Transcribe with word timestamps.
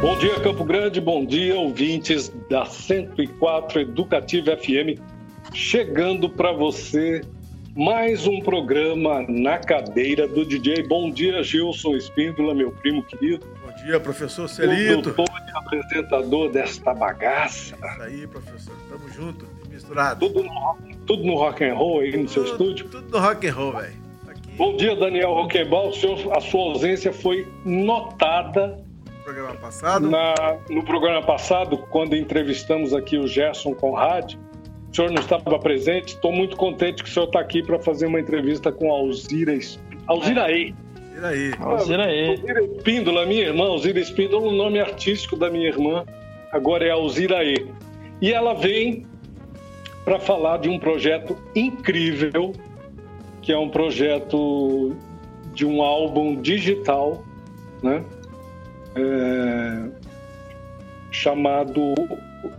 Bom 0.00 0.16
dia, 0.16 0.38
Campo 0.38 0.64
Grande. 0.64 1.00
Bom 1.00 1.26
dia, 1.26 1.56
ouvintes 1.56 2.32
da 2.48 2.64
104 2.64 3.80
Educativa 3.80 4.56
FM. 4.56 4.96
Chegando 5.52 6.30
para 6.30 6.52
você 6.52 7.20
mais 7.74 8.24
um 8.24 8.38
programa 8.38 9.24
na 9.28 9.58
cadeira 9.58 10.28
do 10.28 10.44
DJ. 10.44 10.86
Bom 10.86 11.10
dia, 11.10 11.42
Gilson 11.42 11.96
Espíndola, 11.96 12.54
meu 12.54 12.70
primo 12.70 13.02
querido. 13.02 13.44
Bom 13.66 13.74
dia, 13.84 13.98
professor 13.98 14.48
Celito. 14.48 15.10
O 15.10 15.12
doutor 15.14 15.26
e 15.26 15.58
apresentador 15.58 16.52
desta 16.52 16.94
bagaça. 16.94 17.74
Isso 17.74 18.02
aí, 18.02 18.26
professor. 18.28 18.74
Tamo 18.88 19.08
junto, 19.10 19.46
misturado. 19.68 20.28
Tudo 20.28 20.44
no, 20.44 20.78
tudo 21.08 21.24
no 21.24 21.34
rock 21.34 21.64
and 21.64 21.74
roll 21.74 22.00
aí 22.00 22.12
no 22.12 22.18
tudo, 22.18 22.30
seu 22.30 22.44
estúdio? 22.44 22.88
Tudo 22.88 23.10
no 23.10 23.18
rock 23.18 23.48
and 23.48 23.52
roll, 23.52 23.72
velho. 23.72 24.08
Bom 24.56 24.76
dia, 24.76 24.94
Daniel 24.94 25.34
Roquebal. 25.34 25.90
A 26.36 26.40
sua 26.40 26.60
ausência 26.62 27.12
foi 27.12 27.48
notada 27.64 28.86
programa 29.28 29.54
passado? 29.54 30.10
Na, 30.10 30.56
no 30.70 30.82
programa 30.82 31.22
passado, 31.22 31.76
quando 31.76 32.16
entrevistamos 32.16 32.94
aqui 32.94 33.18
o 33.18 33.26
Gerson 33.26 33.74
Conrad, 33.74 34.34
o 34.90 34.96
senhor 34.96 35.10
não 35.10 35.20
estava 35.20 35.58
presente. 35.58 36.14
Estou 36.14 36.32
muito 36.32 36.56
contente 36.56 37.02
que 37.02 37.10
o 37.10 37.12
senhor 37.12 37.26
está 37.26 37.40
aqui 37.40 37.62
para 37.62 37.78
fazer 37.78 38.06
uma 38.06 38.18
entrevista 38.18 38.72
com 38.72 38.90
a 38.90 38.96
Alzira 38.96 39.52
Alziraí. 40.06 40.74
Alziraí. 41.18 41.54
Alziraí. 41.60 42.30
Alzira 42.30 42.64
Espíndola, 42.64 43.26
minha 43.26 43.42
irmã. 43.42 43.66
Alzira 43.66 44.00
Espíndola, 44.00 44.48
o 44.48 44.52
nome 44.52 44.80
artístico 44.80 45.36
da 45.36 45.50
minha 45.50 45.68
irmã. 45.68 46.06
Agora 46.50 46.86
é 46.86 46.90
Alziraí. 46.90 47.66
E 48.22 48.32
ela 48.32 48.54
vem 48.54 49.06
para 50.06 50.18
falar 50.18 50.56
de 50.56 50.70
um 50.70 50.78
projeto 50.78 51.36
incrível, 51.54 52.54
que 53.42 53.52
é 53.52 53.58
um 53.58 53.68
projeto 53.68 54.96
de 55.52 55.66
um 55.66 55.82
álbum 55.82 56.40
digital, 56.40 57.22
né? 57.82 58.02
É, 58.98 59.90
chamado 61.10 61.94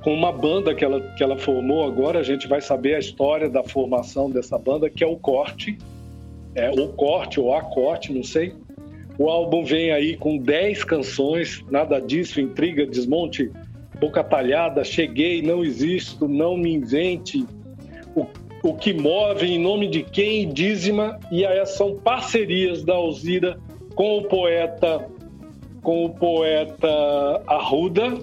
com 0.02 0.14
uma 0.14 0.32
banda 0.32 0.73
que 0.73 0.84
ela, 0.84 1.02
que 1.16 1.23
ela 1.23 1.38
formou 1.38 1.86
agora. 1.86 2.20
A 2.20 2.23
gente 2.23 2.48
vai 2.48 2.62
saber 2.62 2.96
a 2.96 3.00
história 3.00 3.50
da 3.50 3.64
formação 3.64 4.30
dessa 4.30 4.58
banda, 4.58 4.90
que 4.90 5.04
é 5.04 5.08
o 5.08 5.18
Corte, 5.18 5.78
é, 6.56 6.70
o 6.70 6.90
Corte 6.90 7.40
ou 7.40 7.54
a 7.54 7.62
Corte, 7.62 8.14
não 8.14 8.23
sei. 8.23 8.54
O 9.18 9.30
álbum 9.30 9.64
vem 9.66 9.92
aí 9.92 10.16
com 10.16 10.38
10 10.38 10.84
canções, 10.86 11.64
nada 11.70 12.00
disso, 12.00 12.40
intriga, 12.40 12.86
desmonte, 12.86 13.52
boca 14.00 14.24
talhada, 14.24 14.84
cheguei, 14.84 15.42
não 15.42 15.64
existo, 15.64 16.28
não 16.28 16.56
me 16.56 16.74
invente, 16.74 17.46
o, 18.16 18.26
o 18.64 18.74
que 18.74 18.94
move, 18.94 19.46
em 19.46 19.59
nome 19.59 19.90
de 19.90 20.03
quem, 20.03 20.48
dízima, 20.48 21.20
e 21.30 21.46
aí 21.46 21.66
são 21.66 21.98
parcerias 21.98 22.84
da 22.86 22.94
Alzira 22.94 23.59
com 23.94 24.20
o 24.20 24.24
poeta 24.24 25.06
com 25.81 26.05
o 26.05 26.09
poeta 26.09 26.88
Arruda 27.47 28.19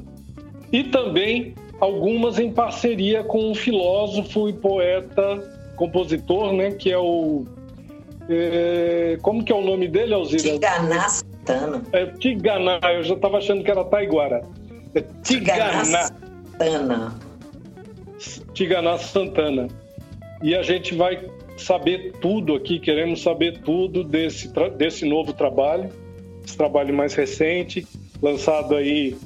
e 0.73 0.85
também 0.85 1.55
algumas 1.81 2.39
em 2.39 2.51
parceria 2.53 3.23
com 3.23 3.51
um 3.51 3.55
filósofo 3.55 4.49
e 4.49 4.53
poeta, 4.53 5.43
compositor, 5.77 6.53
né, 6.53 6.73
que 6.73 6.91
é 6.91 6.99
o 6.99 7.45
é, 8.29 9.19
como 9.23 9.45
que 9.45 9.53
é 9.53 9.55
o 9.55 9.63
nome 9.63 9.87
dele, 9.87 10.13
Alzira? 10.13 10.43
Tiganá 10.43 11.09
Santana. 11.09 11.83
É 11.93 12.07
Tiganá, 12.07 12.81
eu 12.93 13.05
já 13.05 13.15
estava 13.15 13.39
achando 13.39 13.63
que 13.63 13.71
era 13.71 13.85
Taiguara. 13.85 14.43
É 14.95 15.05
Tiganá. 15.23 15.85
Santana. 15.85 17.15
Tiganá 18.53 18.99
Santana. 18.99 19.69
E 20.43 20.57
a 20.57 20.63
gente 20.63 20.95
vai 20.95 21.21
saber 21.57 22.15
tudo 22.21 22.55
aqui, 22.55 22.81
queremos 22.81 23.23
saber 23.23 23.61
tudo 23.61 24.03
desse, 24.03 24.53
desse 24.77 25.07
novo 25.09 25.33
trabalho 25.33 25.89
esse 26.47 26.57
trabalho 26.57 26.95
mais 26.95 27.15
recente, 27.15 27.87
lançado 28.23 28.77
aí 28.77 29.17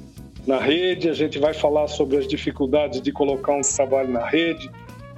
na 0.45 0.57
rede. 0.57 1.07
A 1.07 1.13
gente 1.13 1.37
vai 1.39 1.53
falar 1.53 1.87
sobre 1.87 2.17
as 2.17 2.27
dificuldades 2.27 3.01
de 3.01 3.11
colocar 3.11 3.53
um 3.53 3.61
trabalho 3.61 4.09
na 4.09 4.25
rede 4.25 4.69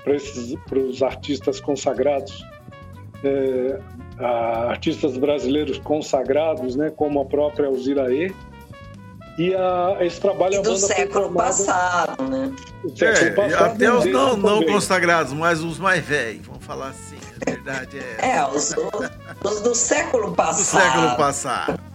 para 0.03 0.15
esses 0.15 0.55
para 0.67 0.79
os 0.79 1.01
artistas 1.01 1.61
consagrados, 1.61 2.45
é, 3.23 3.79
artistas 4.67 5.17
brasileiros 5.17 5.79
consagrados, 5.79 6.75
né, 6.75 6.91
como 6.95 7.21
a 7.21 7.25
própria 7.25 7.67
Alziraê. 7.67 8.31
E 9.35 9.55
a, 9.55 9.97
esse 10.01 10.21
trabalho 10.21 10.55
e 10.55 10.61
do 10.61 10.77
século 10.77 11.33
passado, 11.33 12.21
né? 12.29 12.53
Século 12.95 13.25
é, 13.25 13.31
passado, 13.31 13.65
até 13.65 13.91
os 13.91 14.05
não, 14.05 14.37
não 14.37 14.63
consagrados, 14.63 15.33
mas 15.33 15.63
os 15.63 15.79
mais 15.79 16.05
velhos, 16.05 16.45
vamos 16.45 16.63
falar 16.63 16.89
assim. 16.89 17.17
A 17.41 17.49
verdade 17.49 17.97
é. 17.97 18.35
É, 18.35 18.45
os, 18.45 18.75
os 19.43 19.61
do 19.61 19.73
século 19.73 20.35
passado. 20.35 20.83
Do 20.83 20.91
século 20.91 21.17
passado. 21.17 21.92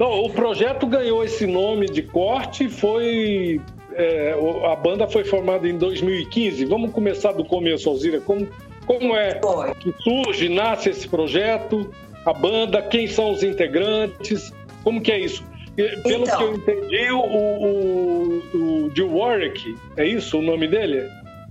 Não, 0.00 0.24
o 0.24 0.30
projeto 0.30 0.86
ganhou 0.86 1.22
esse 1.22 1.46
nome 1.46 1.84
de 1.84 2.00
corte, 2.00 2.70
foi. 2.70 3.60
É, 3.92 4.34
a 4.72 4.74
banda 4.74 5.06
foi 5.06 5.24
formada 5.24 5.68
em 5.68 5.76
2015. 5.76 6.64
Vamos 6.64 6.90
começar 6.90 7.32
do 7.32 7.44
começo, 7.44 7.86
Alzira. 7.86 8.18
Como, 8.18 8.48
como 8.86 9.14
é 9.14 9.38
que 9.78 9.94
surge, 10.02 10.48
nasce 10.48 10.88
esse 10.88 11.06
projeto? 11.06 11.92
A 12.24 12.32
banda, 12.32 12.80
quem 12.80 13.06
são 13.06 13.30
os 13.30 13.42
integrantes? 13.42 14.50
Como 14.82 15.02
que 15.02 15.12
é 15.12 15.20
isso? 15.20 15.44
Pelo 15.76 16.24
então, 16.24 16.38
que 16.38 16.44
eu 16.44 16.54
entendi, 16.54 17.12
o, 17.12 17.20
o, 17.20 18.84
o 18.84 18.90
de 18.90 19.02
Warwick, 19.02 19.76
é 19.98 20.06
isso 20.06 20.38
o 20.38 20.42
nome 20.42 20.66
dele? 20.66 21.06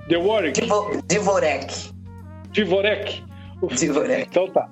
The 0.08 0.18
Warwick? 0.18 0.60
Divorek. 1.08 1.92
Divorek. 2.52 3.24
Divorek. 3.76 4.28
Então 4.28 4.48
tá. 4.48 4.70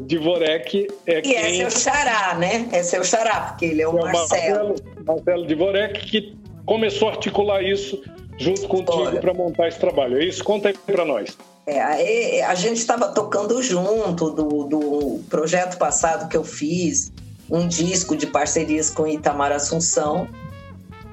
Divorek 0.00 0.88
é 1.06 1.18
e 1.18 1.22
quem... 1.22 1.36
é 1.36 1.70
seu 1.70 1.70
xará, 1.70 2.34
né? 2.34 2.68
É 2.72 2.82
seu 2.82 3.04
xará, 3.04 3.40
porque 3.40 3.66
ele 3.66 3.82
é 3.82 3.88
o, 3.88 3.98
é 3.98 4.00
o 4.00 4.04
Marcelo. 4.04 4.68
Marcelo. 4.68 5.04
Marcelo 5.04 5.46
Divorek 5.46 6.06
que 6.06 6.36
começou 6.64 7.08
a 7.08 7.12
articular 7.12 7.62
isso 7.62 8.02
junto 8.38 8.66
contigo 8.68 9.20
para 9.20 9.34
montar 9.34 9.68
esse 9.68 9.78
trabalho. 9.78 10.18
É 10.18 10.24
isso? 10.24 10.42
Conta 10.42 10.68
aí 10.68 10.74
para 10.74 11.04
nós. 11.04 11.36
É, 11.66 12.42
a 12.42 12.54
gente 12.54 12.78
estava 12.78 13.08
tocando 13.08 13.62
junto 13.62 14.30
do, 14.30 14.64
do 14.64 15.20
projeto 15.30 15.78
passado 15.78 16.28
que 16.28 16.36
eu 16.36 16.42
fiz, 16.42 17.12
um 17.48 17.68
disco 17.68 18.16
de 18.16 18.26
parcerias 18.26 18.90
com 18.90 19.06
Itamar 19.06 19.52
Assunção. 19.52 20.26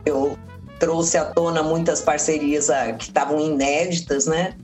Eu 0.05 0.37
trouxe 0.79 1.17
à 1.17 1.25
tona 1.25 1.61
muitas 1.61 2.01
parcerias 2.01 2.69
ah, 2.69 2.93
que 2.93 3.03
estavam 3.03 3.39
inéditas, 3.39 4.25
né? 4.25 4.55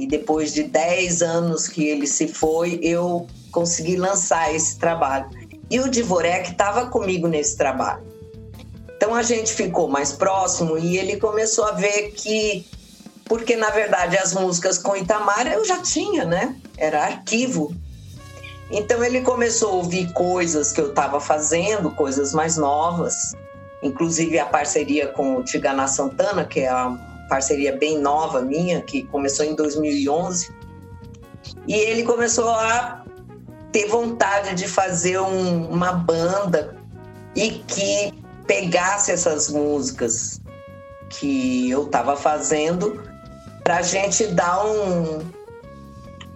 E 0.00 0.06
depois 0.06 0.54
de 0.54 0.62
10 0.62 1.20
anos 1.20 1.68
que 1.68 1.86
ele 1.86 2.06
se 2.06 2.26
foi, 2.26 2.80
eu 2.82 3.26
consegui 3.52 3.96
lançar 3.96 4.54
esse 4.54 4.78
trabalho. 4.78 5.28
E 5.70 5.78
o 5.78 5.90
Divorek 5.90 6.52
estava 6.52 6.86
comigo 6.86 7.28
nesse 7.28 7.54
trabalho. 7.54 8.02
Então 8.96 9.14
a 9.14 9.22
gente 9.22 9.52
ficou 9.52 9.88
mais 9.88 10.10
próximo 10.10 10.78
e 10.78 10.96
ele 10.96 11.18
começou 11.18 11.66
a 11.66 11.72
ver 11.72 12.12
que. 12.12 12.66
Porque 13.26 13.56
na 13.56 13.68
verdade 13.68 14.16
as 14.16 14.32
músicas 14.32 14.78
com 14.78 14.96
Itamar 14.96 15.46
eu 15.46 15.66
já 15.66 15.82
tinha, 15.82 16.24
né? 16.24 16.56
Era 16.78 17.04
arquivo. 17.04 17.74
Então 18.70 19.04
ele 19.04 19.20
começou 19.20 19.68
a 19.68 19.74
ouvir 19.74 20.10
coisas 20.14 20.72
que 20.72 20.80
eu 20.80 20.88
estava 20.88 21.20
fazendo, 21.20 21.90
coisas 21.90 22.32
mais 22.32 22.56
novas, 22.56 23.14
inclusive 23.82 24.38
a 24.38 24.46
parceria 24.46 25.08
com 25.08 25.36
o 25.36 25.44
Tigana 25.44 25.86
Santana, 25.86 26.42
que 26.44 26.60
é 26.60 26.72
uma 26.72 27.09
parceria 27.30 27.76
bem 27.76 27.96
nova 27.98 28.42
minha, 28.42 28.82
que 28.82 29.04
começou 29.04 29.46
em 29.46 29.54
2011. 29.54 30.52
E 31.66 31.74
ele 31.74 32.02
começou 32.02 32.50
a 32.50 33.04
ter 33.70 33.86
vontade 33.86 34.56
de 34.56 34.66
fazer 34.66 35.20
um, 35.20 35.70
uma 35.70 35.92
banda 35.92 36.76
e 37.36 37.50
que 37.68 38.12
pegasse 38.46 39.12
essas 39.12 39.48
músicas 39.48 40.40
que 41.08 41.70
eu 41.70 41.84
estava 41.84 42.16
fazendo 42.16 43.00
para 43.62 43.76
a 43.76 43.82
gente 43.82 44.26
dar 44.26 44.66
um, 44.66 45.20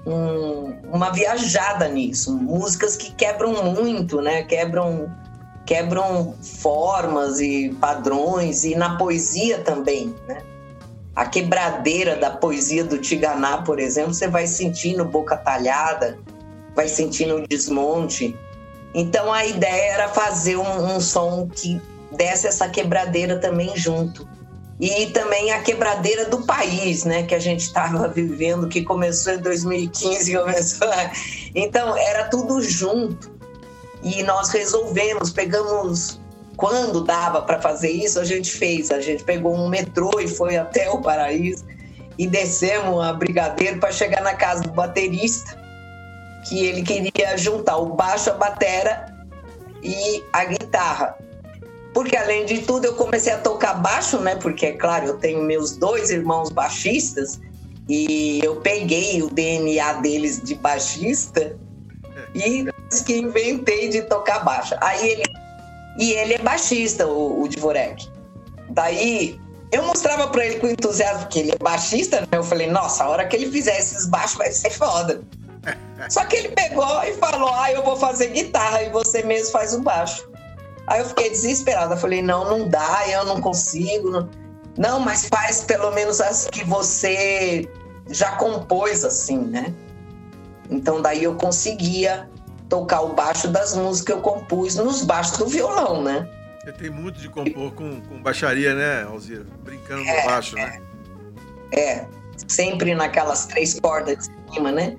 um, 0.06 0.81
uma 0.93 1.11
viajada 1.11 1.88
nisso. 1.88 2.32
Músicas 2.32 2.97
que 2.97 3.11
quebram 3.12 3.75
muito, 3.75 4.20
né? 4.20 4.44
Quebram, 4.44 5.12
quebram 5.67 6.37
formas 6.40 7.40
e 7.40 7.76
padrões, 7.81 8.62
e 8.62 8.76
na 8.76 8.97
poesia 8.97 9.58
também, 9.58 10.14
né? 10.29 10.54
A 11.14 11.26
quebradeira 11.26 12.16
da 12.16 12.31
poesia 12.31 12.84
do 12.84 12.99
Tiganá, 12.99 13.62
por 13.62 13.78
exemplo, 13.78 14.12
você 14.12 14.26
vai 14.26 14.46
sentindo 14.46 15.05
boca 15.05 15.37
talhada, 15.37 16.19
vai 16.75 16.88
sentindo 16.88 17.46
desmonte. 17.46 18.37
Então 18.93 19.32
a 19.32 19.46
ideia 19.46 19.93
era 19.93 20.08
fazer 20.08 20.56
um, 20.56 20.96
um 20.96 21.00
som 21.00 21.49
que 21.49 21.81
desse 22.11 22.46
essa 22.46 22.69
quebradeira 22.69 23.38
também 23.38 23.76
junto. 23.76 24.28
E 24.81 25.06
também 25.06 25.52
a 25.52 25.62
quebradeira 25.62 26.25
do 26.26 26.43
país, 26.43 27.05
né, 27.05 27.22
que 27.22 27.34
a 27.34 27.38
gente 27.38 27.61
estava 27.61 28.08
vivendo, 28.11 28.69
que 28.69 28.82
começou 28.82 29.34
em 29.34 29.38
2015, 29.38 30.37
começou. 30.37 30.88
Então 31.55 31.96
era 31.96 32.25
tudo 32.25 32.61
junto. 32.61 33.32
E 34.02 34.22
nós 34.22 34.50
resolvemos, 34.50 35.31
pegamos 35.31 36.20
quando 36.56 37.03
dava 37.03 37.43
para 37.43 37.61
fazer 37.61 37.91
isso, 37.91 38.21
a 38.21 38.25
gente 38.25 38.51
fez. 38.51 38.91
A 38.91 39.01
gente 39.01 39.25
pegou 39.25 39.55
um 39.55 39.69
metrô 39.69 40.21
e 40.21 40.29
foi 40.29 40.56
até 40.56 40.91
o 40.91 41.01
Paraíso 41.01 41.65
e 42.19 42.27
descemos 42.27 43.03
a 43.03 43.12
Brigadeiro 43.12 43.79
para 43.81 43.91
chegar 43.91 44.23
na 44.23 44.35
casa 44.35 44.62
do 44.62 44.71
baterista 44.71 45.62
que 46.45 46.65
ele 46.65 46.83
queria 46.83 47.37
juntar 47.37 47.79
o 47.79 47.95
baixo, 47.95 48.31
a 48.31 48.35
batera 48.35 49.15
e 49.83 50.23
a 50.33 50.45
guitarra. 50.45 51.17
Porque 51.93 52.17
além 52.17 52.45
de 52.45 52.59
tudo 52.59 52.87
eu 52.87 52.95
comecei 52.95 53.33
a 53.33 53.39
tocar 53.39 53.75
baixo, 53.75 54.19
né? 54.19 54.37
Porque 54.37 54.67
é 54.67 54.73
claro, 54.73 55.07
eu 55.07 55.17
tenho 55.17 55.43
meus 55.43 55.77
dois 55.77 56.11
irmãos 56.11 56.50
baixistas 56.50 57.41
e 57.89 58.41
eu 58.43 58.57
peguei 58.57 59.23
o 59.23 59.31
DNA 59.31 59.95
deles 59.95 60.43
de 60.43 60.55
baixista 60.55 61.57
e 62.35 62.67
que 63.07 63.17
inventei 63.17 63.89
de 63.89 64.03
tocar 64.03 64.45
baixo. 64.45 64.75
Aí 64.81 65.09
ele 65.09 65.23
e 65.99 66.12
ele 66.12 66.35
é 66.35 66.38
baixista, 66.38 67.06
o, 67.06 67.43
o 67.43 67.49
Dvorek. 67.49 68.08
Daí 68.70 69.41
eu 69.70 69.82
mostrava 69.85 70.29
para 70.29 70.46
ele 70.46 70.61
com 70.61 70.69
entusiasmo 70.69 71.26
que 71.29 71.41
ele 71.41 71.52
é 71.52 71.58
baixista, 71.58 72.20
né? 72.20 72.29
Eu 72.32 72.44
falei, 72.44 72.70
nossa, 72.70 73.05
a 73.05 73.08
hora 73.08 73.26
que 73.26 73.37
ele 73.37 73.50
fizer 73.50 73.79
esses 73.79 74.06
baixos 74.06 74.37
vai 74.37 74.52
ser 74.52 74.70
foda. 74.70 75.20
Só 76.08 76.25
que 76.25 76.37
ele 76.37 76.49
pegou 76.50 77.02
e 77.05 77.14
falou, 77.14 77.52
ah, 77.52 77.73
eu 77.73 77.82
vou 77.82 77.96
fazer 77.96 78.29
guitarra 78.29 78.82
e 78.82 78.91
você 78.91 79.23
mesmo 79.23 79.52
faz 79.52 79.75
o 79.75 79.81
baixo. 79.81 80.29
Aí 80.87 81.00
eu 81.00 81.06
fiquei 81.06 81.31
desesperada, 81.31 81.97
falei, 81.97 82.23
não, 82.23 82.44
não 82.44 82.69
dá, 82.69 83.08
eu 83.08 83.25
não 83.25 83.40
consigo. 83.40 84.29
Não, 84.76 85.00
mas 85.00 85.26
faz 85.26 85.62
pelo 85.62 85.90
menos 85.93 86.20
as 86.20 86.47
que 86.47 86.64
você 86.64 87.69
já 88.08 88.32
compôs 88.37 89.05
assim, 89.05 89.38
né? 89.38 89.73
Então 90.70 91.00
daí 91.00 91.25
eu 91.25 91.35
conseguia 91.37 92.29
tocar 92.69 93.02
o 93.02 93.14
baixo 93.14 93.49
das 93.49 93.75
músicas 93.75 94.05
que 94.05 94.12
eu 94.12 94.20
compus 94.20 94.76
nos 94.76 95.02
baixos 95.02 95.38
do 95.38 95.46
violão, 95.46 96.02
né? 96.02 96.28
Você 96.64 96.72
tem 96.72 96.90
muito 96.90 97.20
de 97.20 97.28
compor 97.28 97.72
com, 97.72 98.00
com 98.00 98.22
baixaria, 98.22 98.75
né, 98.75 99.02
Alzira? 99.02 99.44
Brincando 99.62 100.02
é, 100.02 100.20
no 100.20 100.26
baixo, 100.26 100.56
né? 100.56 100.81
É, 101.72 101.81
é, 101.81 102.08
sempre 102.49 102.94
naquelas 102.94 103.46
três 103.46 103.78
cordas 103.78 104.28
de 104.28 104.55
cima, 104.55 104.72
né? 104.72 104.96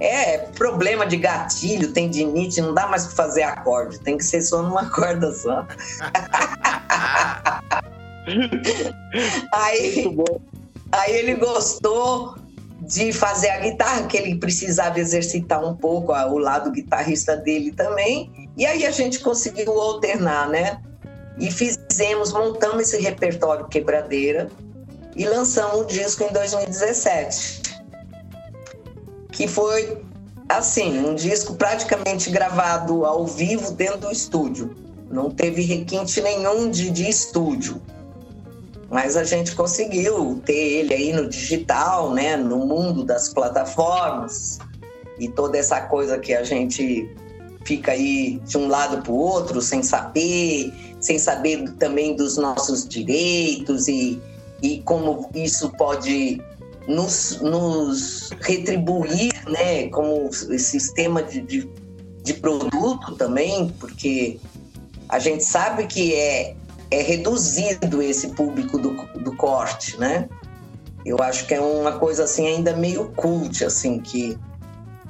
É 0.00 0.38
problema 0.38 1.06
de 1.06 1.18
gatilho, 1.18 1.92
tendinite, 1.92 2.60
não 2.60 2.74
dá 2.74 2.86
mais 2.86 3.06
para 3.06 3.14
fazer 3.14 3.42
acorde, 3.42 4.00
tem 4.00 4.16
que 4.16 4.24
ser 4.24 4.42
só 4.42 4.62
numa 4.62 4.88
corda 4.90 5.30
só. 5.32 5.66
aí, 9.52 10.16
aí 10.90 11.12
ele 11.12 11.34
gostou 11.34 12.36
de 12.86 13.12
fazer 13.12 13.50
a 13.50 13.58
guitarra, 13.58 14.06
que 14.06 14.16
ele 14.16 14.36
precisava 14.36 15.00
exercitar 15.00 15.64
um 15.64 15.74
pouco 15.74 16.12
o 16.12 16.38
lado 16.38 16.70
guitarrista 16.70 17.36
dele 17.36 17.72
também. 17.72 18.50
E 18.56 18.66
aí 18.66 18.84
a 18.86 18.90
gente 18.90 19.20
conseguiu 19.20 19.72
alternar, 19.80 20.48
né? 20.48 20.80
E 21.38 21.50
fizemos, 21.50 22.32
montamos 22.32 22.82
esse 22.82 22.98
repertório 23.00 23.66
quebradeira 23.66 24.48
e 25.16 25.24
lançamos 25.24 25.80
o 25.80 25.84
disco 25.84 26.24
em 26.24 26.32
2017. 26.32 27.62
Que 29.32 29.48
foi, 29.48 30.02
assim, 30.48 30.98
um 30.98 31.14
disco 31.14 31.54
praticamente 31.54 32.30
gravado 32.30 33.04
ao 33.04 33.26
vivo 33.26 33.72
dentro 33.72 33.98
do 33.98 34.12
estúdio. 34.12 34.74
Não 35.10 35.30
teve 35.30 35.62
requinte 35.62 36.20
nenhum 36.20 36.70
de, 36.70 36.90
de 36.90 37.08
estúdio. 37.08 37.80
Mas 38.90 39.16
a 39.16 39.24
gente 39.24 39.54
conseguiu 39.54 40.40
ter 40.44 40.52
ele 40.52 40.94
aí 40.94 41.12
no 41.12 41.28
digital, 41.28 42.12
né? 42.12 42.36
No 42.36 42.58
mundo 42.66 43.04
das 43.04 43.28
plataformas 43.28 44.58
e 45.18 45.28
toda 45.28 45.58
essa 45.58 45.80
coisa 45.82 46.18
que 46.18 46.34
a 46.34 46.42
gente 46.42 47.08
fica 47.64 47.92
aí 47.92 48.40
de 48.44 48.58
um 48.58 48.68
lado 48.68 49.02
para 49.02 49.12
o 49.12 49.16
outro 49.16 49.60
sem 49.60 49.82
saber, 49.82 50.72
sem 51.00 51.18
saber 51.18 51.70
também 51.78 52.14
dos 52.14 52.36
nossos 52.36 52.86
direitos 52.86 53.88
e, 53.88 54.20
e 54.62 54.80
como 54.82 55.30
isso 55.34 55.70
pode 55.70 56.42
nos, 56.86 57.40
nos 57.40 58.30
retribuir, 58.40 59.32
né, 59.48 59.88
como 59.88 60.30
sistema 60.32 61.22
de, 61.22 61.40
de, 61.40 61.70
de 62.22 62.34
produto 62.34 63.14
também, 63.16 63.68
porque 63.80 64.38
a 65.08 65.18
gente 65.18 65.44
sabe 65.44 65.86
que 65.86 66.14
é, 66.14 66.54
é 66.90 67.02
reduzido 67.02 68.02
esse 68.02 68.28
público 68.28 68.78
do, 68.78 68.92
do 69.20 69.36
corte, 69.36 69.98
né? 69.98 70.28
Eu 71.04 71.18
acho 71.20 71.46
que 71.46 71.54
é 71.54 71.60
uma 71.60 71.98
coisa 71.98 72.24
assim 72.24 72.46
ainda 72.46 72.74
meio 72.74 73.10
cult, 73.14 73.64
assim, 73.64 74.00
que 74.00 74.38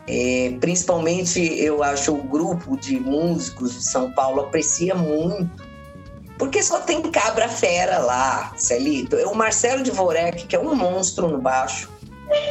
é, 0.07 0.55
principalmente, 0.61 1.41
eu 1.41 1.83
acho 1.83 2.13
o 2.13 2.23
grupo 2.23 2.77
de 2.77 2.99
músicos 3.01 3.75
de 3.75 3.85
São 3.85 4.11
Paulo 4.11 4.43
aprecia 4.43 4.95
muito, 4.95 5.65
porque 6.37 6.63
só 6.63 6.81
tem 6.81 7.01
cabra 7.11 7.49
fera 7.49 7.99
lá, 7.99 8.53
Celito. 8.57 9.17
O 9.29 9.35
Marcelo 9.35 9.83
de 9.83 9.91
Vorek, 9.91 10.47
que 10.47 10.57
é 10.57 10.59
um 10.59 10.75
monstro 10.75 11.29
no 11.29 11.41
baixo, 11.41 11.89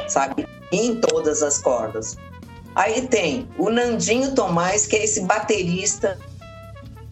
sabe? 0.07 0.47
Em 0.71 0.95
todas 0.95 1.43
as 1.43 1.59
cordas. 1.59 2.17
Aí 2.75 3.07
tem 3.07 3.47
o 3.57 3.69
Nandinho 3.69 4.33
Tomás, 4.33 4.87
que 4.87 4.95
é 4.95 5.03
esse 5.03 5.21
baterista 5.21 6.17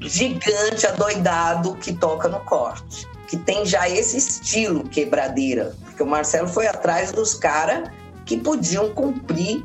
gigante, 0.01 0.85
adoidado, 0.87 1.75
que 1.75 1.93
toca 1.93 2.27
no 2.27 2.39
corte. 2.41 3.07
Que 3.27 3.37
tem 3.37 3.65
já 3.65 3.87
esse 3.87 4.17
estilo 4.17 4.83
quebradeira. 4.83 5.73
Porque 5.83 6.03
o 6.03 6.05
Marcelo 6.05 6.47
foi 6.47 6.67
atrás 6.67 7.11
dos 7.11 7.33
caras 7.33 7.89
que 8.25 8.37
podiam 8.37 8.93
cumprir 8.93 9.63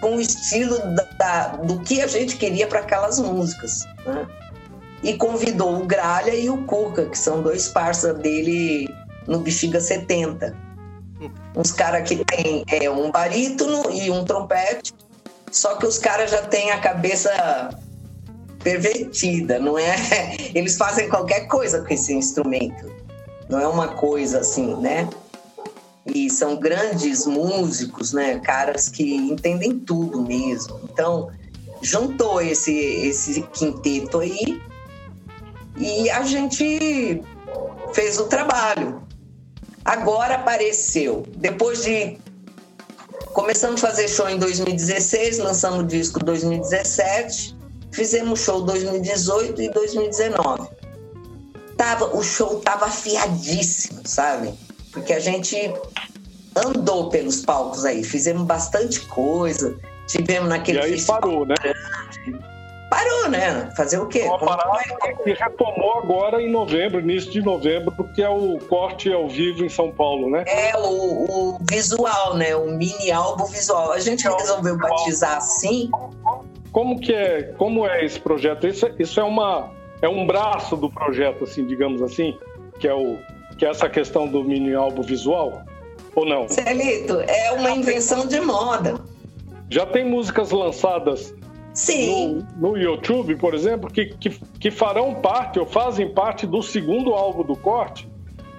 com 0.00 0.16
o 0.16 0.20
estilo 0.20 0.78
da, 1.18 1.48
do 1.48 1.80
que 1.80 2.00
a 2.00 2.06
gente 2.06 2.36
queria 2.36 2.66
para 2.66 2.80
aquelas 2.80 3.18
músicas. 3.18 3.84
Né? 4.04 4.26
E 5.02 5.14
convidou 5.14 5.80
o 5.80 5.86
Gralha 5.86 6.34
e 6.34 6.48
o 6.48 6.64
Cuca, 6.64 7.06
que 7.06 7.18
são 7.18 7.42
dois 7.42 7.68
parceiros 7.68 8.20
dele 8.20 8.88
no 9.26 9.40
Bexiga 9.40 9.80
70. 9.80 10.56
Uns 11.56 11.72
caras 11.72 12.08
que 12.08 12.24
tem 12.24 12.64
é, 12.68 12.90
um 12.90 13.10
barítono 13.10 13.90
e 13.90 14.10
um 14.10 14.24
trompete, 14.24 14.92
só 15.50 15.76
que 15.76 15.86
os 15.86 15.98
caras 15.98 16.30
já 16.30 16.42
têm 16.42 16.70
a 16.72 16.78
cabeça 16.78 17.30
pervertida, 18.64 19.60
não 19.60 19.78
é? 19.78 19.94
Eles 20.52 20.76
fazem 20.76 21.08
qualquer 21.08 21.46
coisa 21.46 21.82
com 21.82 21.94
esse 21.94 22.12
instrumento. 22.12 22.90
Não 23.48 23.60
é 23.60 23.68
uma 23.68 23.88
coisa 23.88 24.40
assim, 24.40 24.74
né? 24.76 25.08
e 26.06 26.28
são 26.28 26.56
grandes 26.56 27.26
músicos, 27.26 28.12
né? 28.12 28.38
Caras 28.40 28.88
que 28.88 29.14
entendem 29.14 29.78
tudo 29.78 30.22
mesmo. 30.22 30.80
Então, 30.84 31.30
juntou 31.80 32.40
esse, 32.40 32.74
esse 32.74 33.42
quinteto 33.52 34.20
aí 34.20 34.60
e 35.76 36.10
a 36.10 36.22
gente 36.22 37.22
fez 37.92 38.18
o 38.18 38.24
trabalho. 38.24 39.02
Agora 39.84 40.36
apareceu, 40.36 41.24
depois 41.36 41.82
de. 41.82 42.18
Começamos 43.32 43.82
a 43.82 43.88
fazer 43.88 44.08
show 44.08 44.28
em 44.28 44.38
2016, 44.38 45.38
lançamos 45.38 45.80
o 45.80 45.86
disco 45.86 46.20
em 46.22 46.24
2017, 46.24 47.56
fizemos 47.94 48.40
show 48.40 48.62
2018 48.62 49.62
e 49.62 49.70
2019. 49.70 50.68
Tava, 51.76 52.16
o 52.16 52.22
show 52.22 52.60
tava 52.60 52.86
afiadíssimo, 52.86 54.02
sabe? 54.04 54.54
porque 54.94 55.12
a 55.12 55.20
gente 55.20 55.56
andou 56.56 57.10
pelos 57.10 57.44
palcos 57.44 57.84
aí, 57.84 58.04
fizemos 58.04 58.44
bastante 58.44 59.00
coisa, 59.00 59.76
tivemos 60.06 60.48
naquele 60.48 60.78
e 60.78 60.82
aí 60.82 61.02
parou, 61.02 61.44
né? 61.44 61.56
Parou, 62.88 63.28
né? 63.28 63.72
Fazer 63.76 63.98
o 63.98 64.06
quê? 64.06 64.22
Uma 64.22 64.38
parada 64.38 64.78
que 65.24 65.32
retomou 65.32 65.98
agora 65.98 66.40
em 66.40 66.48
novembro, 66.48 67.00
início 67.00 67.32
de 67.32 67.42
novembro, 67.42 67.90
porque 67.96 68.22
é 68.22 68.28
o 68.28 68.56
corte 68.68 69.12
ao 69.12 69.28
vivo 69.28 69.64
em 69.64 69.68
São 69.68 69.90
Paulo, 69.90 70.30
né? 70.30 70.44
É, 70.46 70.76
o, 70.76 71.56
o 71.56 71.58
visual, 71.68 72.36
né? 72.36 72.54
O 72.54 72.70
mini 72.70 73.10
álbum 73.10 73.46
visual. 73.46 73.90
A 73.90 73.98
gente 73.98 74.28
resolveu 74.28 74.78
batizar 74.78 75.38
assim. 75.38 75.90
Como 76.74 76.98
que 76.98 77.14
é, 77.14 77.54
como 77.56 77.86
é 77.86 78.04
esse 78.04 78.18
projeto? 78.18 78.66
Isso, 78.66 78.90
isso 78.98 79.20
é 79.20 79.22
uma 79.22 79.70
é 80.02 80.08
um 80.08 80.26
braço 80.26 80.76
do 80.76 80.90
projeto, 80.90 81.44
assim, 81.44 81.64
digamos 81.64 82.02
assim, 82.02 82.36
que 82.80 82.88
é 82.88 82.92
o 82.92 83.16
que 83.56 83.64
é 83.64 83.70
essa 83.70 83.88
questão 83.88 84.26
do 84.26 84.42
mini 84.42 84.74
álbum 84.74 85.00
visual? 85.00 85.62
Ou 86.16 86.26
não? 86.26 86.48
Celito, 86.48 87.20
é 87.20 87.52
uma 87.52 87.70
invenção 87.70 88.26
de 88.26 88.40
moda. 88.40 89.00
Já 89.70 89.86
tem 89.86 90.04
músicas 90.04 90.50
lançadas 90.50 91.32
Sim. 91.72 92.44
No, 92.56 92.70
no 92.70 92.76
YouTube, 92.76 93.36
por 93.36 93.54
exemplo, 93.54 93.88
que, 93.88 94.06
que, 94.06 94.30
que, 94.58 94.70
farão 94.70 95.14
parte 95.14 95.60
ou 95.60 95.66
fazem 95.66 96.08
parte 96.08 96.44
do 96.44 96.60
segundo 96.60 97.14
álbum 97.14 97.44
do 97.44 97.54
corte, 97.54 98.08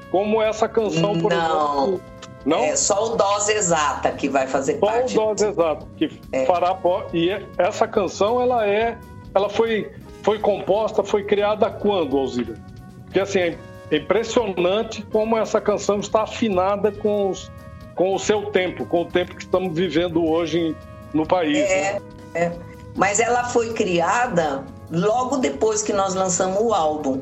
como 0.09 0.41
essa 0.41 0.69
canção, 0.69 1.19
por 1.19 1.31
não. 1.31 1.83
exemplo. 1.83 2.01
Não, 2.45 2.63
é 2.63 2.75
só 2.75 3.13
o 3.13 3.15
Dose 3.15 3.53
Exata 3.53 4.11
que 4.11 4.29
vai 4.29 4.45
fazer 4.45 4.79
só 4.79 4.85
parte. 4.85 5.13
Só 5.13 5.31
o 5.31 5.35
Dose 5.35 5.47
Exata 5.47 5.87
que 5.97 6.21
é. 6.31 6.45
fará 6.45 6.77
e 7.13 7.29
essa 7.57 7.87
canção 7.87 8.41
ela 8.41 8.67
é, 8.67 8.97
ela 9.33 9.49
foi 9.49 9.91
foi 10.21 10.39
composta, 10.39 11.03
foi 11.03 11.23
criada 11.23 11.69
quando, 11.69 12.17
Alzira? 12.17 12.55
Porque 13.03 13.19
assim, 13.19 13.39
é 13.39 13.57
impressionante 13.91 15.03
como 15.11 15.37
essa 15.37 15.61
canção 15.61 15.99
está 15.99 16.23
afinada 16.23 16.91
com, 16.91 17.29
os, 17.29 17.51
com 17.93 18.15
o 18.15 18.19
seu 18.19 18.47
tempo, 18.47 18.85
com 18.87 19.03
o 19.03 19.05
tempo 19.05 19.35
que 19.35 19.43
estamos 19.43 19.75
vivendo 19.75 20.25
hoje 20.25 20.75
no 21.13 21.27
país. 21.27 21.59
É, 21.59 21.93
né? 21.93 22.01
é. 22.33 22.51
Mas 22.95 23.19
ela 23.19 23.43
foi 23.45 23.73
criada 23.73 24.63
logo 24.91 25.37
depois 25.37 25.83
que 25.83 25.93
nós 25.93 26.15
lançamos 26.15 26.59
o 26.59 26.73
álbum. 26.73 27.21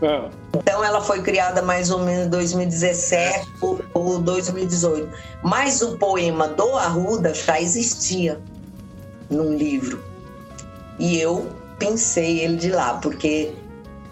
É. 0.00 0.28
Então 0.56 0.82
ela 0.82 1.00
foi 1.02 1.22
criada 1.22 1.60
mais 1.60 1.90
ou 1.90 1.98
menos 1.98 2.26
em 2.26 2.30
2017 2.30 3.52
ou 3.92 4.18
2018. 4.18 5.08
Mas 5.42 5.82
o 5.82 5.98
poema 5.98 6.48
do 6.48 6.76
Arruda 6.76 7.34
já 7.34 7.60
existia 7.60 8.40
num 9.28 9.54
livro. 9.54 10.02
E 10.98 11.20
eu 11.20 11.50
pensei 11.78 12.40
ele 12.40 12.56
de 12.56 12.70
lá, 12.70 12.94
porque 12.94 13.52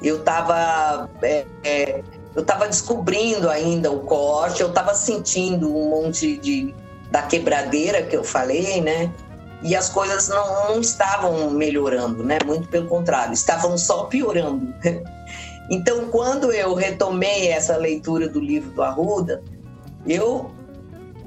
Eu 0.03 0.19
estava 0.19 1.09
é, 1.23 1.47
é, 1.65 2.03
eu 2.35 2.43
estava 2.43 2.67
descobrindo 2.67 3.49
ainda 3.49 3.91
o 3.91 4.01
corte, 4.01 4.61
eu 4.61 4.69
estava 4.69 4.95
sentindo 4.95 5.75
um 5.75 5.89
monte 5.89 6.37
de 6.37 6.75
da 7.11 7.23
quebradeira 7.23 8.03
que 8.03 8.17
eu 8.17 8.25
falei, 8.25 8.81
né? 8.83 9.11
E 9.63 9.75
as 9.75 9.89
coisas 9.89 10.29
não, 10.29 10.69
não 10.69 10.81
estavam 10.81 11.51
melhorando, 11.51 12.23
né? 12.23 12.39
Muito 12.45 12.69
pelo 12.69 12.87
contrário, 12.87 13.33
estavam 13.33 13.79
só 13.79 14.05
piorando. 14.05 14.75
Então, 15.71 16.09
quando 16.09 16.53
eu 16.53 16.75
retomei 16.75 17.49
essa 17.49 17.77
leitura 17.77 18.29
do 18.29 18.41
livro 18.41 18.71
do 18.71 18.83
Arruda, 18.83 19.43
eu 20.07 20.51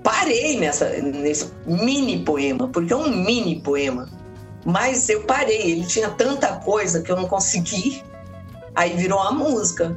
parei 0.03 0.59
nessa, 0.59 0.89
nesse 1.01 1.51
mini 1.65 2.23
poema, 2.23 2.67
porque 2.67 2.93
é 2.93 2.95
um 2.95 3.09
mini 3.09 3.59
poema. 3.59 4.07
Mas 4.65 5.09
eu 5.09 5.23
parei, 5.23 5.71
ele 5.71 5.85
tinha 5.85 6.09
tanta 6.09 6.57
coisa 6.57 7.01
que 7.01 7.11
eu 7.11 7.15
não 7.15 7.27
consegui. 7.27 8.03
Aí 8.75 8.95
virou 8.95 9.19
uma 9.19 9.31
música 9.31 9.95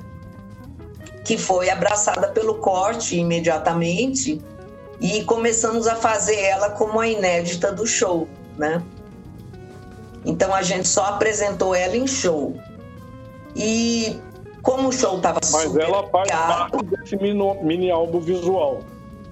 que 1.24 1.36
foi 1.36 1.68
abraçada 1.68 2.28
pelo 2.28 2.54
corte 2.54 3.16
imediatamente 3.16 4.40
e 5.00 5.22
começamos 5.24 5.86
a 5.86 5.96
fazer 5.96 6.40
ela 6.40 6.70
como 6.70 6.98
a 6.98 7.06
inédita 7.06 7.72
do 7.72 7.86
show, 7.86 8.26
né? 8.56 8.82
Então 10.24 10.54
a 10.54 10.62
gente 10.62 10.88
só 10.88 11.04
apresentou 11.04 11.74
ela 11.74 11.96
em 11.96 12.06
show. 12.06 12.56
E 13.54 14.18
como 14.62 14.88
o 14.88 14.92
show 14.92 15.16
estava 15.16 15.40
Mas 15.52 15.76
ela 15.76 16.06
faz 16.08 16.30
parte 16.30 16.84
desse 16.86 17.16
mini, 17.16 17.42
mini 17.62 17.90
álbum 17.90 18.20
visual. 18.20 18.80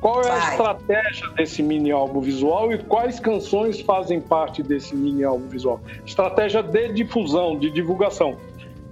Qual 0.01 0.21
é 0.21 0.29
Vai. 0.29 0.41
a 0.41 0.51
estratégia 0.51 1.29
desse 1.31 1.63
mini 1.63 1.91
álbum 1.91 2.21
visual 2.21 2.73
e 2.73 2.79
quais 2.79 3.19
canções 3.19 3.81
fazem 3.81 4.21
parte 4.21 4.63
desse 4.63 4.95
mini 4.95 5.25
álbum 5.25 5.49
visual? 5.49 5.81
Estratégia 6.07 6.63
de 6.63 6.93
difusão, 6.93 7.59
de 7.59 7.71
divulgação. 7.71 8.37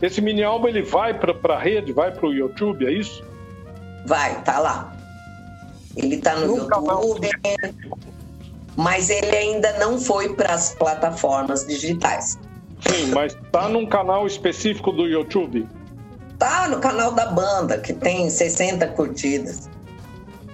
Esse 0.03 0.21
mini 0.21 0.43
álbum 0.43 0.69
ele 0.69 0.83
vai 0.83 1.15
para 1.15 1.55
a 1.55 1.59
rede, 1.59 1.93
vai 1.93 2.11
para 2.11 2.27
o 2.27 2.33
YouTube, 2.33 2.85
é 2.87 2.93
isso? 2.93 3.25
Vai, 4.05 4.43
tá 4.43 4.59
lá. 4.59 4.97
Ele 5.97 6.19
tá 6.19 6.35
no, 6.37 6.57
no 6.57 6.57
YouTube, 6.57 7.31
mas 8.77 9.09
ele 9.09 9.35
ainda 9.35 9.79
não 9.79 9.99
foi 9.99 10.35
para 10.35 10.55
as 10.55 10.75
plataformas 10.75 11.67
digitais. 11.67 12.39
Sim, 12.81 13.07
mas 13.15 13.37
tá 13.51 13.69
num 13.69 13.87
canal 13.87 14.27
específico 14.27 14.93
do 14.93 15.07
YouTube? 15.07 15.67
Tá 16.39 16.69
no 16.69 16.79
canal 16.81 17.13
da 17.13 17.27
banda, 17.27 17.79
que 17.79 17.93
tem 17.93 18.29
60 18.29 18.87
curtidas. 18.89 19.69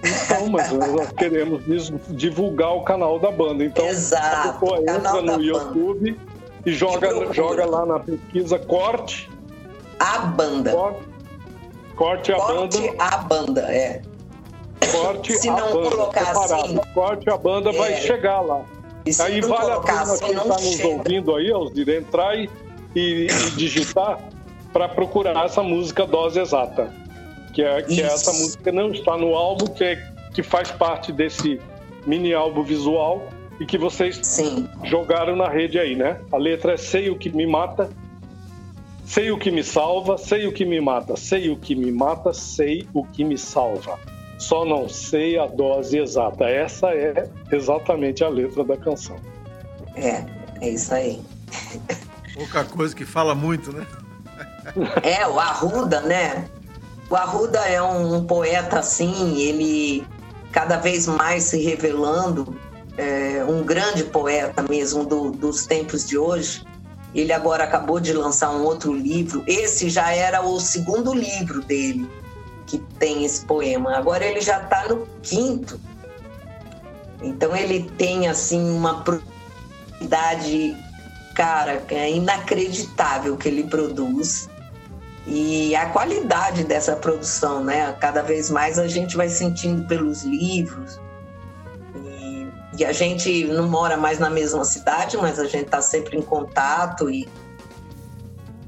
Então, 0.03 0.49
mas 0.49 0.71
nós 0.71 1.11
queremos 1.13 1.63
divulgar 2.09 2.75
o 2.75 2.81
canal 2.83 3.19
da 3.19 3.31
banda. 3.31 3.63
Então, 3.63 3.85
Exato, 3.85 4.49
a 4.49 4.53
pessoa 4.53 4.79
entra 4.81 5.21
no 5.21 5.41
YouTube 5.41 6.11
banda. 6.11 6.21
e 6.65 6.73
joga, 6.73 7.33
joga 7.33 7.65
lá 7.65 7.85
na 7.85 7.99
pesquisa 7.99 8.59
corte 8.59 9.29
a 9.99 10.19
banda. 10.19 10.71
Corte, 10.71 11.03
corte 11.95 12.31
a 12.33 12.35
corte 12.35 12.81
banda. 12.81 13.03
a 13.03 13.17
banda, 13.17 13.61
é. 13.73 14.01
Corte 14.91 15.33
Se 15.37 15.47
a 15.47 15.55
não 15.55 15.73
banda. 15.73 15.89
colocar 15.89 16.31
assim. 16.31 16.77
Corte 16.93 17.29
a 17.29 17.37
banda 17.37 17.69
é. 17.69 17.77
vai 17.77 17.95
chegar 18.01 18.41
lá. 18.41 18.61
aí 19.21 19.39
vale 19.41 19.71
a 19.71 19.79
pena 19.79 20.01
assim, 20.01 20.25
quem 20.25 20.35
está 20.35 20.43
nos 20.43 20.83
ouvindo 20.83 21.35
aí, 21.35 21.51
Alzir, 21.51 21.89
entrar 21.89 22.35
e, 22.35 22.49
e, 22.93 23.27
e 23.27 23.51
digitar 23.51 24.19
para 24.73 24.89
procurar 24.89 25.45
essa 25.45 25.63
música 25.63 26.05
Dose 26.05 26.39
Exata. 26.39 26.91
Que 27.53 27.61
é, 27.61 27.81
que 27.83 28.01
é 28.01 28.05
essa 28.05 28.33
música 28.33 28.63
que 28.63 28.71
não 28.71 28.91
está 28.91 29.15
no 29.15 29.35
álbum, 29.35 29.67
que, 29.67 29.83
é, 29.83 29.95
que 30.33 30.41
faz 30.41 30.71
parte 30.71 31.11
desse 31.11 31.61
mini 32.05 32.33
álbum 32.33 32.63
visual 32.63 33.29
e 33.59 33.65
que 33.65 33.77
vocês 33.77 34.19
Sim. 34.23 34.67
jogaram 34.83 35.35
na 35.35 35.47
rede 35.47 35.77
aí, 35.77 35.95
né? 35.95 36.19
A 36.31 36.37
letra 36.37 36.73
é 36.73 36.77
Sei 36.77 37.11
o 37.11 37.15
que 37.15 37.29
me 37.29 37.45
mata, 37.45 37.89
Sei 39.05 39.31
o 39.31 39.37
que 39.37 39.51
me 39.51 39.63
salva, 39.63 40.17
sei 40.17 40.47
o 40.47 40.51
que 40.51 40.65
me 40.65 40.79
mata, 40.79 41.15
sei 41.15 41.49
o 41.49 41.57
que 41.57 41.75
me 41.75 41.91
mata, 41.91 42.33
sei 42.33 42.87
o 42.93 43.05
que 43.05 43.23
me 43.23 43.37
salva. 43.37 43.99
Só 44.39 44.65
não 44.65 44.89
sei 44.89 45.37
a 45.37 45.45
dose 45.45 45.99
exata. 45.99 46.45
Essa 46.45 46.87
é 46.87 47.29
exatamente 47.51 48.23
a 48.23 48.29
letra 48.29 48.63
da 48.63 48.77
canção. 48.77 49.17
É, 49.95 50.25
é 50.61 50.69
isso 50.69 50.93
aí. 50.93 51.21
Pouca 52.33 52.63
coisa 52.63 52.95
que 52.95 53.05
fala 53.05 53.35
muito, 53.35 53.71
né? 53.71 53.85
É, 55.03 55.27
o 55.27 55.39
Arruda, 55.39 56.01
né? 56.01 56.45
O 57.09 57.15
Arruda 57.15 57.59
é 57.59 57.81
um, 57.81 58.15
um 58.15 58.25
poeta 58.25 58.79
assim, 58.79 59.37
ele 59.39 60.05
cada 60.51 60.77
vez 60.77 61.07
mais 61.07 61.43
se 61.43 61.61
revelando 61.61 62.55
é, 62.97 63.43
um 63.47 63.63
grande 63.63 64.03
poeta 64.03 64.61
mesmo 64.61 65.05
do, 65.05 65.31
dos 65.31 65.65
tempos 65.65 66.05
de 66.05 66.17
hoje. 66.17 66.63
Ele 67.13 67.31
agora 67.31 67.63
acabou 67.63 67.99
de 67.99 68.13
lançar 68.13 68.49
um 68.51 68.63
outro 68.63 68.93
livro. 68.93 69.43
Esse 69.45 69.89
já 69.89 70.11
era 70.11 70.41
o 70.41 70.59
segundo 70.59 71.13
livro 71.13 71.61
dele 71.61 72.09
que 72.65 72.79
tem 72.97 73.23
esse 73.23 73.45
poema. 73.45 73.95
Agora 73.95 74.25
ele 74.25 74.41
já 74.41 74.61
está 74.61 74.87
no 74.87 75.07
quinto. 75.21 75.79
Então 77.21 77.55
ele 77.55 77.83
tem 77.97 78.27
assim 78.27 78.71
uma 78.71 79.03
profundidade, 79.03 80.75
cara, 81.35 81.83
é 81.89 82.11
inacreditável 82.11 83.37
que 83.37 83.47
ele 83.47 83.63
produz. 83.65 84.49
E 85.25 85.73
a 85.75 85.89
qualidade 85.89 86.63
dessa 86.63 86.95
produção, 86.95 87.63
né? 87.63 87.93
Cada 87.93 88.21
vez 88.21 88.49
mais 88.49 88.77
a 88.77 88.87
gente 88.87 89.15
vai 89.15 89.29
sentindo 89.29 89.87
pelos 89.87 90.23
livros, 90.23 90.99
e 92.77 92.83
a 92.83 92.91
gente 92.91 93.45
não 93.45 93.69
mora 93.69 93.95
mais 93.95 94.17
na 94.17 94.29
mesma 94.29 94.65
cidade, 94.65 95.15
mas 95.17 95.39
a 95.39 95.45
gente 95.45 95.65
está 95.65 95.81
sempre 95.81 96.17
em 96.17 96.21
contato 96.21 97.09
e 97.09 97.27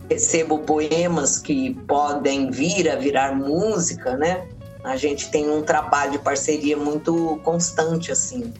recebo 0.07 0.59
poemas 0.59 1.39
que 1.39 1.74
podem 1.88 2.51
vir 2.51 2.89
a 2.89 2.95
virar 2.95 3.35
música, 3.35 4.15
né? 4.15 4.47
A 4.83 4.95
gente 4.95 5.31
tem 5.31 5.50
um 5.50 5.63
trabalho 5.63 6.12
de 6.12 6.19
parceria 6.19 6.77
muito 6.77 7.39
constante, 7.43 8.12
assim. 8.12 8.53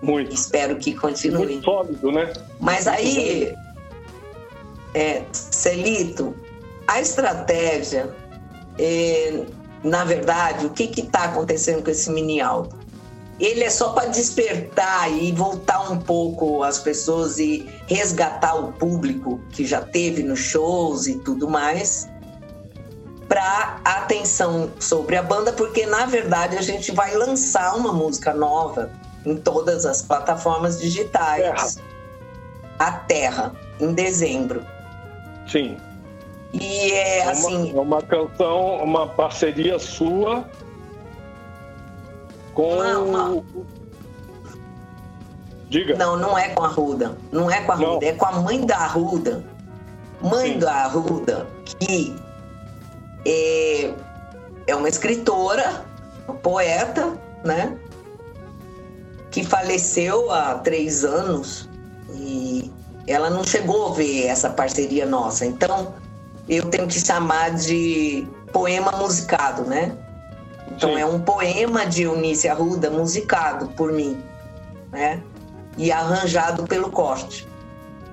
Muito. 0.00 0.32
Espero 0.32 0.76
que 0.76 0.94
continue. 0.94 1.46
Muito 1.46 1.64
sólido, 1.64 2.12
né? 2.12 2.32
Mas 2.60 2.86
aí, 2.86 3.52
é, 4.94 5.24
Celito, 5.32 6.36
a 6.86 7.00
estratégia, 7.00 8.14
é, 8.78 9.44
na 9.82 10.04
verdade, 10.04 10.66
o 10.66 10.70
que 10.70 10.84
está 11.00 11.24
acontecendo 11.24 11.82
com 11.82 11.90
esse 11.90 12.10
mini 12.10 12.40
álbum? 12.40 12.86
ele 13.38 13.64
é 13.64 13.70
só 13.70 13.90
para 13.90 14.08
despertar 14.08 15.12
e 15.12 15.30
voltar 15.32 15.90
um 15.90 15.98
pouco 15.98 16.62
as 16.62 16.78
pessoas 16.78 17.38
e 17.38 17.68
resgatar 17.86 18.54
o 18.54 18.72
público 18.72 19.40
que 19.50 19.66
já 19.66 19.82
teve 19.82 20.22
nos 20.22 20.38
shows 20.38 21.06
e 21.06 21.18
tudo 21.18 21.48
mais 21.48 22.08
para 23.28 23.80
atenção 23.84 24.70
sobre 24.78 25.16
a 25.16 25.22
banda, 25.22 25.52
porque 25.52 25.84
na 25.84 26.06
verdade 26.06 26.56
a 26.56 26.62
gente 26.62 26.92
vai 26.92 27.14
lançar 27.14 27.74
uma 27.76 27.92
música 27.92 28.32
nova 28.32 28.90
em 29.24 29.36
todas 29.36 29.84
as 29.84 30.00
plataformas 30.00 30.80
digitais. 30.80 31.74
Terra. 31.74 31.86
A 32.78 32.92
Terra, 32.92 33.52
em 33.80 33.92
dezembro. 33.92 34.64
Sim. 35.50 35.76
E 36.52 36.92
é, 36.92 37.18
é 37.18 37.28
assim. 37.28 37.72
Uma, 37.72 37.78
é 37.78 37.80
uma 37.80 38.02
canção, 38.02 38.76
uma 38.76 39.06
parceria 39.08 39.78
sua 39.78 40.48
com. 42.54 42.74
Uma, 42.74 42.98
uma... 42.98 43.44
Diga. 45.68 45.96
Não, 45.96 46.16
não 46.16 46.38
é 46.38 46.48
com 46.50 46.64
a 46.64 46.68
Ruda. 46.68 47.16
Não 47.32 47.50
é 47.50 47.60
com 47.62 47.72
a 47.72 47.74
Ruda, 47.74 48.06
é 48.06 48.12
com 48.12 48.26
a 48.26 48.32
mãe 48.32 48.64
da 48.64 48.86
Ruda. 48.86 49.44
Mãe 50.20 50.54
Sim. 50.54 50.58
da 50.58 50.86
Ruda, 50.86 51.46
que 51.64 52.16
é, 53.26 53.92
é 54.66 54.74
uma 54.74 54.88
escritora, 54.88 55.84
uma 56.26 56.36
poeta, 56.36 57.18
né? 57.44 57.76
Que 59.30 59.44
faleceu 59.44 60.30
há 60.30 60.54
três 60.54 61.04
anos 61.04 61.68
e 62.10 62.72
ela 63.06 63.28
não 63.28 63.44
chegou 63.44 63.88
a 63.88 63.92
ver 63.92 64.26
essa 64.26 64.48
parceria 64.48 65.04
nossa. 65.04 65.44
Então, 65.44 65.94
eu 66.48 66.66
tenho 66.66 66.86
que 66.86 67.00
chamar 67.00 67.54
de 67.54 68.26
poema 68.52 68.92
musicado, 68.92 69.62
né? 69.64 69.96
Então 70.70 70.94
Sim. 70.94 71.00
é 71.00 71.06
um 71.06 71.20
poema 71.20 71.86
de 71.86 72.02
Eunice 72.02 72.48
Arruda 72.48 72.90
musicado 72.90 73.68
por 73.68 73.92
mim, 73.92 74.18
né? 74.92 75.22
E 75.76 75.92
arranjado 75.92 76.64
pelo 76.64 76.90
corte. 76.90 77.46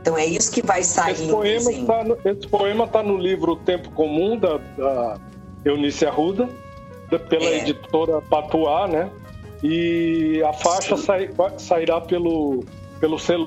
Então 0.02 0.18
é 0.18 0.26
isso 0.26 0.52
que 0.52 0.62
vai 0.62 0.84
sair. 0.84 1.14
Esse 1.14 1.28
poema 1.28 1.72
está 1.72 2.04
no, 2.04 2.18
esse 2.26 2.48
poema 2.48 2.88
tá 2.88 3.04
no 3.04 3.18
livro 3.18 3.56
Tempo 3.56 3.90
Comum 3.92 4.38
da, 4.38 4.58
da 4.58 5.18
Eunice 5.64 6.06
Arruda, 6.06 6.50
da, 7.10 7.18
pela 7.20 7.46
é. 7.46 7.60
editora 7.60 8.22
Patuá, 8.22 8.88
né? 8.88 9.10
E 9.64 10.44
a 10.44 10.52
faixa 10.52 10.98
sai, 10.98 11.30
sairá 11.58 12.02
pelo 12.02 12.66
pelo 13.00 13.18
selo 13.18 13.46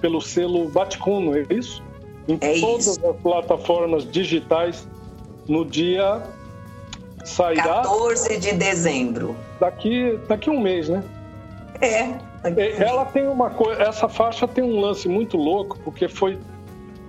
pelo 0.00 0.20
selo 0.20 0.68
Baticum, 0.68 1.20
não 1.20 1.34
é 1.34 1.44
isso? 1.50 1.82
Em 2.28 2.38
é 2.40 2.60
todas 2.60 2.86
isso. 2.86 3.06
as 3.06 3.16
plataformas 3.16 4.10
digitais 4.10 4.86
no 5.48 5.64
dia 5.64 6.22
sairá. 7.24 7.82
14 7.82 8.38
de 8.38 8.52
dezembro. 8.52 9.36
Daqui, 9.58 10.18
daqui 10.28 10.50
um 10.50 10.60
mês, 10.60 10.88
né? 10.88 11.02
É. 11.80 12.14
Ela 12.78 13.04
tem 13.06 13.26
uma 13.26 13.50
coisa. 13.50 13.82
Essa 13.82 14.08
faixa 14.08 14.46
tem 14.46 14.62
um 14.62 14.80
lance 14.80 15.08
muito 15.08 15.36
louco, 15.36 15.78
porque 15.84 16.08
foi 16.08 16.38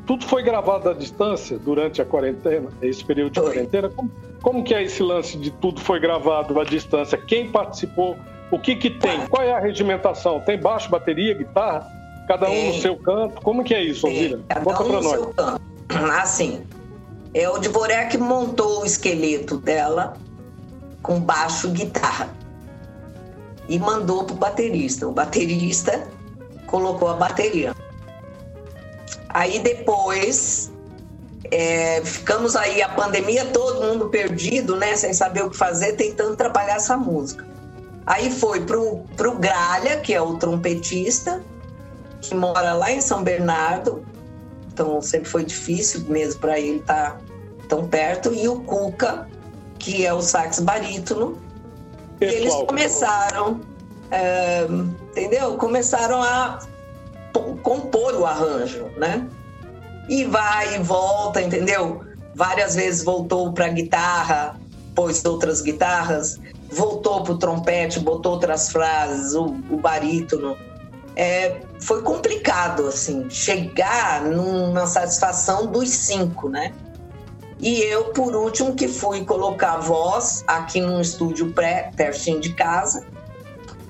tudo 0.05 0.25
foi 0.25 0.43
gravado 0.43 0.89
à 0.89 0.93
distância 0.93 1.58
durante 1.58 2.01
a 2.01 2.05
quarentena, 2.05 2.70
esse 2.82 3.03
período 3.03 3.34
de 3.34 3.39
foi. 3.39 3.53
quarentena. 3.53 3.89
Como, 3.89 4.12
como 4.41 4.63
que 4.63 4.74
é 4.74 4.84
esse 4.84 5.01
lance 5.01 5.38
de 5.38 5.50
tudo 5.50 5.79
foi 5.79 6.00
gravado 6.00 6.60
à 6.60 6.63
distância? 6.63 7.17
Quem 7.17 7.50
participou? 7.50 8.17
O 8.51 8.60
que 8.60 8.75
que 8.75 8.89
tem? 8.89 9.25
Qual 9.27 9.41
é 9.41 9.53
a 9.53 9.60
regimentação? 9.60 10.39
Tem 10.41 10.60
baixo, 10.60 10.89
bateria, 10.89 11.34
guitarra? 11.34 11.88
Cada 12.27 12.50
um 12.50 12.68
no 12.68 12.82
seu 12.82 12.98
canto? 12.98 13.42
Como 13.42 13.63
que 13.63 13.74
é 13.74 13.84
isso, 13.84 14.08
Alzira? 14.08 14.39
Conta 14.63 14.84
um 14.84 14.88
pra 14.89 15.01
nós. 15.01 15.12
Seu 15.12 15.27
canto. 15.27 15.62
Assim, 16.22 16.63
é, 17.34 17.50
o 17.50 17.58
Dvorek 17.58 18.18
montou 18.18 18.82
o 18.82 18.86
esqueleto 18.86 19.58
dela 19.58 20.15
com 21.01 21.20
baixo 21.20 21.70
guitarra 21.70 22.30
e 23.68 23.77
mandou 23.80 24.24
pro 24.24 24.36
baterista. 24.36 25.08
O 25.08 25.12
baterista 25.12 26.08
colocou 26.68 27.10
a 27.10 27.13
bateria. 27.15 27.75
Aí 29.30 29.60
depois 29.60 30.72
é, 31.51 32.01
ficamos 32.03 32.56
aí 32.56 32.82
a 32.82 32.89
pandemia, 32.89 33.46
todo 33.46 33.82
mundo 33.82 34.10
perdido, 34.10 34.75
né? 34.75 34.96
Sem 34.96 35.13
saber 35.13 35.44
o 35.44 35.50
que 35.50 35.58
fazer, 35.58 35.94
tentando 35.94 36.36
trabalhar 36.36 36.75
essa 36.75 36.96
música. 36.96 37.46
Aí 38.06 38.32
foi 38.32 38.62
pro, 38.62 39.00
pro 39.15 39.36
Gralha, 39.36 39.98
que 39.98 40.13
é 40.13 40.22
o 40.22 40.36
trompetista, 40.36 41.44
que 42.24 42.34
mora 42.34 42.74
lá 42.74 42.92
em 42.92 43.01
São 43.01 43.24
Bernardo. 43.24 44.03
Então 44.72 45.01
sempre 45.01 45.30
foi 45.30 45.44
difícil 45.44 46.06
mesmo 46.08 46.39
para 46.39 46.60
ele 46.60 46.80
estar 46.80 47.12
tá 47.12 47.18
tão 47.68 47.88
perto. 47.88 48.34
E 48.34 48.48
o 48.48 48.62
Cuca, 48.62 49.27
que 49.77 50.06
é 50.06 50.13
o 50.13 50.22
sax 50.22 50.60
barítono. 50.60 51.38
E 52.22 52.25
eles 52.25 52.53
começaram, 52.53 53.60
é, 54.10 54.65
entendeu? 55.12 55.58
Começaram 55.58 56.24
a 56.24 56.60
compor 57.62 58.15
o 58.15 58.25
arranjo, 58.25 58.86
né? 58.98 59.27
E 60.08 60.24
vai 60.25 60.75
e 60.75 60.80
volta, 60.80 61.42
entendeu? 61.42 62.01
Várias 62.36 62.75
vezes 62.75 63.03
voltou 63.03 63.51
para 63.51 63.68
guitarra, 63.70 64.60
pôs 64.96 65.24
outras 65.25 65.62
guitarras, 65.62 66.39
voltou 66.72 67.24
para 67.24 67.34
o 67.34 67.38
trompete, 67.38 68.00
botou 68.00 68.34
outras 68.34 68.70
frases, 68.70 69.34
o, 69.34 69.46
o 69.70 69.77
barítono. 69.77 70.58
É, 71.15 71.62
foi 71.79 72.01
complicado, 72.01 72.88
assim, 72.88 73.29
chegar 73.29 74.24
numa 74.24 74.88
satisfação 74.88 75.67
dos 75.67 75.89
cinco, 75.89 76.50
né? 76.50 76.74
E 77.60 77.82
eu, 77.82 78.05
por 78.05 78.36
último, 78.36 78.75
que 78.75 78.88
fui 78.88 79.24
colocar 79.24 79.77
voz 79.77 80.43
aqui 80.48 80.82
num 80.82 81.00
estúdio 81.00 81.53
pré, 81.53 81.91
pertinho 81.96 82.39
de 82.39 82.53
casa, 82.53 83.05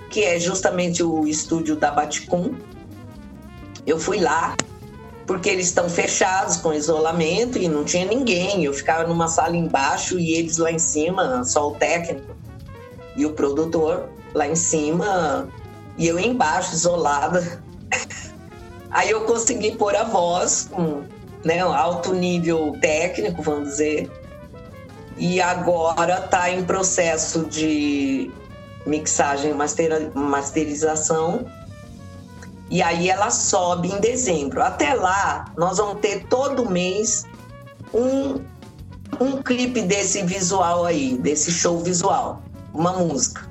que 0.10 0.24
é 0.24 0.39
justamente 0.39 1.01
o 1.01 1.25
estúdio 1.25 1.75
da 1.75 1.92
Baticum. 1.92 2.53
Eu 3.86 3.98
fui 3.98 4.20
lá, 4.20 4.56
porque 5.25 5.50
eles 5.50 5.68
estão 5.68 5.89
fechados 5.89 6.58
com 6.58 6.74
isolamento 6.74 7.58
e 7.58 7.68
não 7.68 7.84
tinha 7.84 8.06
ninguém. 8.06 8.63
Eu 8.63 8.74
ficava 8.74 9.08
numa 9.08 9.27
sala 9.27 9.56
embaixo 9.56 10.20
e 10.20 10.34
eles 10.36 10.58
lá 10.58 10.72
em 10.72 10.80
cima, 10.80 11.44
só 11.44 11.70
o 11.70 11.75
técnico 11.75 12.36
e 13.15 13.25
o 13.25 13.34
produtor 13.34 14.10
lá 14.34 14.48
em 14.48 14.56
cima 14.56 15.48
e 15.98 16.08
eu 16.08 16.20
embaixo, 16.20 16.74
isolada. 16.74 17.62
Aí 18.92 19.10
eu 19.10 19.22
consegui 19.22 19.76
pôr 19.76 19.96
a 19.96 20.04
voz 20.04 20.70
com 20.72 21.04
né, 21.44 21.66
um 21.66 21.74
alto 21.74 22.14
nível 22.14 22.78
técnico, 22.80 23.42
vamos 23.42 23.70
dizer. 23.70 24.12
E 25.18 25.42
agora 25.42 26.20
está 26.26 26.50
em 26.50 26.64
processo 26.64 27.46
de 27.46 28.32
mixagem 28.86 29.52
e 29.52 30.18
masterização 30.18 31.46
e 32.74 32.82
aí 32.82 33.08
ela 33.08 33.30
sobe 33.30 33.90
em 33.90 34.00
dezembro. 34.00 34.64
Até 34.64 34.96
lá, 34.96 35.46
nós 35.56 35.78
vamos 35.78 36.02
ter 36.02 36.26
todo 36.26 36.68
mês 36.68 37.24
um, 37.94 38.41
um 39.20 39.44
clipe 39.44 39.84
desse 39.84 40.24
visual 40.24 40.84
aí, 40.84 41.15
desse 41.17 41.52
show 41.52 41.78
visual, 41.80 42.41
uma 42.74 42.94
música. 42.94 43.48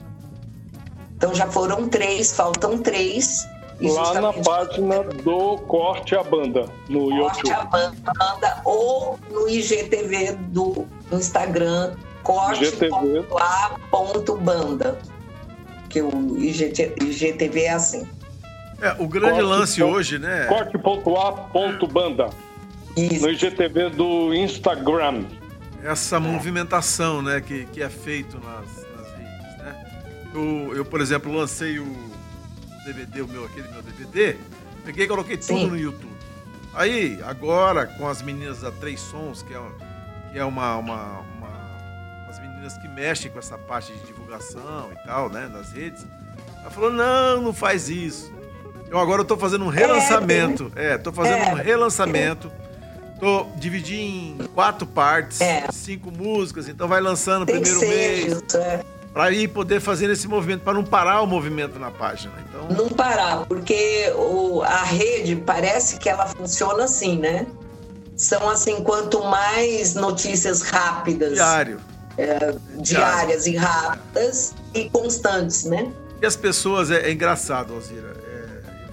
Então 1.22 1.32
já 1.36 1.46
foram 1.46 1.88
três, 1.88 2.32
faltam 2.32 2.76
três. 2.78 3.48
Lá 3.80 4.20
na 4.20 4.32
página 4.32 5.04
do 5.04 5.56
Corte 5.58 6.16
a 6.16 6.22
Banda, 6.24 6.66
no 6.88 7.10
Corte 7.10 7.48
YouTube. 7.48 7.70
Corte 7.70 7.94
a 7.94 8.10
Banda 8.10 8.60
ou 8.64 9.20
no 9.30 9.48
IGTV 9.48 10.32
do 10.48 10.84
Instagram, 11.12 11.94
corte.a.banda. 12.24 12.98
Que 15.88 16.02
o 16.02 16.36
IGTV 16.36 17.60
é 17.60 17.70
assim. 17.70 18.04
É, 18.80 18.96
o 18.98 19.06
grande 19.06 19.34
corte, 19.34 19.46
lance 19.46 19.80
ponto, 19.80 19.94
hoje, 19.94 20.18
né? 20.18 20.46
Corte.a.banda. 20.46 22.30
No 22.96 23.30
IGTV 23.30 23.90
do 23.90 24.34
Instagram. 24.34 25.26
Essa 25.84 26.16
é. 26.16 26.18
movimentação, 26.18 27.22
né, 27.22 27.40
que, 27.40 27.64
que 27.66 27.80
é 27.80 27.88
feito 27.88 28.40
nas? 28.40 28.91
Eu, 30.34 30.76
eu, 30.76 30.84
por 30.84 31.00
exemplo, 31.00 31.32
lancei 31.32 31.78
o 31.78 32.10
DVD, 32.84 33.22
o 33.22 33.28
meu, 33.28 33.44
aquele 33.44 33.68
meu 33.68 33.82
DVD, 33.82 34.36
peguei 34.84 35.04
e 35.04 35.08
coloquei 35.08 35.36
tudo 35.36 35.46
Sim. 35.46 35.66
no 35.68 35.78
YouTube. 35.78 36.12
Aí, 36.74 37.20
agora, 37.24 37.86
com 37.86 38.08
as 38.08 38.22
meninas 38.22 38.60
da 38.62 38.70
Três 38.70 39.00
Sons, 39.00 39.42
que 39.42 39.54
é, 39.54 39.60
que 40.32 40.38
é 40.38 40.44
uma, 40.44 40.76
uma, 40.76 41.18
uma, 41.18 42.28
as 42.28 42.40
meninas 42.40 42.76
que 42.78 42.88
mexem 42.88 43.30
com 43.30 43.38
essa 43.38 43.58
parte 43.58 43.92
de 43.92 44.06
divulgação 44.06 44.90
e 44.90 45.06
tal, 45.06 45.28
né, 45.28 45.48
nas 45.52 45.72
redes, 45.72 46.06
ela 46.60 46.70
falou, 46.70 46.90
não, 46.90 47.42
não 47.42 47.52
faz 47.52 47.90
isso. 47.90 48.32
Eu 48.90 48.98
agora 48.98 49.22
estou 49.22 49.36
fazendo 49.36 49.64
um 49.64 49.68
relançamento. 49.68 50.72
É, 50.74 50.94
estou 50.94 51.12
fazendo 51.12 51.42
é. 51.44 51.52
um 51.52 51.54
relançamento. 51.54 52.50
Tô 53.18 53.46
dividindo 53.56 54.44
em 54.44 54.48
quatro 54.48 54.86
partes, 54.86 55.40
é. 55.40 55.66
cinco 55.70 56.10
músicas, 56.10 56.68
então 56.68 56.88
vai 56.88 57.00
lançando 57.00 57.46
primeiro 57.46 57.80
mês. 57.80 58.42
É. 58.54 58.84
Para 59.12 59.30
ir 59.30 59.48
poder 59.48 59.80
fazer 59.80 60.08
esse 60.10 60.26
movimento, 60.26 60.62
para 60.62 60.72
não 60.72 60.84
parar 60.84 61.20
o 61.20 61.26
movimento 61.26 61.78
na 61.78 61.90
página. 61.90 62.32
Então... 62.48 62.68
Não 62.68 62.88
parar, 62.88 63.44
porque 63.46 64.10
o, 64.16 64.62
a 64.62 64.84
rede 64.84 65.36
parece 65.36 65.98
que 65.98 66.08
ela 66.08 66.26
funciona 66.26 66.84
assim, 66.84 67.18
né? 67.18 67.46
São 68.16 68.48
assim, 68.48 68.82
quanto 68.82 69.22
mais 69.24 69.94
notícias 69.94 70.62
rápidas. 70.62 71.34
Diário. 71.34 71.80
É, 72.16 72.54
diárias 72.78 73.44
Diário. 73.44 73.46
e 73.46 73.56
rápidas 73.56 74.54
e 74.74 74.88
constantes, 74.90 75.64
né? 75.64 75.92
E 76.20 76.26
as 76.26 76.36
pessoas, 76.36 76.90
é, 76.90 77.08
é 77.08 77.12
engraçado, 77.12 77.74
Alzira 77.74 78.12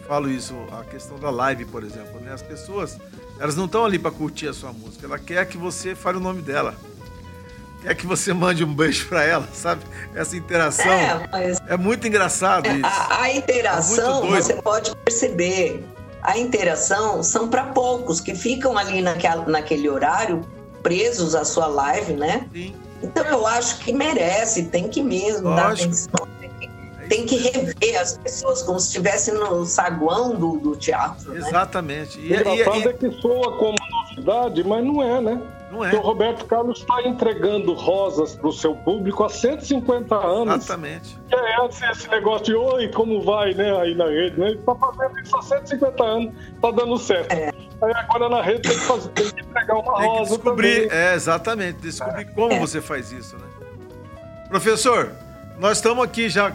falo 0.09 0.27
isso, 0.27 0.55
a 0.71 0.83
questão 0.83 1.19
da 1.19 1.29
live, 1.29 1.65
por 1.65 1.83
exemplo, 1.83 2.19
né? 2.19 2.33
As 2.33 2.41
pessoas, 2.41 2.97
elas 3.39 3.55
não 3.55 3.65
estão 3.65 3.85
ali 3.85 3.99
para 3.99 4.09
curtir 4.09 4.47
a 4.47 4.53
sua 4.53 4.73
música, 4.73 5.05
ela 5.05 5.19
quer 5.19 5.45
que 5.47 5.55
você 5.55 5.93
fale 5.93 6.17
o 6.17 6.19
nome 6.19 6.41
dela. 6.41 6.75
Quer 7.81 7.95
que 7.95 8.05
você 8.05 8.33
mande 8.33 8.63
um 8.63 8.73
beijo 8.73 9.07
para 9.07 9.23
ela, 9.23 9.47
sabe? 9.53 9.81
Essa 10.13 10.35
interação 10.35 10.91
é, 10.91 11.27
mas... 11.31 11.57
é 11.67 11.77
muito 11.77 12.05
engraçado 12.07 12.67
é, 12.67 12.73
isso. 12.73 12.85
A, 12.85 13.21
a 13.23 13.33
interação, 13.33 14.35
é 14.35 14.41
você 14.41 14.53
pode 14.55 14.95
perceber, 14.97 15.85
a 16.21 16.37
interação 16.37 17.23
são 17.23 17.47
para 17.47 17.63
poucos 17.67 18.19
que 18.19 18.35
ficam 18.35 18.77
ali 18.77 19.01
naquela, 19.01 19.45
naquele 19.45 19.89
horário 19.89 20.41
presos 20.83 21.35
à 21.35 21.45
sua 21.45 21.67
live, 21.67 22.13
né? 22.13 22.47
Sim. 22.53 22.75
Então 23.01 23.23
eu 23.25 23.47
acho 23.47 23.79
que 23.79 23.93
merece, 23.93 24.63
tem 24.63 24.89
que 24.89 25.01
mesmo 25.01 25.49
Lógico. 25.49 25.55
dar 25.55 25.73
atenção 25.73 26.29
tem 27.09 27.25
que 27.25 27.37
rever 27.37 27.99
as 27.99 28.17
pessoas 28.19 28.61
como 28.61 28.79
se 28.79 28.87
estivesse 28.87 29.31
no 29.31 29.65
saguão 29.65 30.35
do, 30.35 30.57
do 30.59 30.75
teatro. 30.75 31.33
Né? 31.33 31.39
Exatamente. 31.39 32.19
E, 32.19 32.31
o 32.31 32.39
engraçado 32.39 32.77
e, 32.77 32.83
e... 32.83 32.87
é 32.87 32.93
que 32.93 33.11
soa 33.19 33.57
como 33.57 33.75
novidade, 34.09 34.63
mas 34.63 34.85
não 34.85 35.01
é, 35.01 35.19
né? 35.19 35.41
Não 35.71 35.85
é. 35.85 35.89
Porque 35.89 36.03
o 36.03 36.07
Roberto 36.07 36.45
Carlos 36.45 36.79
está 36.79 37.01
entregando 37.03 37.73
rosas 37.73 38.35
para 38.35 38.47
o 38.47 38.53
seu 38.53 38.75
público 38.75 39.23
há 39.23 39.29
150 39.29 40.15
anos. 40.15 40.55
Exatamente. 40.55 41.19
Que 41.29 41.35
é 41.35 41.65
esse, 41.65 41.85
esse 41.85 42.09
negócio 42.09 42.45
de 42.45 42.55
oi, 42.55 42.87
como 42.89 43.21
vai, 43.21 43.53
né, 43.53 43.71
aí 43.79 43.93
na 43.95 44.05
rede, 44.05 44.39
né? 44.39 44.47
Ele 44.47 44.59
está 44.59 44.75
fazendo 44.75 45.19
isso 45.19 45.37
há 45.37 45.41
150 45.41 46.03
anos, 46.03 46.33
está 46.55 46.71
dando 46.71 46.97
certo. 46.97 47.31
É. 47.31 47.51
Aí 47.81 47.93
agora 47.95 48.29
na 48.29 48.41
rede 48.41 48.61
tem 48.63 48.77
que, 48.77 48.85
fazer, 48.85 49.09
tem 49.09 49.31
que 49.31 49.41
entregar 49.41 49.75
uma 49.75 49.97
tem 49.97 50.07
rosa. 50.07 50.23
Que 50.23 50.37
descobrir, 50.37 50.87
também. 50.87 50.97
é, 50.97 51.13
exatamente, 51.13 51.79
descobrir 51.79 52.21
é. 52.21 52.25
como 52.25 52.53
é. 52.53 52.59
você 52.59 52.81
faz 52.81 53.11
isso, 53.11 53.37
né? 53.37 53.45
Professor, 54.49 55.11
nós 55.59 55.77
estamos 55.77 56.03
aqui 56.03 56.29
já 56.29 56.51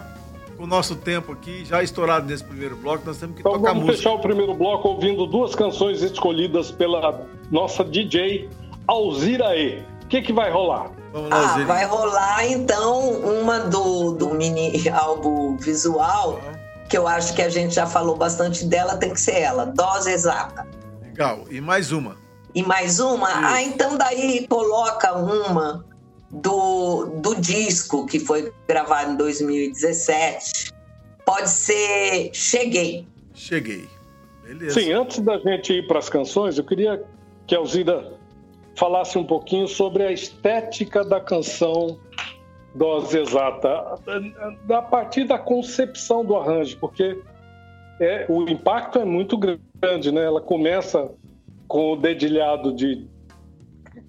o 0.59 0.67
nosso 0.67 0.97
tempo 0.97 1.33
aqui, 1.33 1.65
já 1.65 1.83
estourado 1.83 2.27
nesse 2.27 2.45
primeiro 2.45 2.77
bloco, 2.77 3.05
nós 3.07 3.19
temos 3.19 3.35
que 3.35 3.41
então, 3.41 3.53
tocar 3.53 3.69
vamos 3.69 3.85
música. 3.85 3.97
fechar 3.97 4.13
o 4.13 4.19
primeiro 4.21 4.55
bloco 4.55 4.89
ouvindo 4.89 5.27
duas 5.27 5.55
canções 5.55 6.03
escolhidas 6.03 6.71
pela 6.71 7.21
nossa 7.51 7.85
DJ 7.85 8.49
Alzira 8.87 9.57
E. 9.57 9.81
O 10.05 10.07
que, 10.09 10.23
que 10.23 10.33
vai 10.33 10.51
rolar? 10.51 10.91
Vamos 11.13 11.31
lá, 11.31 11.55
ah, 11.55 11.65
vai 11.65 11.85
rolar 11.87 12.47
então 12.47 13.11
uma 13.21 13.61
do, 13.61 14.13
do 14.13 14.35
mini 14.35 14.87
álbum 14.91 15.57
visual, 15.57 16.41
que 16.89 16.99
eu 16.99 17.07
acho 17.07 17.35
que 17.35 17.43
a 17.43 17.49
gente 17.49 17.75
já 17.75 17.87
falou 17.87 18.17
bastante 18.17 18.65
dela, 18.65 18.97
tem 18.97 19.13
que 19.13 19.21
ser 19.21 19.41
ela, 19.41 19.67
Dose 19.67 20.11
Exata. 20.11 20.67
Legal. 21.01 21.45
E 21.51 21.61
mais 21.61 21.93
uma. 21.93 22.17
E 22.55 22.63
mais 22.63 23.01
uma? 23.01 23.29
Isso. 23.29 23.39
Ah, 23.43 23.63
então 23.63 23.97
daí 23.97 24.47
coloca 24.49 25.15
uma 25.15 25.85
do, 26.31 27.07
do 27.21 27.37
disco 27.37 28.07
que 28.07 28.19
foi 28.19 28.53
gravado 28.69 29.13
em 29.13 29.17
2017 29.17 30.75
pode 31.25 31.49
ser 31.49 32.31
Cheguei. 32.33 33.07
Cheguei. 33.33 33.89
Beleza. 34.45 34.81
Sim, 34.81 34.93
antes 34.93 35.19
da 35.21 35.39
gente 35.39 35.73
ir 35.73 35.87
para 35.87 35.99
as 35.99 36.09
canções, 36.09 36.59
eu 36.59 36.65
queria 36.65 37.03
que 37.47 37.55
a 37.55 37.59
Alzira 37.59 38.13
falasse 38.77 39.19
um 39.19 39.25
pouquinho 39.25 39.69
sobre 39.69 40.05
a 40.05 40.13
estética 40.13 41.05
da 41.05 41.21
canção 41.21 41.99
Dose 42.75 43.19
Exata, 43.19 43.99
a 44.69 44.83
partir 44.83 45.25
da 45.25 45.39
concepção 45.39 46.25
do 46.25 46.37
arranjo, 46.37 46.77
porque 46.79 47.21
é, 48.01 48.27
o 48.29 48.49
impacto 48.49 48.99
é 48.99 49.05
muito 49.05 49.39
grande, 49.39 50.11
né? 50.11 50.25
Ela 50.25 50.41
começa 50.41 51.11
com 51.69 51.93
o 51.93 51.97
dedilhado 51.97 52.73
de, 52.73 53.07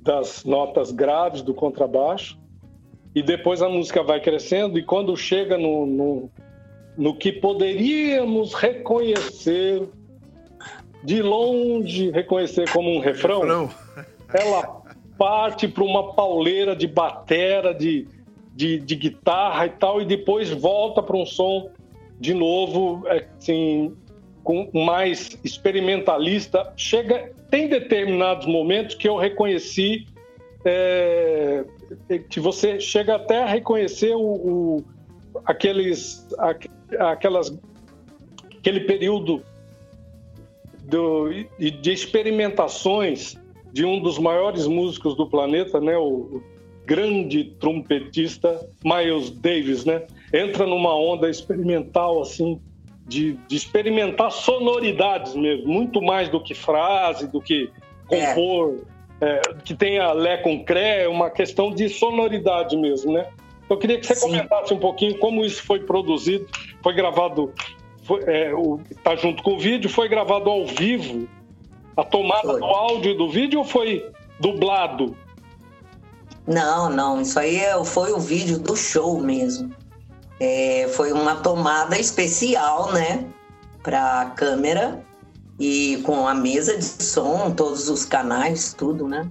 das 0.02 0.44
notas 0.44 0.92
graves 0.92 1.44
do 1.44 1.54
contrabaixo, 1.54 2.40
e 3.14 3.22
depois 3.22 3.62
a 3.62 3.70
música 3.70 4.04
vai 4.04 4.20
crescendo, 4.20 4.80
e 4.80 4.84
quando 4.84 5.16
chega 5.16 5.58
no, 5.58 5.86
no, 5.86 6.32
no 6.98 7.16
que 7.16 7.32
poderíamos 7.32 8.54
reconhecer, 8.56 9.88
de 11.04 11.22
longe 11.22 12.10
reconhecer 12.10 12.68
como 12.72 12.90
um 12.90 13.00
refrão, 13.00 13.42
refrão. 13.42 13.70
Ela 14.34 14.84
parte 15.18 15.68
para 15.68 15.84
uma 15.84 16.14
pauleira 16.14 16.76
de 16.76 16.88
batera, 16.88 17.74
de, 17.74 18.08
de, 18.54 18.80
de, 18.80 18.96
guitarra 18.96 19.66
e 19.66 19.70
tal, 19.70 20.02
e 20.02 20.06
depois 20.06 20.50
volta 20.50 21.02
para 21.02 21.16
um 21.16 21.26
som 21.26 21.70
de 22.20 22.34
novo, 22.34 23.04
assim, 23.08 23.96
com 24.44 24.70
mais 24.74 25.38
experimentalista. 25.44 26.74
Chega, 26.76 27.32
tem 27.50 27.68
determinados 27.68 28.46
momentos 28.46 28.96
que 28.96 29.08
eu 29.08 29.16
reconheci 29.16 30.08
é, 30.66 31.64
que 32.30 32.40
você 32.40 32.80
chega 32.80 33.16
até 33.16 33.44
a 33.44 33.46
reconhecer 33.46 34.16
o, 34.16 34.20
o 34.20 34.86
aqueles, 35.46 36.28
aquelas, 37.00 37.56
aquele 38.58 38.82
período 38.82 39.44
do, 40.84 41.30
de 41.60 41.92
experimentações 41.92 43.38
de 43.76 43.84
um 43.84 44.00
dos 44.00 44.18
maiores 44.18 44.68
músicos 44.68 45.18
do 45.18 45.28
planeta, 45.28 45.82
né, 45.82 45.98
o 45.98 46.42
grande 46.86 47.44
trompetista 47.60 48.66
Miles 48.82 49.30
Davis, 49.30 49.84
né, 49.84 50.04
entra 50.34 50.66
numa 50.66 50.96
onda 50.96 51.30
experimental 51.30 52.22
assim 52.22 52.58
de, 53.06 53.34
de 53.50 53.58
experimentar 53.58 54.32
sonoridades 54.32 55.36
mesmo, 55.36 55.68
muito 55.68 56.02
mais 56.02 56.30
do 56.30 56.42
que 56.42 56.54
frase, 56.54 57.28
do 57.28 57.42
que 57.42 57.70
compor. 58.08 58.80
É 58.92 58.96
é, 59.22 59.42
que 59.64 59.74
tenha 59.74 60.12
Lé 60.12 60.38
com 60.38 60.64
Cré, 60.64 61.04
é 61.04 61.08
uma 61.08 61.30
questão 61.30 61.72
de 61.72 61.88
sonoridade 61.88 62.76
mesmo, 62.76 63.14
né? 63.14 63.28
Eu 63.70 63.78
queria 63.78 63.98
que 63.98 64.06
você 64.06 64.16
Sim. 64.16 64.28
comentasse 64.28 64.74
um 64.74 64.78
pouquinho 64.78 65.18
como 65.20 65.44
isso 65.44 65.64
foi 65.64 65.80
produzido, 65.80 66.46
foi 66.84 66.94
gravado, 66.94 67.54
está 68.02 68.32
é, 68.32 68.52
tá 69.04 69.16
junto 69.16 69.42
com 69.42 69.54
o 69.54 69.58
vídeo, 69.58 69.90
foi 69.90 70.10
gravado 70.10 70.50
ao 70.50 70.66
vivo, 70.66 71.28
a 71.98 72.04
tomada 72.04 72.48
foi. 72.48 72.60
do 72.60 72.66
áudio 72.66 73.18
do 73.18 73.30
vídeo 73.30 73.60
ou 73.60 73.66
foi 73.66 74.12
dublado? 74.40 75.16
Não, 76.48 76.90
não, 76.90 77.22
isso 77.22 77.40
aí 77.40 77.58
é, 77.58 77.84
foi 77.84 78.12
o 78.12 78.20
vídeo 78.20 78.60
do 78.60 78.76
show 78.76 79.20
mesmo. 79.20 79.74
É, 80.40 80.88
foi 80.94 81.12
uma 81.12 81.36
tomada 81.38 81.98
especial, 81.98 82.92
né, 82.92 83.26
para 83.82 84.22
a 84.22 84.26
câmera 84.32 85.04
e 85.58 86.02
com 86.04 86.28
a 86.28 86.36
mesa 86.36 86.78
de 86.78 86.84
som, 86.84 87.52
todos 87.52 87.90
os 87.90 88.04
canais, 88.04 88.74
tudo, 88.74 89.08
né? 89.08 89.30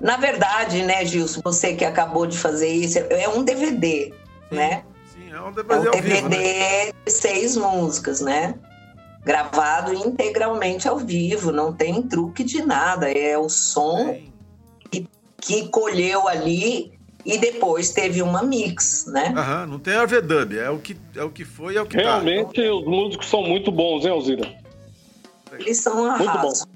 Na 0.00 0.16
verdade, 0.16 0.82
né, 0.82 1.04
Gilson, 1.04 1.40
você 1.44 1.74
que 1.74 1.84
acabou 1.84 2.26
de 2.26 2.36
fazer 2.36 2.68
isso, 2.68 2.98
é 2.98 3.28
um 3.28 3.44
DVD, 3.44 4.06
sim, 4.06 4.54
né? 4.56 4.82
Sim, 5.06 5.32
é 5.32 5.40
um 5.40 5.52
DVD, 5.52 5.74
é 5.74 5.78
um 5.78 5.92
DVD 5.92 6.14
vivo, 6.14 6.28
né? 6.30 6.92
de 7.04 7.12
seis 7.12 7.56
músicas, 7.56 8.20
né? 8.20 8.54
Gravado 9.24 9.92
integralmente 9.94 10.86
ao 10.86 10.98
vivo, 10.98 11.50
não 11.50 11.72
tem 11.72 12.02
truque 12.02 12.44
de 12.44 12.62
nada, 12.62 13.10
é 13.10 13.38
o 13.38 13.48
som 13.48 14.18
que, 14.90 15.08
que 15.40 15.68
colheu 15.68 16.28
ali 16.28 16.92
e 17.24 17.38
depois 17.38 17.90
teve 17.90 18.20
uma 18.20 18.42
mix, 18.42 19.06
né? 19.06 19.32
Aham, 19.34 19.66
não 19.66 19.78
tem 19.78 19.94
AVDub, 19.94 20.58
é 20.58 20.68
o 20.68 20.78
que 20.78 20.96
é 21.16 21.24
o 21.24 21.30
que 21.30 21.44
foi, 21.44 21.76
é 21.76 21.82
o 21.82 21.86
que 21.86 21.96
Realmente 21.96 22.62
tá. 22.62 22.74
os 22.74 22.84
músicos 22.84 23.28
são 23.28 23.42
muito 23.42 23.72
bons, 23.72 24.04
hein, 24.04 24.10
Alzira? 24.10 24.54
Eles 25.58 25.78
são 25.78 26.04
arraso. 26.04 26.66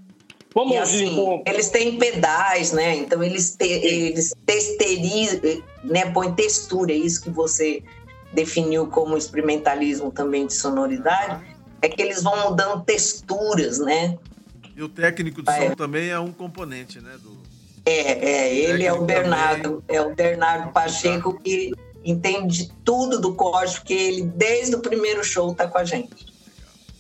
Vamos 0.54 0.74
e, 0.74 0.78
assim, 0.78 1.12
então. 1.12 1.42
eles 1.46 1.68
têm 1.68 1.98
pedais, 1.98 2.72
né? 2.72 2.96
Então 2.96 3.22
eles, 3.22 3.54
te, 3.56 3.66
eles 3.66 4.34
texturizam, 4.46 5.62
né? 5.84 6.10
Põe 6.10 6.32
textura, 6.32 6.92
isso 6.92 7.22
que 7.22 7.30
você 7.30 7.82
definiu 8.32 8.86
como 8.86 9.16
experimentalismo 9.16 10.10
também 10.10 10.46
de 10.46 10.54
sonoridade, 10.54 11.44
é 11.80 11.88
que 11.88 12.00
eles 12.02 12.22
vão 12.22 12.50
mudando 12.50 12.84
texturas, 12.84 13.78
né? 13.78 14.18
E 14.76 14.82
o 14.82 14.88
técnico 14.88 15.42
de 15.42 15.52
som 15.52 15.74
também 15.74 16.08
é 16.10 16.18
um 16.18 16.32
componente, 16.32 17.00
né? 17.00 17.16
Do... 17.22 17.36
É, 17.84 17.90
é, 17.90 18.54
ele 18.54 18.84
é 18.84 18.92
o 18.92 19.02
Bernardo, 19.02 19.82
também. 19.82 19.96
é 19.96 20.00
o 20.02 20.14
Bernardo 20.14 20.72
Pacheco 20.72 21.38
que 21.40 21.72
entende 22.04 22.70
tudo 22.84 23.20
do 23.20 23.34
código, 23.34 23.80
porque 23.80 23.94
ele 23.94 24.22
desde 24.22 24.76
o 24.76 24.80
primeiro 24.80 25.24
show 25.24 25.54
tá 25.54 25.66
com 25.66 25.78
a 25.78 25.84
gente. 25.84 26.26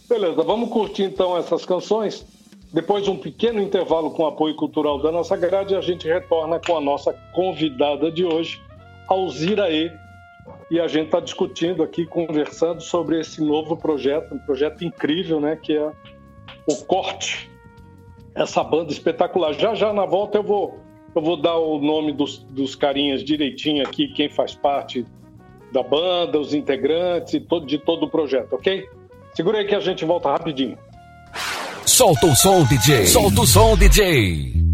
Beleza, 0.08 0.42
vamos 0.42 0.70
curtir 0.70 1.04
então 1.04 1.36
essas 1.36 1.64
canções. 1.64 2.24
Depois 2.72 3.04
de 3.04 3.10
um 3.10 3.16
pequeno 3.16 3.60
intervalo 3.62 4.10
com 4.10 4.26
apoio 4.26 4.54
cultural 4.54 5.00
da 5.00 5.10
nossa 5.10 5.36
grade, 5.36 5.74
a 5.74 5.80
gente 5.80 6.06
retorna 6.06 6.58
com 6.58 6.76
a 6.76 6.80
nossa 6.80 7.12
convidada 7.34 8.10
de 8.10 8.24
hoje, 8.24 8.60
Alzira 9.08 9.70
E. 9.70 9.90
E 10.70 10.78
a 10.78 10.86
gente 10.86 11.06
está 11.06 11.20
discutindo 11.20 11.82
aqui, 11.82 12.04
conversando 12.04 12.82
sobre 12.82 13.20
esse 13.20 13.42
novo 13.42 13.76
projeto, 13.76 14.34
um 14.34 14.38
projeto 14.38 14.84
incrível, 14.84 15.40
né? 15.40 15.56
Que 15.56 15.76
é 15.76 15.92
o 16.66 16.76
Corte, 16.84 17.50
essa 18.34 18.62
banda 18.62 18.92
espetacular. 18.92 19.54
Já 19.54 19.74
já 19.74 19.92
na 19.92 20.04
volta 20.04 20.38
eu 20.38 20.42
vou, 20.42 20.78
eu 21.14 21.22
vou 21.22 21.36
dar 21.40 21.56
o 21.56 21.80
nome 21.80 22.12
dos, 22.12 22.38
dos 22.50 22.76
carinhas 22.76 23.24
direitinho 23.24 23.82
aqui, 23.82 24.08
quem 24.08 24.28
faz 24.28 24.54
parte 24.54 25.06
da 25.72 25.82
banda, 25.82 26.38
os 26.38 26.52
integrantes 26.52 27.34
e 27.34 27.40
todo, 27.40 27.66
de 27.66 27.78
todo 27.78 28.04
o 28.04 28.10
projeto, 28.10 28.54
ok? 28.54 28.86
Segura 29.34 29.58
aí 29.58 29.66
que 29.66 29.74
a 29.74 29.80
gente 29.80 30.04
volta 30.04 30.30
rapidinho. 30.30 30.76
Solta 31.84 32.26
o 32.26 32.36
som, 32.36 32.64
DJ. 32.64 33.06
Solta 33.06 33.40
o 33.40 33.46
som, 33.46 33.76
DJ. 33.76 34.67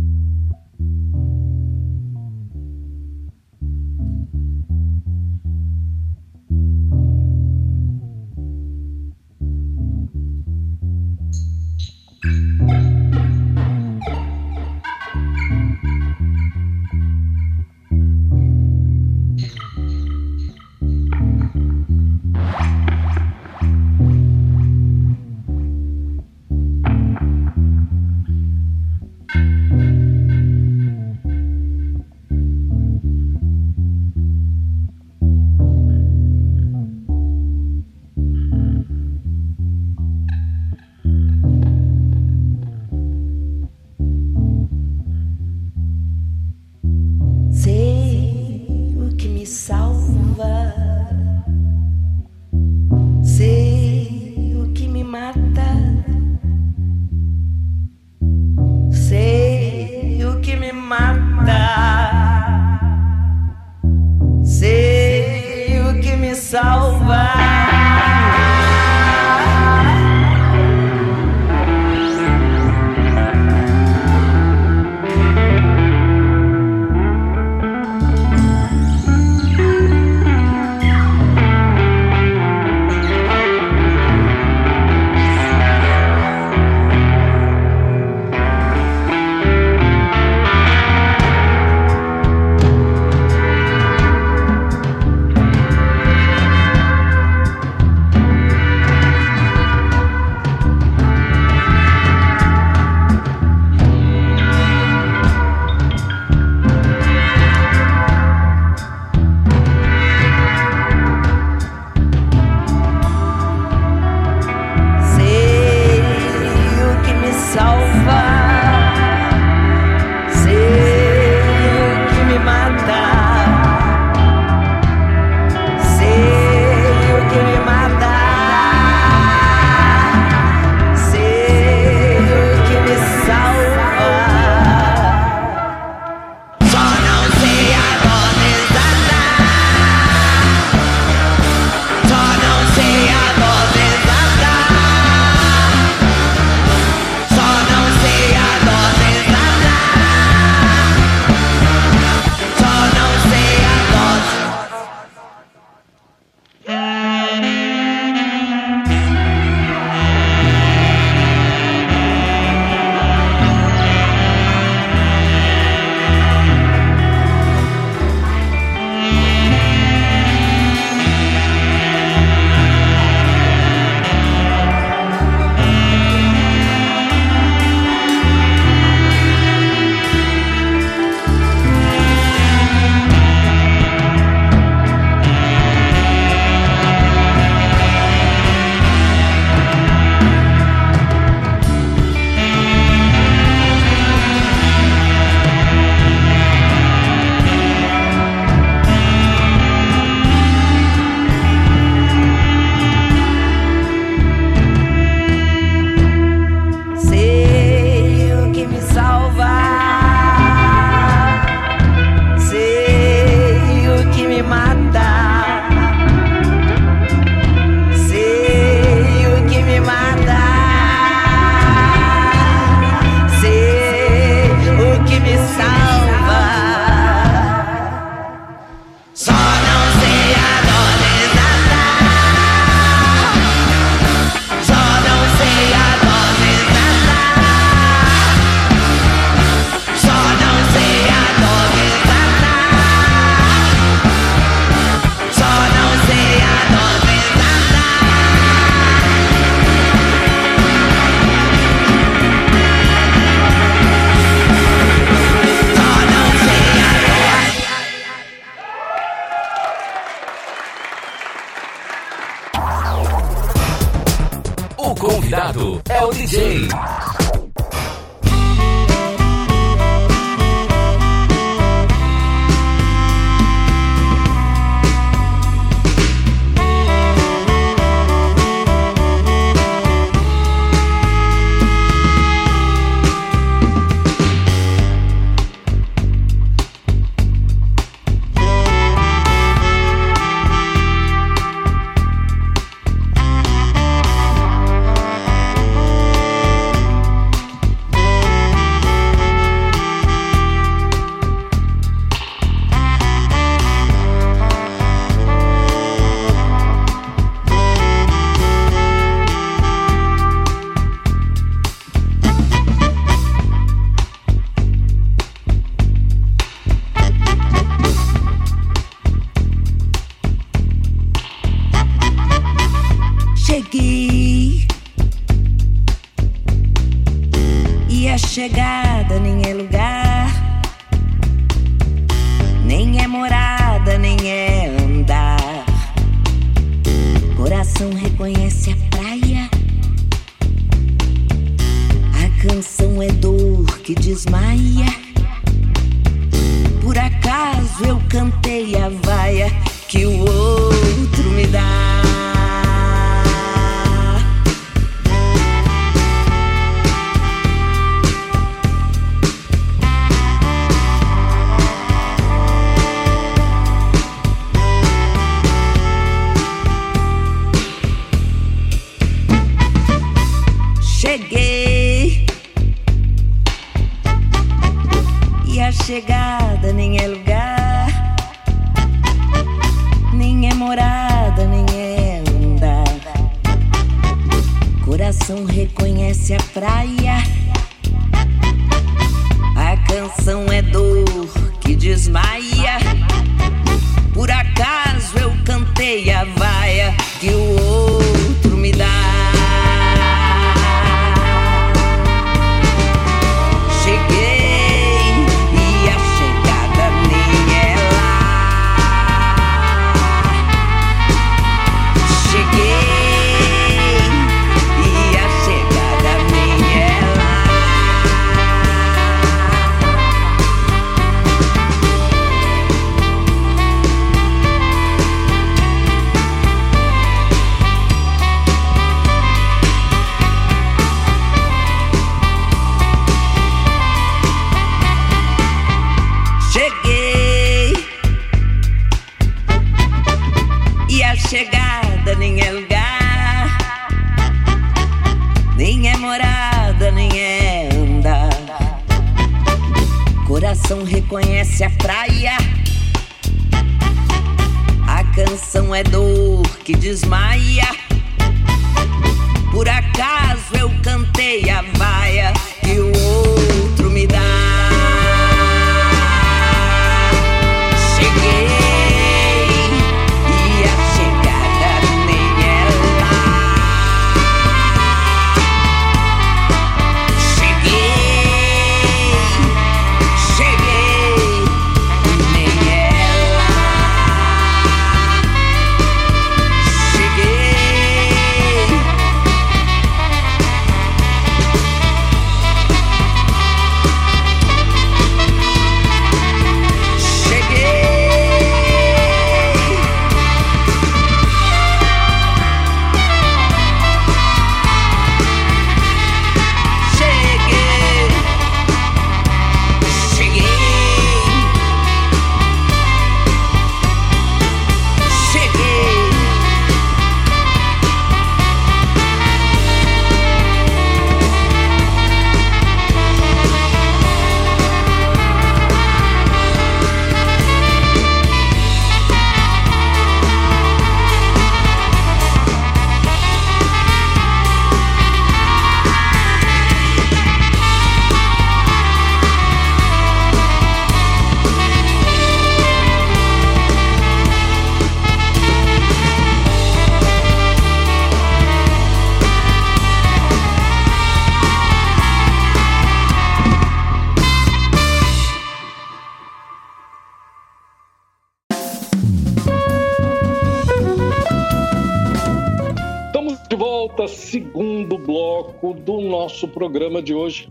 Do 565.72 566.00
nosso 566.00 566.46
programa 566.46 567.00
de 567.00 567.14
hoje. 567.14 567.48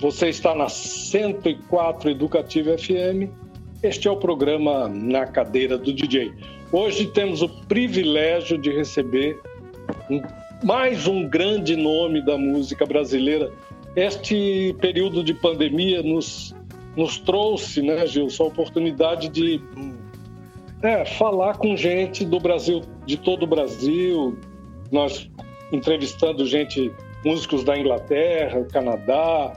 Você 0.00 0.28
está 0.28 0.54
na 0.54 0.68
104 0.68 2.10
Educativa 2.10 2.78
FM. 2.78 3.30
Este 3.82 4.08
é 4.08 4.10
o 4.10 4.16
programa 4.16 4.88
Na 4.88 5.26
Cadeira 5.26 5.76
do 5.76 5.92
DJ. 5.92 6.32
Hoje 6.72 7.06
temos 7.08 7.42
o 7.42 7.48
privilégio 7.66 8.56
de 8.56 8.70
receber 8.70 9.40
mais 10.62 11.06
um 11.06 11.28
grande 11.28 11.76
nome 11.76 12.24
da 12.24 12.38
música 12.38 12.86
brasileira. 12.86 13.50
Este 13.96 14.74
período 14.80 15.24
de 15.24 15.34
pandemia 15.34 16.02
nos, 16.02 16.54
nos 16.96 17.18
trouxe, 17.18 17.82
né, 17.82 18.06
Gilson, 18.06 18.44
a 18.44 18.46
oportunidade 18.46 19.28
de 19.28 19.60
é, 20.82 21.04
falar 21.04 21.58
com 21.58 21.76
gente 21.76 22.24
do 22.24 22.38
Brasil, 22.38 22.82
de 23.04 23.16
todo 23.16 23.42
o 23.42 23.46
Brasil, 23.46 24.38
nós 24.92 25.28
entrevistando 25.72 26.46
gente, 26.46 26.92
músicos 27.24 27.64
da 27.64 27.78
Inglaterra, 27.78 28.64
Canadá, 28.72 29.52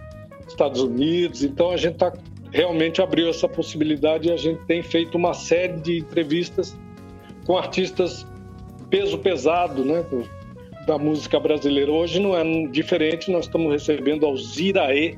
Estados 0.47 0.81
Unidos. 0.81 1.43
Então 1.43 1.71
a 1.71 1.77
gente 1.77 1.95
tá, 1.95 2.13
realmente 2.51 3.01
abriu 3.01 3.29
essa 3.29 3.47
possibilidade 3.47 4.27
e 4.27 4.31
a 4.31 4.37
gente 4.37 4.61
tem 4.65 4.81
feito 4.81 5.17
uma 5.17 5.33
série 5.33 5.79
de 5.79 5.99
entrevistas 5.99 6.77
com 7.45 7.57
artistas 7.57 8.25
peso 8.89 9.17
pesado, 9.17 9.85
né, 9.85 10.03
da 10.85 10.97
música 10.97 11.39
brasileira. 11.39 11.91
Hoje 11.91 12.19
não 12.19 12.35
é 12.35 12.43
diferente, 12.67 13.31
nós 13.31 13.45
estamos 13.45 13.71
recebendo 13.71 14.25
Alziraê, 14.25 15.15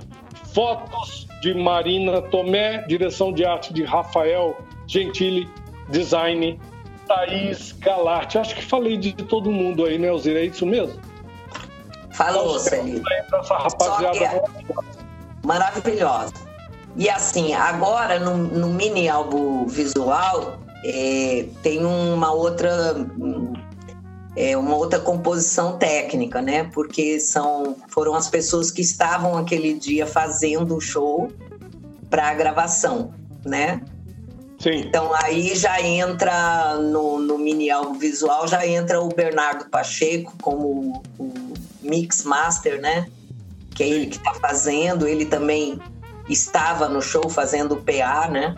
Fotos 0.52 1.26
de 1.42 1.54
Marina 1.54 2.22
Tomé, 2.22 2.84
direção 2.86 3.32
de 3.32 3.44
arte 3.44 3.72
de 3.72 3.84
Rafael 3.84 4.56
Gentili, 4.86 5.48
design 5.88 6.58
Thaís 7.06 7.72
Galarte. 7.72 8.38
Acho 8.38 8.54
que 8.54 8.64
falei 8.64 8.96
de 8.96 9.12
todo 9.12 9.50
mundo 9.50 9.84
aí, 9.84 9.98
né, 9.98 10.08
Alzira? 10.08 10.40
É 10.40 10.44
isso 10.46 10.64
mesmo? 10.64 10.98
Falou, 12.12 12.58
Celito. 12.58 13.04
Essa 13.34 13.56
rapaziada 13.56 14.16
é 14.16 14.42
maravilhosa. 15.44 16.32
E 16.96 17.10
assim, 17.10 17.52
agora 17.52 18.20
no, 18.20 18.36
no 18.36 18.68
mini 18.68 19.08
álbum 19.08 19.66
visual 19.66 20.58
é, 20.84 21.46
tem 21.62 21.84
uma 21.84 22.32
outra 22.32 22.94
é, 24.36 24.56
uma 24.56 24.74
outra 24.76 24.98
composição 24.98 25.78
técnica, 25.78 26.42
né? 26.42 26.64
Porque 26.72 27.20
são, 27.20 27.76
foram 27.88 28.14
as 28.14 28.28
pessoas 28.28 28.70
que 28.70 28.82
estavam 28.82 29.36
aquele 29.36 29.74
dia 29.74 30.06
fazendo 30.06 30.76
o 30.76 30.80
show 30.80 31.30
para 32.10 32.28
a 32.28 32.34
gravação, 32.34 33.14
né? 33.44 33.80
Sim. 34.58 34.80
Então 34.86 35.12
aí 35.14 35.54
já 35.54 35.80
entra 35.80 36.76
no, 36.76 37.18
no 37.18 37.38
mini 37.38 37.68
visual, 37.98 38.48
já 38.48 38.66
entra 38.66 39.00
o 39.00 39.08
Bernardo 39.08 39.68
Pacheco 39.68 40.32
como 40.40 41.02
o 41.18 41.32
mix 41.82 42.24
master, 42.24 42.80
né? 42.80 43.06
Que 43.74 43.82
é 43.82 43.88
ele 43.88 44.06
que 44.06 44.16
está 44.16 44.34
fazendo, 44.34 45.06
ele 45.06 45.26
também 45.26 45.78
estava 46.28 46.88
no 46.88 47.02
show 47.02 47.28
fazendo 47.28 47.74
o 47.74 47.82
PA, 47.82 48.28
né? 48.28 48.54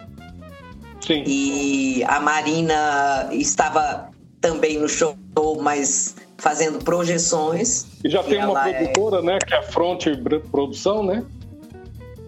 Sim. 1.01 1.23
E 1.27 2.05
a 2.05 2.21
Marina 2.21 3.29
estava 3.33 4.11
também 4.41 4.79
no 4.79 4.89
show, 4.89 5.17
mas 5.61 6.17
fazendo 6.39 6.79
projeções. 6.83 7.87
E 8.05 8.11
já 8.11 8.23
tem 8.23 8.45
uma 8.45 8.69
é 8.69 8.75
produtora, 8.75 9.19
é... 9.19 9.23
né? 9.23 9.39
Que 9.47 9.55
é 9.55 9.59
a 9.59 9.63
Front 9.63 10.05
Produção, 10.51 11.03
né? 11.03 11.25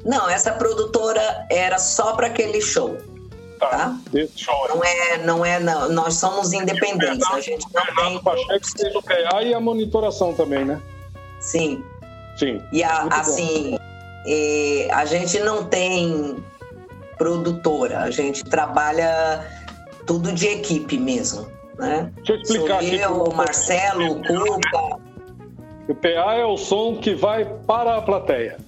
Não, 0.04 0.28
essa 0.28 0.52
produtora 0.52 1.46
era 1.50 1.78
só 1.78 2.12
para 2.14 2.28
aquele 2.28 2.61
show. 2.61 2.96
Tá. 3.59 3.68
tá? 3.68 3.98
Não 4.68 4.84
é, 4.84 5.18
não 5.18 5.44
é, 5.44 5.59
não. 5.59 5.88
Nós 5.90 6.14
somos 6.14 6.52
independentes. 6.52 7.26
a 7.30 7.40
gente 7.40 7.66
não 7.74 7.94
tem. 7.94 8.22
Pacheco 8.22 8.70
fez 8.76 8.94
o 8.94 9.02
PA 9.02 9.42
e 9.42 9.52
a 9.52 9.61
monitoração 9.61 10.32
também, 10.32 10.64
né? 10.64 10.80
Sim. 11.40 11.82
Sim. 12.36 12.62
E 12.72 12.84
a, 12.84 13.02
assim, 13.11 13.76
é, 14.26 14.88
a 14.92 15.04
gente 15.04 15.40
não 15.40 15.64
tem 15.64 16.36
produtora, 17.16 18.00
a 18.00 18.11
gente 18.11 18.44
trabalha 18.44 19.44
tudo 20.06 20.32
de 20.32 20.46
equipe 20.46 20.96
mesmo. 20.96 21.57
Né? 21.79 22.12
Deixa 22.16 22.33
eu 22.33 22.37
explicar 22.37 22.66
Sou 22.66 22.89
aqui. 22.89 22.97
Eu, 22.97 23.22
o 23.24 23.35
Marcelo, 23.35 24.12
o 24.12 24.22
Cuca. 24.22 25.09
O 25.89 25.95
PA 25.95 26.35
é 26.35 26.45
o 26.45 26.57
som 26.57 26.97
que 26.97 27.14
vai 27.14 27.45
para 27.66 27.97
a 27.97 28.03
plateia. 28.03 28.59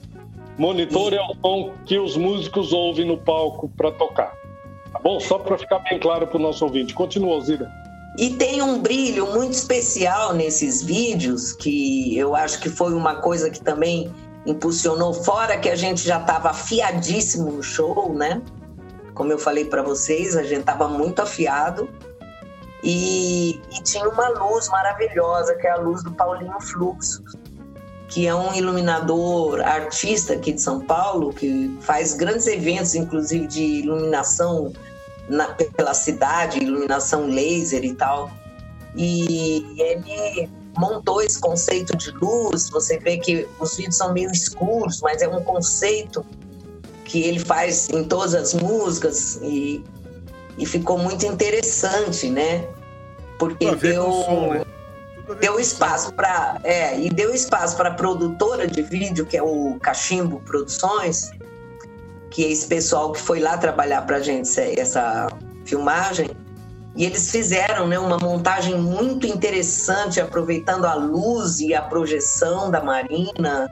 Monitor 0.57 1.13
é 1.13 1.21
o 1.21 1.35
som 1.43 1.73
que 1.85 1.99
os 1.99 2.17
músicos 2.17 2.73
ouvem 2.73 3.07
no 3.07 3.19
palco 3.19 3.69
para 3.77 3.91
tocar. 3.93 4.33
Tá 4.93 4.99
bom? 4.99 5.21
Só 5.21 5.39
para 5.39 5.59
ficar 5.59 5.81
bem 5.81 5.99
claro 5.99 6.27
para 6.27 6.39
o 6.39 6.41
nosso 6.41 6.65
ouvinte. 6.65 6.95
Continua, 6.95 7.35
Alzira. 7.35 7.71
E 8.19 8.31
tem 8.31 8.61
um 8.61 8.81
brilho 8.81 9.33
muito 9.33 9.53
especial 9.53 10.35
nesses 10.35 10.83
vídeos, 10.83 11.53
que 11.53 12.17
eu 12.19 12.35
acho 12.35 12.61
que 12.61 12.69
foi 12.69 12.93
uma 12.93 13.17
coisa 13.17 13.51
que 13.51 13.61
também 13.61 14.13
impulsionou, 14.45 15.13
fora 15.13 15.57
que 15.59 15.69
a 15.69 15.77
gente 15.77 16.03
já 16.03 16.19
estava 16.19 16.51
afiadíssimo 16.51 17.53
no 17.53 17.63
show, 17.63 18.13
né? 18.15 18.43
Como 19.15 19.31
eu 19.31 19.39
falei 19.39 19.65
para 19.65 19.83
vocês, 19.83 20.37
a 20.37 20.43
gente 20.43 20.61
estava 20.61 20.89
muito 20.89 21.21
afiado. 21.21 21.89
E, 22.83 23.61
e, 23.71 23.83
tinha 23.83 24.09
uma 24.09 24.29
luz 24.29 24.69
maravilhosa, 24.69 25.55
que 25.57 25.67
é 25.67 25.71
a 25.71 25.77
luz 25.77 26.03
do 26.03 26.13
Paulinho 26.13 26.59
Fluxo, 26.61 27.23
que 28.09 28.27
é 28.27 28.35
um 28.35 28.55
iluminador 28.55 29.61
artista 29.61 30.33
aqui 30.33 30.53
de 30.53 30.63
São 30.63 30.81
Paulo, 30.81 31.33
que 31.33 31.77
faz 31.83 32.15
grandes 32.15 32.47
eventos, 32.47 32.95
inclusive 32.95 33.47
de 33.47 33.63
iluminação 33.63 34.73
na, 35.29 35.47
pela 35.77 35.95
cidade, 35.95 36.59
iluminação 36.59 37.27
laser 37.27 37.85
e 37.85 37.95
tal. 37.95 38.31
E 38.97 39.65
ele 39.79 40.51
montou 40.77 41.23
esse 41.23 41.39
conceito 41.39 41.97
de 41.97 42.11
luz. 42.13 42.71
Você 42.71 42.99
vê 42.99 43.19
que 43.19 43.47
os 43.59 43.77
vídeos 43.77 43.97
são 43.97 44.13
meio 44.13 44.31
escuros, 44.31 45.01
mas 45.03 45.23
é 45.23 45.29
um 45.29 45.43
conceito 45.45 46.25
que 47.05 47.23
ele 47.23 47.39
faz 47.41 47.89
em 47.91 48.05
todas 48.05 48.35
as 48.35 48.55
músicas 48.55 49.37
e 49.43 49.85
e 50.59 50.67
ficou 50.67 50.99
muito 50.99 51.25
interessante, 51.27 52.31
né? 52.31 52.67
Porque 53.39 53.75
deu, 53.77 54.13
som, 54.13 54.53
né? 54.53 54.65
deu 55.41 55.59
espaço 55.59 56.13
para 56.13 56.59
é, 56.63 56.99
e 56.99 57.09
deu 57.09 57.33
espaço 57.35 57.77
para 57.77 57.89
a 57.89 57.95
produtora 57.95 58.67
de 58.67 58.83
vídeo, 58.83 59.25
que 59.25 59.37
é 59.37 59.43
o 59.43 59.79
Cachimbo 59.81 60.41
Produções, 60.41 61.31
que 62.31 62.45
é 62.45 62.51
esse 62.51 62.67
pessoal 62.67 63.13
que 63.13 63.21
foi 63.21 63.41
lá 63.41 63.57
trabalhar 63.57 64.03
para 64.03 64.17
a 64.17 64.21
gente 64.21 64.49
essa 64.59 65.29
filmagem. 65.65 66.31
E 66.97 67.05
eles 67.05 67.31
fizeram 67.31 67.87
né, 67.87 67.99
uma 67.99 68.19
montagem 68.19 68.77
muito 68.77 69.27
interessante, 69.27 70.21
aproveitando 70.21 70.85
a 70.85 70.95
luz 70.95 71.61
e 71.61 71.73
a 71.73 71.83
projeção 71.83 72.71
da 72.71 72.83
Marina. 72.83 73.71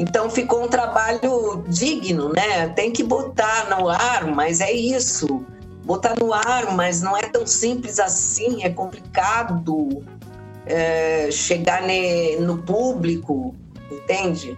Então 0.00 0.30
ficou 0.30 0.64
um 0.64 0.68
trabalho 0.68 1.62
digno, 1.68 2.32
né? 2.32 2.68
Tem 2.68 2.90
que 2.90 3.04
botar 3.04 3.68
no 3.68 3.86
ar, 3.86 4.26
mas 4.34 4.62
é 4.62 4.72
isso. 4.72 5.44
Botar 5.84 6.14
no 6.18 6.32
ar, 6.32 6.74
mas 6.74 7.02
não 7.02 7.14
é 7.14 7.24
tão 7.24 7.46
simples 7.46 8.00
assim, 8.00 8.64
é 8.64 8.70
complicado 8.70 10.02
é, 10.64 11.30
chegar 11.30 11.82
ne, 11.82 12.36
no 12.36 12.56
público, 12.62 13.54
entende? 13.90 14.56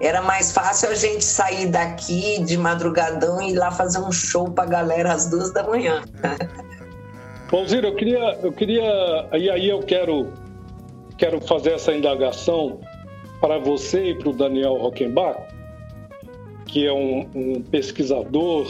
Era 0.00 0.22
mais 0.22 0.50
fácil 0.50 0.88
a 0.88 0.94
gente 0.94 1.22
sair 1.22 1.66
daqui 1.66 2.42
de 2.42 2.56
madrugadão 2.56 3.42
e 3.42 3.50
ir 3.50 3.54
lá 3.54 3.70
fazer 3.70 3.98
um 3.98 4.10
show 4.10 4.50
pra 4.50 4.64
galera 4.64 5.12
às 5.12 5.28
duas 5.28 5.52
da 5.52 5.62
manhã. 5.62 6.02
Paulzira, 7.50 7.88
eu 7.88 7.94
queria, 7.94 8.38
eu 8.42 8.50
queria, 8.50 9.28
e 9.34 9.50
aí 9.50 9.68
eu 9.68 9.80
quero, 9.80 10.32
quero 11.18 11.38
fazer 11.42 11.72
essa 11.72 11.92
indagação 11.92 12.80
para 13.40 13.58
você 13.58 14.10
e 14.10 14.14
para 14.14 14.30
o 14.30 14.32
Daniel 14.32 14.74
Rockenbach, 14.74 15.40
que 16.66 16.86
é 16.86 16.92
um, 16.92 17.26
um, 17.34 17.62
pesquisador, 17.62 18.66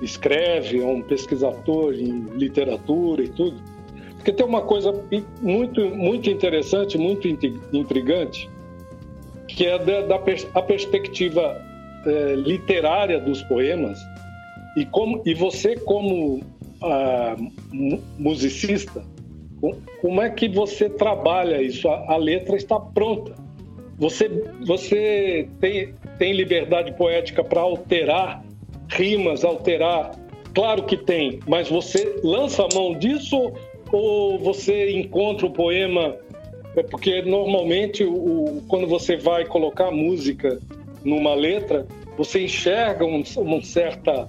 escreve, 0.00 0.80
é 0.80 0.86
um 0.86 1.02
pesquisador 1.02 1.94
em 1.94 2.26
literatura 2.36 3.22
e 3.22 3.28
tudo, 3.28 3.56
porque 4.16 4.32
tem 4.32 4.46
uma 4.46 4.62
coisa 4.62 4.94
muito, 5.40 5.80
muito 5.96 6.30
interessante, 6.30 6.96
muito 6.96 7.26
intrigante, 7.72 8.48
que 9.48 9.66
é 9.66 9.78
da, 9.78 10.02
da 10.02 10.16
a 10.54 10.62
perspectiva 10.62 11.60
é, 12.06 12.34
literária 12.34 13.20
dos 13.20 13.42
poemas 13.42 13.98
E, 14.76 14.84
como, 14.86 15.22
e 15.26 15.34
você, 15.34 15.76
como 15.76 16.40
ah, 16.82 17.36
musicista, 18.18 19.04
como 20.00 20.20
é 20.20 20.30
que 20.30 20.48
você 20.48 20.88
trabalha 20.88 21.62
isso? 21.62 21.88
A, 21.88 22.14
a 22.14 22.16
letra 22.16 22.56
está 22.56 22.80
pronta. 22.80 23.34
Você, 24.02 24.28
você 24.66 25.48
tem, 25.60 25.94
tem 26.18 26.32
liberdade 26.32 26.90
poética 26.90 27.44
para 27.44 27.60
alterar 27.60 28.44
rimas, 28.90 29.44
alterar. 29.44 30.18
Claro 30.52 30.82
que 30.82 30.96
tem, 30.96 31.38
mas 31.46 31.68
você 31.68 32.16
lança 32.24 32.64
a 32.64 32.68
mão 32.74 32.98
disso 32.98 33.52
ou 33.92 34.40
você 34.40 34.90
encontra 34.90 35.46
o 35.46 35.52
poema? 35.52 36.16
É 36.74 36.82
porque 36.82 37.22
normalmente 37.22 38.02
o, 38.02 38.64
quando 38.66 38.88
você 38.88 39.16
vai 39.16 39.44
colocar 39.44 39.92
música 39.92 40.58
numa 41.04 41.36
letra, 41.36 41.86
você 42.18 42.42
enxerga 42.42 43.04
um, 43.04 43.22
um, 43.38 43.62
certa, 43.62 44.28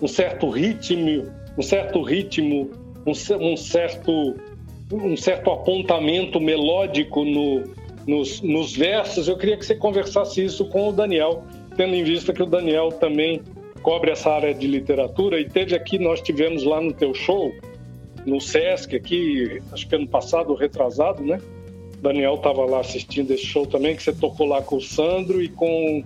um 0.00 0.06
certo 0.06 0.48
ritmo, 0.48 1.26
um 1.58 1.62
certo 1.62 2.02
ritmo, 2.02 2.70
um, 3.04 3.12
um 3.52 3.56
certo 3.56 4.36
um 4.92 5.16
certo 5.16 5.50
apontamento 5.50 6.40
melódico 6.40 7.24
no, 7.24 7.64
nos, 8.08 8.40
nos 8.40 8.74
versos. 8.74 9.28
Eu 9.28 9.36
queria 9.36 9.58
que 9.58 9.66
você 9.66 9.74
conversasse 9.74 10.42
isso 10.42 10.64
com 10.70 10.88
o 10.88 10.92
Daniel, 10.92 11.44
tendo 11.76 11.94
em 11.94 12.02
vista 12.02 12.32
que 12.32 12.42
o 12.42 12.46
Daniel 12.46 12.90
também 12.90 13.42
cobre 13.82 14.10
essa 14.10 14.30
área 14.30 14.54
de 14.54 14.66
literatura 14.66 15.38
e 15.38 15.48
teve 15.48 15.76
aqui, 15.76 15.98
nós 15.98 16.20
tivemos 16.22 16.64
lá 16.64 16.80
no 16.80 16.92
teu 16.92 17.12
show, 17.12 17.52
no 18.26 18.40
Sesc 18.40 18.96
aqui, 18.96 19.62
acho 19.70 19.86
que 19.86 19.94
ano 19.94 20.08
passado, 20.08 20.54
retrasado, 20.54 21.22
né? 21.22 21.38
O 21.98 22.02
Daniel 22.02 22.34
estava 22.34 22.64
lá 22.64 22.80
assistindo 22.80 23.30
esse 23.30 23.44
show 23.44 23.66
também, 23.66 23.94
que 23.94 24.02
você 24.02 24.12
tocou 24.12 24.46
lá 24.46 24.62
com 24.62 24.76
o 24.76 24.80
Sandro 24.80 25.42
e 25.42 25.48
com 25.48 26.02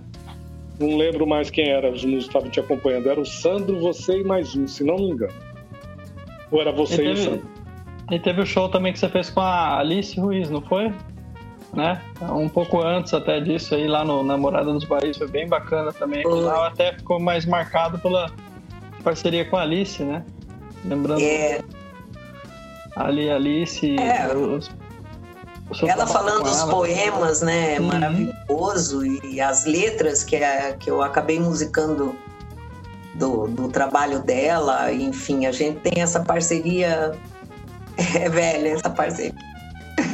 não 0.79 0.97
lembro 0.97 1.25
mais 1.25 1.49
quem 1.49 1.69
era, 1.69 1.89
os 1.89 2.03
músicos 2.03 2.27
estavam 2.27 2.49
te 2.49 2.59
acompanhando. 2.59 3.09
Era 3.09 3.21
o 3.21 3.25
Sandro, 3.25 3.79
você 3.79 4.19
e 4.19 4.23
mais 4.23 4.55
um, 4.55 4.67
se 4.67 4.83
não 4.83 4.97
me 4.97 5.11
engano. 5.11 5.33
Ou 6.51 6.59
era 6.59 6.71
você 6.71 6.95
e, 6.95 6.97
teve, 6.97 7.09
e 7.09 7.13
o 7.13 7.17
Sandro? 7.17 7.49
E 8.11 8.19
teve 8.19 8.41
o 8.41 8.45
show 8.45 8.69
também 8.69 8.91
que 8.91 8.99
você 8.99 9.07
fez 9.07 9.29
com 9.29 9.39
a 9.39 9.79
Alice 9.79 10.19
Ruiz, 10.19 10.49
não 10.49 10.61
foi? 10.61 10.91
Né? 11.73 11.99
Um 12.21 12.47
pouco 12.47 12.81
antes 12.81 13.13
até 13.13 13.39
disso 13.39 13.73
aí, 13.73 13.87
lá 13.87 14.05
no 14.05 14.23
Namorada 14.23 14.71
dos 14.71 14.85
Baís, 14.85 15.17
foi 15.17 15.27
bem 15.27 15.47
bacana 15.47 15.91
também. 15.91 16.23
Lá 16.23 16.67
até 16.67 16.93
ficou 16.93 17.19
mais 17.19 17.45
marcado 17.45 17.97
pela 17.97 18.31
parceria 19.03 19.43
com 19.43 19.57
a 19.57 19.61
Alice, 19.61 20.03
né? 20.03 20.23
Lembrando. 20.85 21.21
É. 21.21 21.61
Ali, 22.95 23.29
Alice. 23.29 23.95
É. 23.99 24.35
Os 24.35 24.69
ela 25.81 26.05
falando 26.05 26.45
os 26.45 26.63
poemas, 26.65 27.41
né? 27.41 27.79
Uhum. 27.79 27.87
Maravilhoso. 27.87 29.03
E 29.05 29.41
as 29.41 29.65
letras 29.65 30.23
que, 30.23 30.35
é, 30.35 30.73
que 30.73 30.91
eu 30.91 31.01
acabei 31.01 31.39
musicando 31.39 32.15
do, 33.15 33.47
do 33.47 33.67
trabalho 33.69 34.19
dela. 34.21 34.91
Enfim, 34.91 35.45
a 35.45 35.51
gente 35.51 35.79
tem 35.79 36.01
essa 36.01 36.19
parceria. 36.19 37.13
É 38.15 38.27
velha 38.27 38.69
essa 38.69 38.89
parceria. 38.89 39.35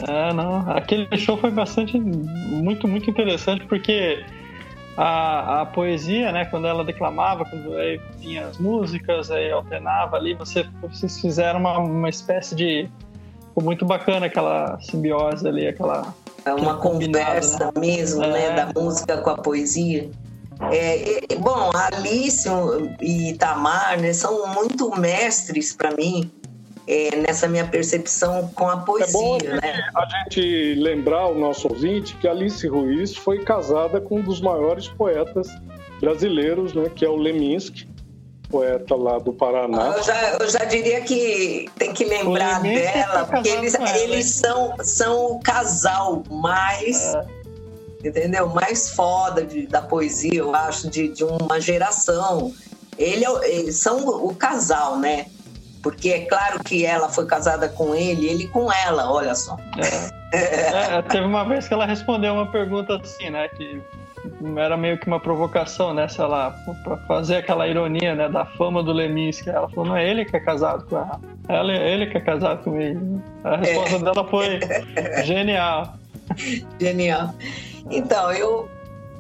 É, 0.10 0.34
não. 0.34 0.70
Aquele 0.72 1.08
show 1.18 1.38
foi 1.38 1.52
bastante. 1.52 2.00
Muito, 2.00 2.88
muito 2.88 3.10
interessante, 3.10 3.64
porque 3.66 4.24
a, 4.98 5.62
a 5.62 5.66
poesia, 5.68 6.32
né? 6.32 6.46
Quando 6.46 6.68
ela 6.68 6.84
declamava, 6.84 7.46
quando 7.46 7.76
aí 7.76 8.02
vinha 8.18 8.48
as 8.48 8.58
músicas, 8.58 9.30
aí 9.30 9.52
alternava 9.52 10.18
ali, 10.18 10.34
você, 10.34 10.66
vocês 10.82 11.22
fizeram 11.22 11.60
uma, 11.60 11.78
uma 11.78 12.10
espécie 12.10 12.56
de 12.56 12.90
ficou 13.48 13.64
muito 13.64 13.86
bacana 13.86 14.26
aquela 14.26 14.80
simbiose 14.82 15.48
ali, 15.48 15.68
aquela. 15.68 16.14
É 16.44 16.54
uma 16.54 16.78
conversa 16.78 17.66
né? 17.66 17.72
mesmo, 17.80 18.22
né, 18.22 18.28
é. 18.28 18.50
né? 18.50 18.66
Da 18.66 18.82
música 18.82 19.18
com 19.18 19.30
a 19.30 19.38
poesia. 19.38 20.10
É, 20.72 21.34
é, 21.34 21.36
bom, 21.38 21.72
Alice 21.74 22.50
e 23.02 23.34
Tamar 23.36 24.02
né, 24.02 24.12
são 24.12 24.54
muito 24.54 24.90
mestres 25.00 25.74
para 25.74 25.96
mim 25.96 26.30
é, 26.90 27.16
nessa 27.18 27.48
minha 27.48 27.68
percepção 27.68 28.50
com 28.56 28.68
a 28.68 28.78
poesia. 28.78 29.08
É 29.08 29.14
bom 29.14 29.38
né? 29.38 29.90
a 29.96 30.24
gente 30.24 30.74
lembrar 30.74 31.28
o 31.28 31.36
nosso 31.36 31.68
ouvinte 31.68 32.16
que 32.16 32.28
Alice 32.28 32.68
Ruiz 32.68 33.16
foi 33.16 33.44
casada 33.44 34.02
com 34.02 34.18
um 34.18 34.22
dos 34.24 34.42
maiores 34.42 34.88
poetas 34.88 35.48
brasileiros, 36.02 36.74
né, 36.74 36.90
que 36.96 37.06
é 37.06 37.10
o 37.10 37.16
Leminski 37.16 37.88
poeta 38.50 38.96
lá 38.96 39.20
do 39.20 39.32
Paraná. 39.32 39.94
Eu 39.96 40.04
já, 40.04 40.34
eu 40.40 40.50
já 40.50 40.66
diria 40.66 41.02
que 41.02 41.70
tem 41.78 41.94
que 41.94 42.04
lembrar 42.04 42.64
dela, 42.64 43.26
porque 43.26 43.48
eles, 43.48 43.76
eles 43.76 44.26
são, 44.26 44.76
são 44.82 45.34
o 45.34 45.40
casal 45.40 46.24
mais. 46.32 47.14
É. 47.14 47.40
Entendeu? 48.04 48.48
Mais 48.50 48.90
foda 48.90 49.44
de, 49.44 49.68
da 49.68 49.82
poesia, 49.82 50.40
eu 50.40 50.56
acho, 50.56 50.90
de, 50.90 51.10
de 51.10 51.24
uma 51.24 51.60
geração. 51.60 52.52
Ele, 52.98 53.26
é 53.26 53.60
eles 53.60 53.76
são 53.76 54.08
o 54.26 54.34
casal, 54.34 54.98
né? 54.98 55.28
Porque 55.82 56.10
é 56.10 56.26
claro 56.26 56.64
que 56.64 56.86
ela 56.86 57.10
foi 57.10 57.26
casada 57.26 57.70
com 57.70 57.96
ele, 57.96 58.28
ele 58.28 58.48
com 58.48 58.72
ela, 58.72 59.12
olha 59.12 59.34
só. 59.34 59.58
É. 60.32 60.98
é, 60.98 61.02
teve 61.04 61.26
uma 61.26 61.44
vez 61.46 61.68
que 61.68 61.74
ela 61.74 61.86
respondeu 61.86 62.34
uma 62.34 62.52
pergunta 62.52 62.98
assim, 62.98 63.30
né? 63.30 63.48
Que 63.50 63.82
era 64.58 64.76
meio 64.76 64.98
que 64.98 65.08
uma 65.08 65.20
provocação, 65.20 65.94
né? 65.94 66.08
Sei 66.08 66.26
lá, 66.26 66.52
pra 66.84 66.98
fazer 66.98 67.38
aquela 67.38 67.68
ironia, 67.68 68.16
né? 68.16 68.30
Da 68.30 68.46
fama 68.46 68.84
do 68.84 68.92
Leminski. 68.92 69.50
Ela 69.50 69.70
falou, 69.70 69.86
não 69.86 69.96
é 69.96 70.08
ele 70.08 70.26
que 70.26 70.36
é 70.36 70.40
casado 70.40 70.86
com 70.86 70.98
ela. 70.98 71.20
ela 71.48 71.72
é 71.72 71.94
ele 71.94 72.08
que 72.08 72.18
é 72.18 72.22
casado 72.22 72.64
comigo. 72.64 73.22
A 73.44 73.58
resposta 73.58 73.96
é. 73.96 74.00
dela 74.00 74.28
foi 74.28 74.60
genial. 75.24 75.94
Genial. 76.80 77.34
Então, 77.90 78.32
eu... 78.32 78.70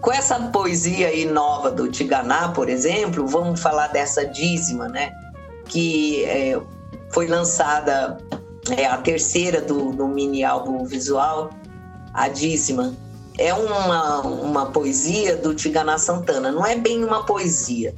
Com 0.02 0.14
essa 0.14 0.40
poesia 0.40 1.10
aí 1.10 1.26
nova 1.26 1.70
do 1.70 1.92
Tiganá, 1.92 2.50
por 2.54 2.70
exemplo, 2.70 3.28
vamos 3.28 3.62
falar 3.62 3.88
dessa 3.88 4.26
dízima, 4.26 4.88
né? 4.88 5.12
Que 5.70 6.26
é, 6.26 6.60
foi 7.12 7.28
lançada, 7.28 8.18
é 8.76 8.86
a 8.86 8.98
terceira 8.98 9.62
do, 9.62 9.94
do 9.94 10.08
mini 10.08 10.44
álbum 10.44 10.84
visual, 10.84 11.52
a 12.14 12.28
dízima 12.28 12.94
é 13.40 13.54
uma, 13.54 14.20
uma 14.20 14.66
poesia 14.66 15.38
do 15.38 15.56
Tiganá 15.56 15.98
Santana, 15.98 16.52
não 16.52 16.66
é 16.66 16.76
bem 16.76 17.06
uma 17.06 17.26
poesia. 17.26 17.96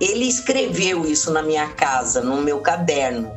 Ele 0.00 0.24
escreveu 0.24 1.06
isso 1.06 1.30
na 1.30 1.42
minha 1.42 1.68
casa, 1.68 2.20
no 2.20 2.42
meu 2.42 2.58
caderno, 2.58 3.30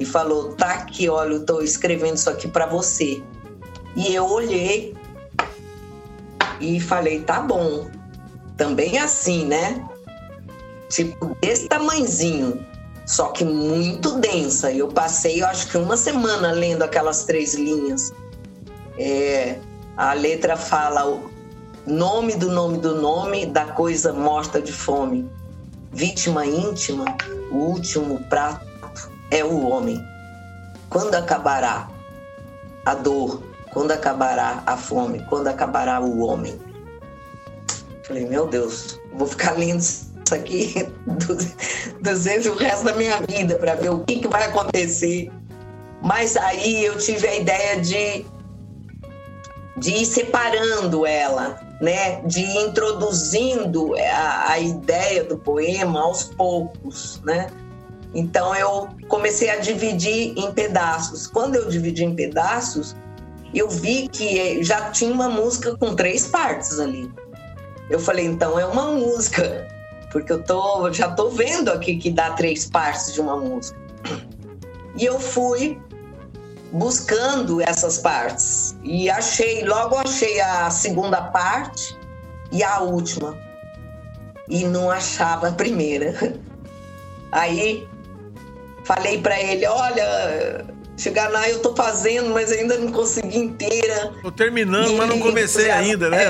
e 0.00 0.04
falou: 0.04 0.52
tá 0.54 0.72
aqui, 0.72 1.08
olha, 1.08 1.34
eu 1.34 1.46
tô 1.46 1.60
escrevendo 1.60 2.16
isso 2.16 2.28
aqui 2.28 2.48
para 2.48 2.66
você. 2.66 3.22
E 3.94 4.12
eu 4.12 4.26
olhei 4.26 4.92
e 6.60 6.80
falei: 6.80 7.20
tá 7.20 7.40
bom. 7.40 7.88
Também 8.56 8.98
assim, 8.98 9.46
né? 9.46 9.88
Tipo, 10.88 11.36
desse 11.40 11.68
tamanzinho, 11.68 12.66
só 13.10 13.30
que 13.30 13.44
muito 13.44 14.20
densa. 14.20 14.70
Eu 14.70 14.86
passei, 14.86 15.42
eu 15.42 15.46
acho 15.48 15.66
que 15.66 15.76
uma 15.76 15.96
semana 15.96 16.52
lendo 16.52 16.84
aquelas 16.84 17.24
três 17.24 17.54
linhas. 17.54 18.12
É, 18.96 19.58
a 19.96 20.12
letra 20.12 20.56
fala 20.56 21.08
o 21.08 21.28
nome 21.84 22.36
do 22.36 22.48
nome 22.52 22.78
do 22.78 22.94
nome 22.94 23.46
da 23.46 23.64
coisa 23.64 24.12
morta 24.12 24.62
de 24.62 24.72
fome. 24.72 25.28
Vítima 25.90 26.46
íntima, 26.46 27.04
o 27.50 27.56
último 27.56 28.20
prato 28.28 28.64
é 29.32 29.44
o 29.44 29.66
homem. 29.66 30.00
Quando 30.88 31.16
acabará 31.16 31.90
a 32.86 32.94
dor? 32.94 33.42
Quando 33.72 33.90
acabará 33.90 34.62
a 34.64 34.76
fome? 34.76 35.26
Quando 35.28 35.48
acabará 35.48 36.00
o 36.00 36.20
homem? 36.20 36.60
Falei, 38.04 38.24
meu 38.24 38.46
Deus, 38.46 39.00
vou 39.12 39.26
ficar 39.26 39.58
lendo 39.58 39.82
aqui 40.34 40.74
dos 42.00 42.24
vezes 42.24 42.46
o 42.46 42.54
resto 42.54 42.84
da 42.84 42.94
minha 42.94 43.20
vida 43.22 43.56
para 43.56 43.74
ver 43.74 43.90
o 43.90 44.00
que, 44.00 44.20
que 44.20 44.28
vai 44.28 44.44
acontecer. 44.44 45.30
Mas 46.02 46.36
aí 46.36 46.84
eu 46.84 46.96
tive 46.98 47.26
a 47.26 47.36
ideia 47.36 47.80
de 47.80 48.24
de 49.80 49.92
ir 49.94 50.04
separando 50.04 51.06
ela, 51.06 51.58
né, 51.80 52.20
de 52.26 52.40
ir 52.40 52.68
introduzindo 52.68 53.94
a, 53.96 54.52
a 54.52 54.58
ideia 54.58 55.24
do 55.24 55.38
poema 55.38 56.02
aos 56.02 56.24
poucos, 56.24 57.18
né? 57.24 57.46
Então 58.14 58.54
eu 58.54 58.88
comecei 59.08 59.48
a 59.48 59.56
dividir 59.56 60.34
em 60.36 60.52
pedaços. 60.52 61.26
Quando 61.26 61.54
eu 61.54 61.68
dividi 61.68 62.04
em 62.04 62.14
pedaços, 62.14 62.94
eu 63.54 63.68
vi 63.68 64.08
que 64.08 64.62
já 64.62 64.90
tinha 64.90 65.12
uma 65.12 65.28
música 65.28 65.76
com 65.76 65.94
três 65.94 66.26
partes 66.26 66.78
ali. 66.78 67.10
Eu 67.88 67.98
falei, 67.98 68.26
então 68.26 68.58
é 68.58 68.66
uma 68.66 68.86
música, 68.92 69.66
porque 70.10 70.32
eu 70.32 70.42
tô, 70.42 70.92
já 70.92 71.10
tô 71.10 71.30
vendo 71.30 71.70
aqui 71.70 71.96
que 71.96 72.10
dá 72.10 72.30
três 72.30 72.68
partes 72.68 73.14
de 73.14 73.20
uma 73.20 73.36
música. 73.36 73.78
E 74.96 75.04
eu 75.04 75.20
fui 75.20 75.80
buscando 76.72 77.60
essas 77.60 77.98
partes. 77.98 78.76
E 78.82 79.08
achei, 79.08 79.64
logo 79.64 79.96
achei 79.96 80.40
a 80.40 80.70
segunda 80.70 81.22
parte 81.22 81.96
e 82.52 82.62
a 82.62 82.80
última. 82.80 83.36
E 84.48 84.64
não 84.64 84.90
achava 84.90 85.48
a 85.48 85.52
primeira. 85.52 86.38
Aí 87.30 87.88
falei 88.84 89.20
para 89.20 89.40
ele: 89.40 89.64
olha, 89.66 90.66
chegar 90.96 91.30
lá 91.30 91.48
eu 91.48 91.60
tô 91.60 91.74
fazendo, 91.76 92.30
mas 92.30 92.50
ainda 92.50 92.76
não 92.76 92.90
consegui 92.90 93.38
inteira. 93.38 94.12
Tô 94.22 94.32
terminando, 94.32 94.90
e 94.90 94.96
mas 94.96 95.08
não 95.08 95.20
comecei 95.20 95.70
ainda, 95.70 96.10
né, 96.10 96.24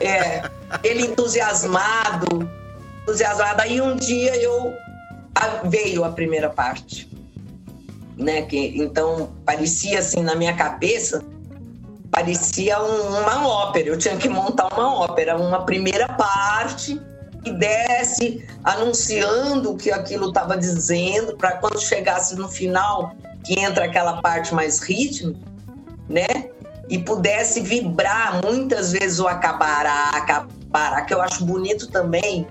é, 0.00 0.04
é, 0.04 0.50
ele 0.82 1.04
entusiasmado. 1.04 2.50
Entusiasmada. 3.02 3.62
Aí 3.62 3.80
um 3.80 3.96
dia 3.96 4.36
eu 4.36 4.74
veio 5.64 6.04
a 6.04 6.10
primeira 6.10 6.48
parte, 6.48 7.10
né? 8.16 8.42
Que 8.42 8.74
então 8.80 9.30
parecia 9.44 9.98
assim 9.98 10.22
na 10.22 10.34
minha 10.34 10.54
cabeça 10.54 11.22
parecia 12.12 12.78
um, 12.80 13.20
uma 13.20 13.48
ópera. 13.48 13.88
Eu 13.88 13.96
tinha 13.96 14.16
que 14.18 14.28
montar 14.28 14.68
uma 14.74 15.00
ópera, 15.00 15.36
uma 15.36 15.64
primeira 15.64 16.06
parte 16.08 17.00
que 17.42 17.50
desse 17.50 18.46
anunciando 18.62 19.72
o 19.72 19.76
que 19.76 19.90
aquilo 19.90 20.28
estava 20.28 20.56
dizendo 20.56 21.36
para 21.36 21.56
quando 21.56 21.80
chegasse 21.80 22.36
no 22.36 22.48
final 22.48 23.16
que 23.42 23.58
entra 23.58 23.86
aquela 23.86 24.20
parte 24.20 24.54
mais 24.54 24.78
ritmo, 24.80 25.34
né? 26.08 26.50
E 26.88 26.98
pudesse 26.98 27.60
vibrar 27.60 28.40
muitas 28.44 28.92
vezes 28.92 29.18
o 29.18 29.26
acabará, 29.26 30.10
acabará, 30.10 31.02
que 31.02 31.14
eu 31.14 31.20
acho 31.20 31.44
bonito 31.44 31.88
também 31.88 32.46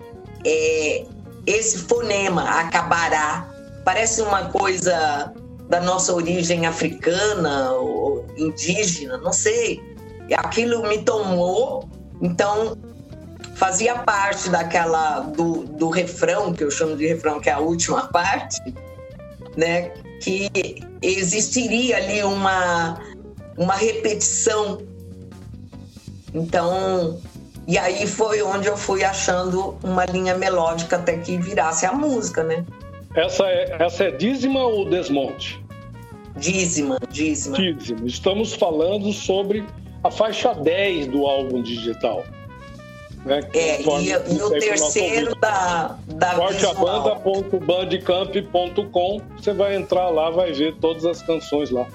é, 0.45 1.05
esse 1.45 1.79
fonema, 1.79 2.43
acabará. 2.43 3.49
Parece 3.83 4.21
uma 4.21 4.45
coisa 4.49 5.33
da 5.69 5.79
nossa 5.79 6.13
origem 6.13 6.65
africana 6.65 7.71
ou 7.71 8.25
indígena, 8.37 9.17
não 9.17 9.33
sei. 9.33 9.81
Aquilo 10.35 10.87
me 10.87 10.99
tomou, 10.99 11.89
então 12.21 12.77
fazia 13.55 13.95
parte 13.99 14.49
daquela 14.49 15.21
do, 15.21 15.63
do 15.63 15.89
refrão 15.89 16.53
que 16.53 16.63
eu 16.63 16.71
chamo 16.71 16.95
de 16.95 17.07
refrão, 17.07 17.39
que 17.39 17.49
é 17.49 17.53
a 17.53 17.59
última 17.59 18.07
parte, 18.07 18.59
né? 19.57 19.89
Que 20.19 20.49
existiria 21.01 21.97
ali 21.97 22.23
uma 22.23 22.99
uma 23.57 23.75
repetição. 23.75 24.81
Então, 26.33 27.19
e 27.67 27.77
aí 27.77 28.07
foi 28.07 28.41
onde 28.41 28.67
eu 28.67 28.75
fui 28.75 29.03
achando 29.03 29.77
uma 29.83 30.03
linha 30.05 30.35
melódica 30.35 30.95
até 30.95 31.17
que 31.17 31.37
virasse 31.37 31.85
a 31.85 31.93
música, 31.93 32.43
né? 32.43 32.65
Essa 33.15 33.45
é, 33.45 33.77
essa 33.79 34.05
é 34.05 34.11
dízima 34.11 34.63
ou 34.63 34.89
desmonte? 34.89 35.63
Dízima, 36.37 36.97
dízima. 37.09 37.57
Dízima. 37.57 38.07
Estamos 38.07 38.53
falando 38.53 39.11
sobre 39.11 39.65
a 40.03 40.09
faixa 40.09 40.53
10 40.53 41.07
do 41.07 41.27
álbum 41.27 41.61
digital. 41.61 42.23
Né? 43.25 43.41
É, 43.53 43.81
e, 43.81 44.09
e 44.09 44.15
o 44.41 44.49
terceiro 44.49 45.35
da, 45.35 45.97
da 46.07 46.31
Forteabanda.bandcamp.com 46.31 49.21
Você 49.37 49.53
vai 49.53 49.75
entrar 49.75 50.09
lá, 50.09 50.31
vai 50.31 50.53
ver 50.53 50.73
todas 50.77 51.05
as 51.05 51.21
canções 51.21 51.69
lá. 51.69 51.85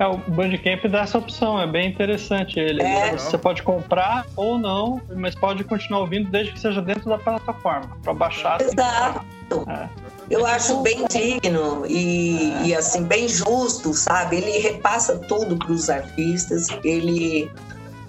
É, 0.00 0.06
o 0.06 0.16
Bandcamp 0.16 0.82
dá 0.86 1.00
essa 1.00 1.18
opção, 1.18 1.60
é 1.60 1.66
bem 1.66 1.90
interessante 1.90 2.58
ele. 2.58 2.82
É. 2.82 3.12
Você 3.12 3.36
pode 3.36 3.62
comprar 3.62 4.24
ou 4.34 4.58
não, 4.58 4.98
mas 5.14 5.34
pode 5.34 5.62
continuar 5.62 6.00
ouvindo 6.00 6.30
desde 6.30 6.52
que 6.52 6.58
seja 6.58 6.80
dentro 6.80 7.10
da 7.10 7.18
plataforma, 7.18 7.98
para 8.02 8.14
baixar. 8.14 8.62
Exato. 8.62 9.22
É. 9.68 9.88
Eu 10.30 10.46
acho 10.46 10.80
bem 10.80 11.04
digno 11.06 11.84
e, 11.86 12.50
é. 12.62 12.66
e, 12.68 12.74
assim 12.74 13.04
bem 13.04 13.28
justo, 13.28 13.92
sabe? 13.92 14.36
Ele 14.36 14.58
repassa 14.60 15.18
tudo 15.18 15.54
para 15.56 15.70
os 15.70 15.90
artistas. 15.90 16.68
Ele 16.82 17.50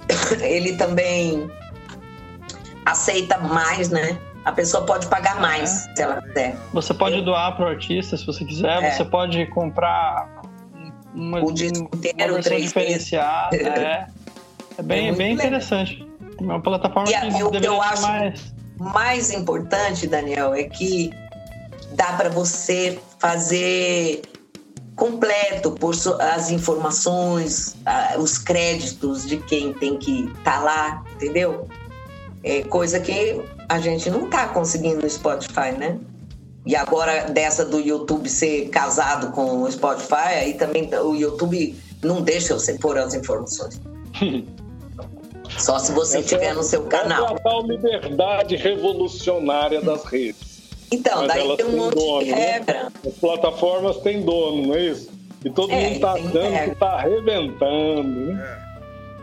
ele 0.40 0.78
também 0.78 1.52
aceita 2.86 3.38
mais, 3.38 3.90
né? 3.90 4.18
A 4.46 4.54
pessoa 4.54 4.86
pode 4.86 5.08
pagar 5.08 5.42
mais 5.42 5.88
é. 5.88 5.96
se 5.96 6.02
ela 6.04 6.22
quiser. 6.22 6.56
Você 6.72 6.94
pode 6.94 7.22
doar 7.22 7.54
para 7.58 7.66
o 7.66 7.68
artista 7.68 8.16
se 8.16 8.26
você 8.26 8.46
quiser. 8.46 8.82
É. 8.82 8.92
Você 8.92 9.04
pode 9.04 9.46
comprar 9.48 10.41
uma, 11.14 11.44
o 11.44 11.52
disco 11.52 11.90
inteiro, 11.96 12.34
uma 12.34 12.42
diferenciada. 12.42 13.56
É. 13.58 14.08
é 14.78 14.84
bem, 14.84 15.10
é 15.10 15.12
bem 15.12 15.34
interessante. 15.34 16.08
É 16.40 16.42
uma 16.42 16.62
plataforma 16.62 17.10
e, 17.10 17.34
que 17.34 17.44
o 17.44 17.52
que 17.52 17.66
eu 17.66 17.82
acho 17.82 18.02
mais... 18.04 18.54
mais 18.78 19.32
importante, 19.32 20.08
Daniel, 20.08 20.54
é 20.54 20.64
que 20.64 21.12
dá 21.94 22.14
para 22.14 22.30
você 22.30 23.00
fazer 23.20 24.22
completo 24.96 25.72
por 25.72 25.96
as 26.20 26.52
informações, 26.52 27.76
os 28.20 28.38
créditos 28.38 29.28
de 29.28 29.38
quem 29.38 29.74
tem 29.74 29.98
que 29.98 30.26
estar 30.26 30.58
tá 30.58 30.60
lá, 30.60 31.04
entendeu? 31.16 31.68
É 32.44 32.64
coisa 32.64 33.00
que 33.00 33.42
a 33.70 33.80
gente 33.80 34.10
não 34.10 34.26
está 34.26 34.48
conseguindo 34.48 35.02
no 35.02 35.10
Spotify, 35.10 35.72
né? 35.78 36.00
E 36.66 36.76
agora 36.76 37.26
dessa 37.26 37.66
do 37.66 37.80
YouTube 37.80 38.30
ser 38.30 38.70
casado 38.70 39.32
com 39.32 39.64
o 39.64 39.72
Spotify, 39.72 40.36
aí 40.42 40.54
também 40.54 40.90
o 40.96 41.16
YouTube 41.16 41.76
não 42.04 42.22
deixa 42.22 42.54
você 42.54 42.76
pôr 42.76 42.98
as 42.98 43.14
informações. 43.14 43.82
Só 45.58 45.80
se 45.80 45.92
você 45.92 46.20
essa 46.20 46.28
tiver 46.28 46.54
no 46.54 46.64
seu 46.64 46.84
canal. 46.84 47.28
É 47.28 47.32
a 47.34 47.40
tal 47.40 47.66
liberdade 47.66 48.56
revolucionária 48.56 49.82
das 49.82 50.04
redes. 50.06 50.52
Então, 50.92 51.26
Mas 51.26 51.28
daí 51.28 51.58
tem 51.58 51.66
um 51.66 51.78
monte 51.78 51.96
dono, 51.96 52.24
de 52.24 52.32
né? 52.32 52.38
regra. 52.38 52.84
Né? 52.84 52.92
As 53.08 53.14
plataformas 53.14 53.98
têm 53.98 54.22
dono, 54.22 54.68
não 54.68 54.76
é 54.76 54.82
isso? 54.82 55.10
E 55.44 55.50
todo 55.50 55.72
é, 55.72 55.76
mundo 55.76 55.94
está 55.96 56.14
que 56.14 56.72
está 56.72 56.88
arrebentando, 56.94 58.04
né? 58.04 58.60
É. 58.68 58.72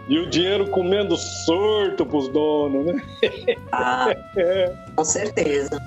E 0.08 0.18
o 0.18 0.30
dinheiro 0.30 0.68
comendo 0.70 1.16
sorto 1.16 2.06
para 2.06 2.16
os 2.16 2.28
donos, 2.28 2.86
né? 2.86 3.02
Ah, 3.70 4.08
é. 4.36 4.74
com 4.96 5.04
certeza. 5.04 5.78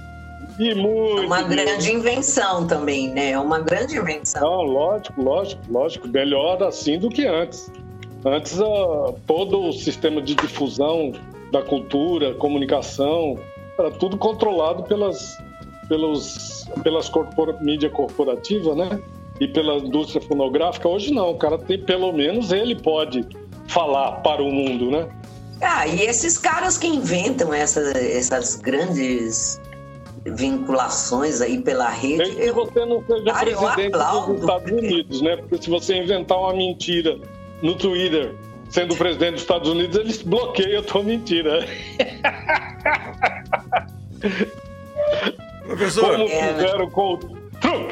E 0.62 0.76
muito. 0.76 1.24
É 1.24 1.26
uma 1.26 1.41
grande 1.41 1.91
invenção 1.91 2.68
também, 2.68 3.09
né? 3.09 3.32
É 3.32 3.39
uma 3.39 3.59
grande 3.59 3.97
invenção. 3.97 4.41
Não, 4.43 4.62
lógico, 4.62 5.20
lógico, 5.20 5.62
lógico. 5.68 6.07
Melhor 6.07 6.62
assim 6.62 6.99
do 6.99 7.09
que 7.09 7.26
antes. 7.26 7.72
Antes, 8.24 8.59
uh, 8.59 9.16
todo 9.26 9.70
o 9.70 9.74
sistema 9.74 10.22
de 10.22 10.36
difusão 10.36 11.14
da 11.51 11.64
cultura, 11.64 12.36
comunicação, 12.36 13.39
era 13.80 13.89
tudo 13.89 14.20
controlado 14.20 14.84
pelas, 14.84 15.36
pelos, 15.89 16.68
pelas 16.84 17.09
corpora, 17.09 17.57
mídia 17.59 17.89
corporativa, 17.89 18.76
né? 18.76 19.01
E 19.39 19.47
pela 19.47 19.78
indústria 19.78 20.22
fonográfica. 20.22 20.88
Hoje 20.88 21.12
não, 21.12 21.32
o 21.32 21.38
cara 21.39 21.57
tem, 21.57 21.80
pelo 21.80 22.12
menos 22.12 22.51
ele 22.51 22.76
pode 22.76 23.26
falar 23.68 24.18
para 24.18 24.43
o 24.43 24.51
mundo, 24.51 24.91
né? 24.91 25.09
Ah, 25.59 25.88
e 25.88 26.03
esses 26.03 26.38
caras 26.38 26.78
que 26.78 26.86
inventam 26.86 27.51
essas, 27.51 27.95
essas 27.95 28.57
grandes 28.57 29.59
vinculações 30.26 31.41
aí 31.41 31.59
pela 31.61 31.89
rede. 31.89 32.36
Que 32.36 32.51
você 32.51 32.86
não 32.86 33.03
seja 33.05 33.26
cara, 33.26 33.45
presidente 33.45 33.91
dos 33.91 34.39
Estados 34.39 34.72
Unidos, 34.72 35.22
né? 35.22 35.38
Porque 35.38 35.61
se 35.61 35.69
você 35.69 35.95
inventar 35.95 36.38
uma 36.38 36.53
mentira 36.53 37.17
no 37.61 37.76
Twitter 37.76 38.36
sendo 38.69 38.95
presidente 38.95 39.34
dos 39.34 39.41
Estados 39.41 39.69
Unidos, 39.69 39.97
eles 39.97 40.22
bloqueiam 40.22 40.80
a 40.80 40.84
tua 40.84 41.03
mentira. 41.03 41.65
Professor, 45.65 46.17
como 46.17 46.24
é, 46.30 46.53
fizeram 46.53 46.86
né? 46.86 46.91
com 46.91 47.13
o 47.13 47.17
Trump. 47.59 47.91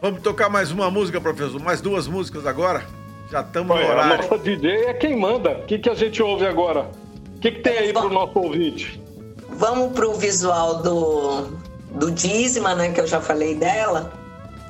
Vamos 0.00 0.22
tocar 0.22 0.48
mais 0.48 0.70
uma 0.70 0.90
música, 0.90 1.20
professor? 1.20 1.60
Mais 1.60 1.80
duas 1.80 2.06
músicas 2.06 2.46
agora? 2.46 2.84
Já 3.30 3.40
estamos 3.40 3.76
no 3.76 3.82
horário. 3.82 4.14
A 4.14 4.16
nossa 4.16 4.38
DJ 4.38 4.70
é 4.86 4.94
quem 4.94 5.16
manda. 5.16 5.50
O 5.52 5.66
que, 5.66 5.78
que 5.78 5.90
a 5.90 5.94
gente 5.94 6.22
ouve 6.22 6.46
agora? 6.46 6.88
O 7.36 7.40
que, 7.40 7.50
que 7.50 7.60
tem 7.60 7.78
aí 7.78 7.92
para 7.92 8.06
o 8.06 8.10
nosso 8.10 8.38
ouvinte? 8.38 9.00
Vamos 9.48 9.92
para 9.92 10.08
o 10.08 10.14
visual 10.14 10.82
do, 10.82 11.46
do 11.92 12.10
dízima, 12.10 12.74
né? 12.74 12.92
Que 12.92 13.00
eu 13.00 13.06
já 13.06 13.20
falei 13.20 13.54
dela. 13.54 14.12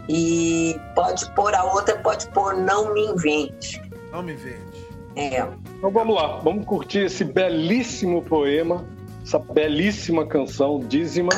E 0.09 0.79
pode 0.95 1.31
pôr 1.33 1.55
a 1.55 1.65
outra, 1.65 1.97
pode 1.97 2.27
pôr 2.29 2.57
Não 2.57 2.95
Me 2.95 3.07
Invente. 3.07 3.83
Não 4.11 4.23
Me 4.23 4.33
Invente. 4.33 4.89
É. 5.17 5.47
Então 5.77 5.91
vamos 5.91 6.15
lá, 6.15 6.39
vamos 6.39 6.65
curtir 6.65 7.01
esse 7.01 7.25
belíssimo 7.25 8.23
poema, 8.23 8.87
essa 9.23 9.39
belíssima 9.39 10.25
canção, 10.25 10.79
dízima, 10.81 11.31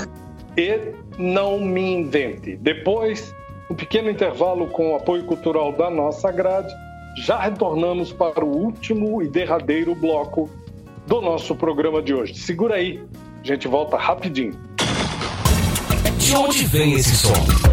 e 0.57 0.93
Não 1.18 1.59
Me 1.59 1.95
Invente. 1.95 2.57
Depois, 2.57 3.34
um 3.70 3.74
pequeno 3.74 4.11
intervalo 4.11 4.68
com 4.68 4.93
o 4.93 4.97
apoio 4.97 5.24
cultural 5.24 5.72
da 5.72 5.88
nossa 5.88 6.30
grade. 6.30 6.72
Já 7.24 7.38
retornamos 7.38 8.12
para 8.12 8.45
o 8.45 8.57
último 8.57 9.22
e 9.22 9.28
derradeiro 9.28 9.95
bloco 9.95 10.49
do 11.07 11.20
nosso 11.20 11.57
programa 11.57 12.03
de 12.03 12.14
hoje. 12.14 12.34
Segura 12.34 12.76
aí, 12.76 13.03
a 13.43 13.47
gente 13.47 13.68
volta 13.68 13.97
rapidinho. 13.97 14.59
De 16.18 16.34
onde 16.36 16.64
vem 16.66 16.95
esse 16.95 17.16
som? 17.16 17.69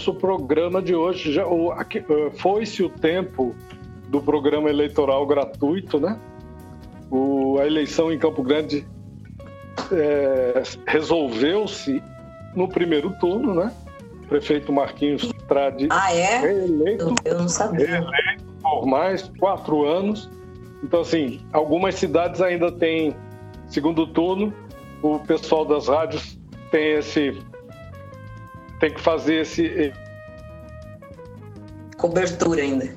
Nosso 0.00 0.14
programa 0.14 0.80
de 0.80 0.94
hoje. 0.94 1.30
Já, 1.32 1.46
o- 1.46 1.72
eh, 1.72 2.30
Foi-se 2.38 2.82
o 2.82 2.88
tempo 2.88 3.54
do 4.08 4.20
programa 4.22 4.70
eleitoral 4.70 5.26
gratuito, 5.26 6.00
né? 6.00 6.18
O- 7.10 7.58
a 7.60 7.66
eleição 7.66 8.10
em 8.10 8.18
Campo 8.18 8.42
Grande 8.42 8.86
eh, 9.92 10.62
resolveu-se 10.86 12.02
no 12.54 12.66
primeiro 12.66 13.10
turno, 13.20 13.54
né? 13.54 13.70
O 14.24 14.26
prefeito 14.28 14.72
Marquinhos 14.72 15.30
Trade 15.46 15.88
Ah, 15.90 16.14
é? 16.14 16.38
reeleito 16.38 17.14
Eu, 17.24 17.38
não 17.38 17.48
sabia. 17.48 18.06
por 18.62 18.86
mais 18.86 19.30
quatro 19.38 19.84
anos. 19.84 20.30
Então, 20.82 21.00
assim, 21.02 21.40
algumas 21.52 21.94
cidades 21.96 22.40
ainda 22.40 22.72
têm 22.72 23.14
segundo 23.68 24.06
turno. 24.06 24.52
O 25.02 25.18
pessoal 25.18 25.64
das 25.66 25.88
rádios 25.88 26.38
tem 26.70 26.92
esse. 26.94 27.38
Tem 28.80 28.92
que 28.92 29.00
fazer 29.00 29.42
esse, 29.42 29.92
Cobertura 32.00 32.62
ainda. 32.62 32.94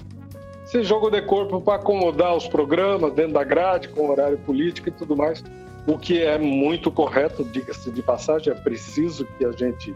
esse 0.63 0.81
jogo 0.83 1.11
de 1.11 1.21
corpo 1.21 1.59
para 1.59 1.75
acomodar 1.75 2.33
os 2.35 2.47
programas 2.47 3.13
dentro 3.13 3.33
da 3.33 3.43
grade, 3.43 3.89
com 3.89 4.09
horário 4.09 4.37
político 4.39 4.87
e 4.87 4.91
tudo 4.91 5.15
mais. 5.15 5.43
O 5.85 5.97
que 5.97 6.23
é 6.23 6.37
muito 6.37 6.89
correto, 6.89 7.43
diga-se 7.43 7.91
de 7.91 8.01
passagem, 8.01 8.53
é 8.53 8.55
preciso 8.55 9.27
que 9.37 9.45
a 9.45 9.51
gente 9.51 9.93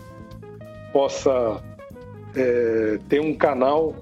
possa 0.92 1.64
é, 2.36 3.00
ter 3.08 3.22
um 3.22 3.34
canal 3.34 3.96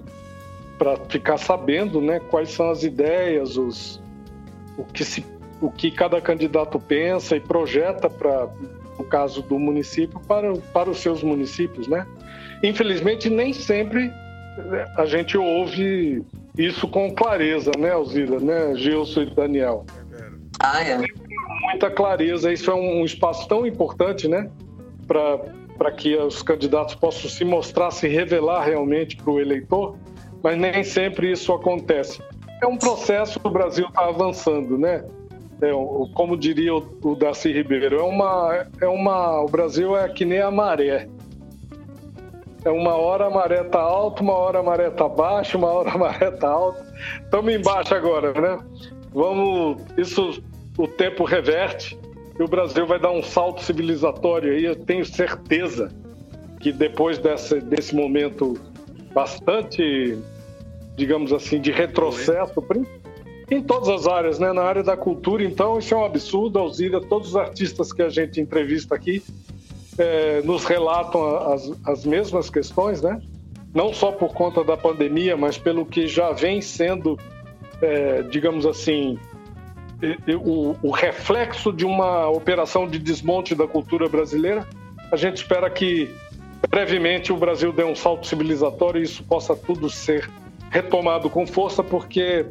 para 0.76 0.96
ficar 1.08 1.38
sabendo 1.38 2.00
né, 2.00 2.18
quais 2.18 2.50
são 2.50 2.68
as 2.68 2.82
ideias, 2.82 3.56
os, 3.56 4.02
o, 4.76 4.82
que 4.82 5.04
se, 5.04 5.24
o 5.60 5.70
que 5.70 5.92
cada 5.92 6.20
candidato 6.20 6.80
pensa 6.80 7.36
e 7.36 7.40
projeta 7.40 8.10
para, 8.10 8.48
caso 9.06 9.42
do 9.42 9.58
município, 9.58 10.20
para, 10.20 10.52
para 10.72 10.90
os 10.90 10.98
seus 10.98 11.22
municípios. 11.22 11.88
Né? 11.88 12.06
Infelizmente, 12.62 13.28
nem 13.30 13.52
sempre 13.52 14.12
né, 14.56 14.86
a 14.96 15.04
gente 15.04 15.36
ouve 15.36 16.24
isso 16.56 16.88
com 16.88 17.14
clareza, 17.14 17.70
né, 17.78 17.90
Alzira, 17.90 18.40
né, 18.40 18.74
Gilson 18.74 19.22
e 19.22 19.34
Daniel? 19.34 19.84
Ah, 20.58 20.82
é. 20.82 20.98
Muita 21.62 21.90
clareza. 21.90 22.50
Isso 22.52 22.70
é 22.70 22.74
um 22.74 23.04
espaço 23.04 23.46
tão 23.46 23.66
importante, 23.66 24.26
né, 24.26 24.50
para 25.06 25.90
que 25.92 26.16
os 26.16 26.42
candidatos 26.42 26.94
possam 26.94 27.28
se 27.28 27.44
mostrar, 27.44 27.90
se 27.90 28.08
revelar 28.08 28.64
realmente 28.64 29.16
para 29.16 29.30
o 29.30 29.40
eleitor, 29.40 29.96
mas 30.42 30.56
nem 30.56 30.82
sempre 30.82 31.30
isso 31.30 31.52
acontece. 31.52 32.22
É 32.62 32.66
um 32.66 32.78
processo 32.78 33.38
que 33.38 33.46
o 33.46 33.50
Brasil 33.50 33.86
está 33.86 34.06
avançando, 34.06 34.78
né? 34.78 35.04
É, 35.62 35.70
como 36.14 36.36
diria 36.36 36.74
o, 36.74 36.98
o 37.02 37.14
Darcy 37.14 37.50
Ribeiro, 37.50 37.98
é 37.98 38.02
uma, 38.02 38.66
é 38.80 38.86
uma, 38.86 39.40
o 39.40 39.46
Brasil 39.46 39.96
é 39.96 40.08
que 40.08 40.24
nem 40.24 40.40
a 40.40 40.50
maré. 40.50 41.08
É 42.64 42.70
uma 42.70 42.94
hora 42.94 43.26
a 43.26 43.30
maré 43.30 43.62
tá 43.64 43.80
alta, 43.80 44.22
uma 44.22 44.34
hora 44.34 44.58
a 44.58 44.62
maré 44.62 44.90
tá 44.90 45.08
baixa, 45.08 45.56
uma 45.56 45.68
hora 45.68 45.92
a 45.92 45.98
maré 45.98 46.30
tá 46.32 46.48
alta. 46.48 46.84
Estamos 47.22 47.54
embaixo 47.54 47.94
agora, 47.94 48.32
né? 48.38 48.58
Vamos, 49.14 49.80
isso 49.96 50.42
o 50.76 50.86
tempo 50.86 51.24
reverte 51.24 51.98
e 52.38 52.42
o 52.42 52.48
Brasil 52.48 52.86
vai 52.86 52.98
dar 52.98 53.12
um 53.12 53.22
salto 53.22 53.62
civilizatório 53.62 54.52
aí. 54.52 54.64
Eu 54.64 54.76
tenho 54.76 55.04
certeza 55.04 55.90
que 56.60 56.72
depois 56.72 57.18
dessa, 57.18 57.60
desse 57.60 57.94
momento 57.94 58.54
bastante, 59.14 60.18
digamos 60.96 61.32
assim, 61.32 61.60
de 61.60 61.70
retrocesso, 61.70 62.60
em 63.50 63.62
todas 63.62 63.88
as 63.88 64.06
áreas, 64.06 64.38
né? 64.38 64.52
Na 64.52 64.62
área 64.62 64.82
da 64.82 64.96
cultura, 64.96 65.44
então, 65.44 65.78
isso 65.78 65.94
é 65.94 65.96
um 65.96 66.04
absurdo. 66.04 66.58
Alzira, 66.58 67.00
todos 67.00 67.28
os 67.28 67.36
artistas 67.36 67.92
que 67.92 68.02
a 68.02 68.08
gente 68.08 68.40
entrevista 68.40 68.94
aqui 68.94 69.22
eh, 69.98 70.42
nos 70.44 70.64
relatam 70.64 71.52
as, 71.52 71.72
as 71.84 72.04
mesmas 72.04 72.50
questões, 72.50 73.00
né? 73.00 73.20
Não 73.72 73.92
só 73.92 74.10
por 74.10 74.32
conta 74.32 74.64
da 74.64 74.76
pandemia, 74.76 75.36
mas 75.36 75.58
pelo 75.58 75.86
que 75.86 76.06
já 76.06 76.32
vem 76.32 76.60
sendo, 76.60 77.18
eh, 77.80 78.22
digamos 78.30 78.66
assim, 78.66 79.18
o, 80.44 80.76
o 80.82 80.90
reflexo 80.90 81.72
de 81.72 81.84
uma 81.84 82.28
operação 82.28 82.86
de 82.86 82.98
desmonte 82.98 83.54
da 83.54 83.66
cultura 83.66 84.08
brasileira. 84.08 84.66
A 85.10 85.16
gente 85.16 85.36
espera 85.36 85.70
que 85.70 86.10
brevemente 86.68 87.32
o 87.32 87.36
Brasil 87.36 87.72
dê 87.72 87.84
um 87.84 87.94
salto 87.94 88.26
civilizatório 88.26 89.00
e 89.00 89.04
isso 89.04 89.22
possa 89.24 89.54
tudo 89.54 89.88
ser 89.88 90.28
retomado 90.70 91.30
com 91.30 91.46
força, 91.46 91.82
porque 91.82 92.44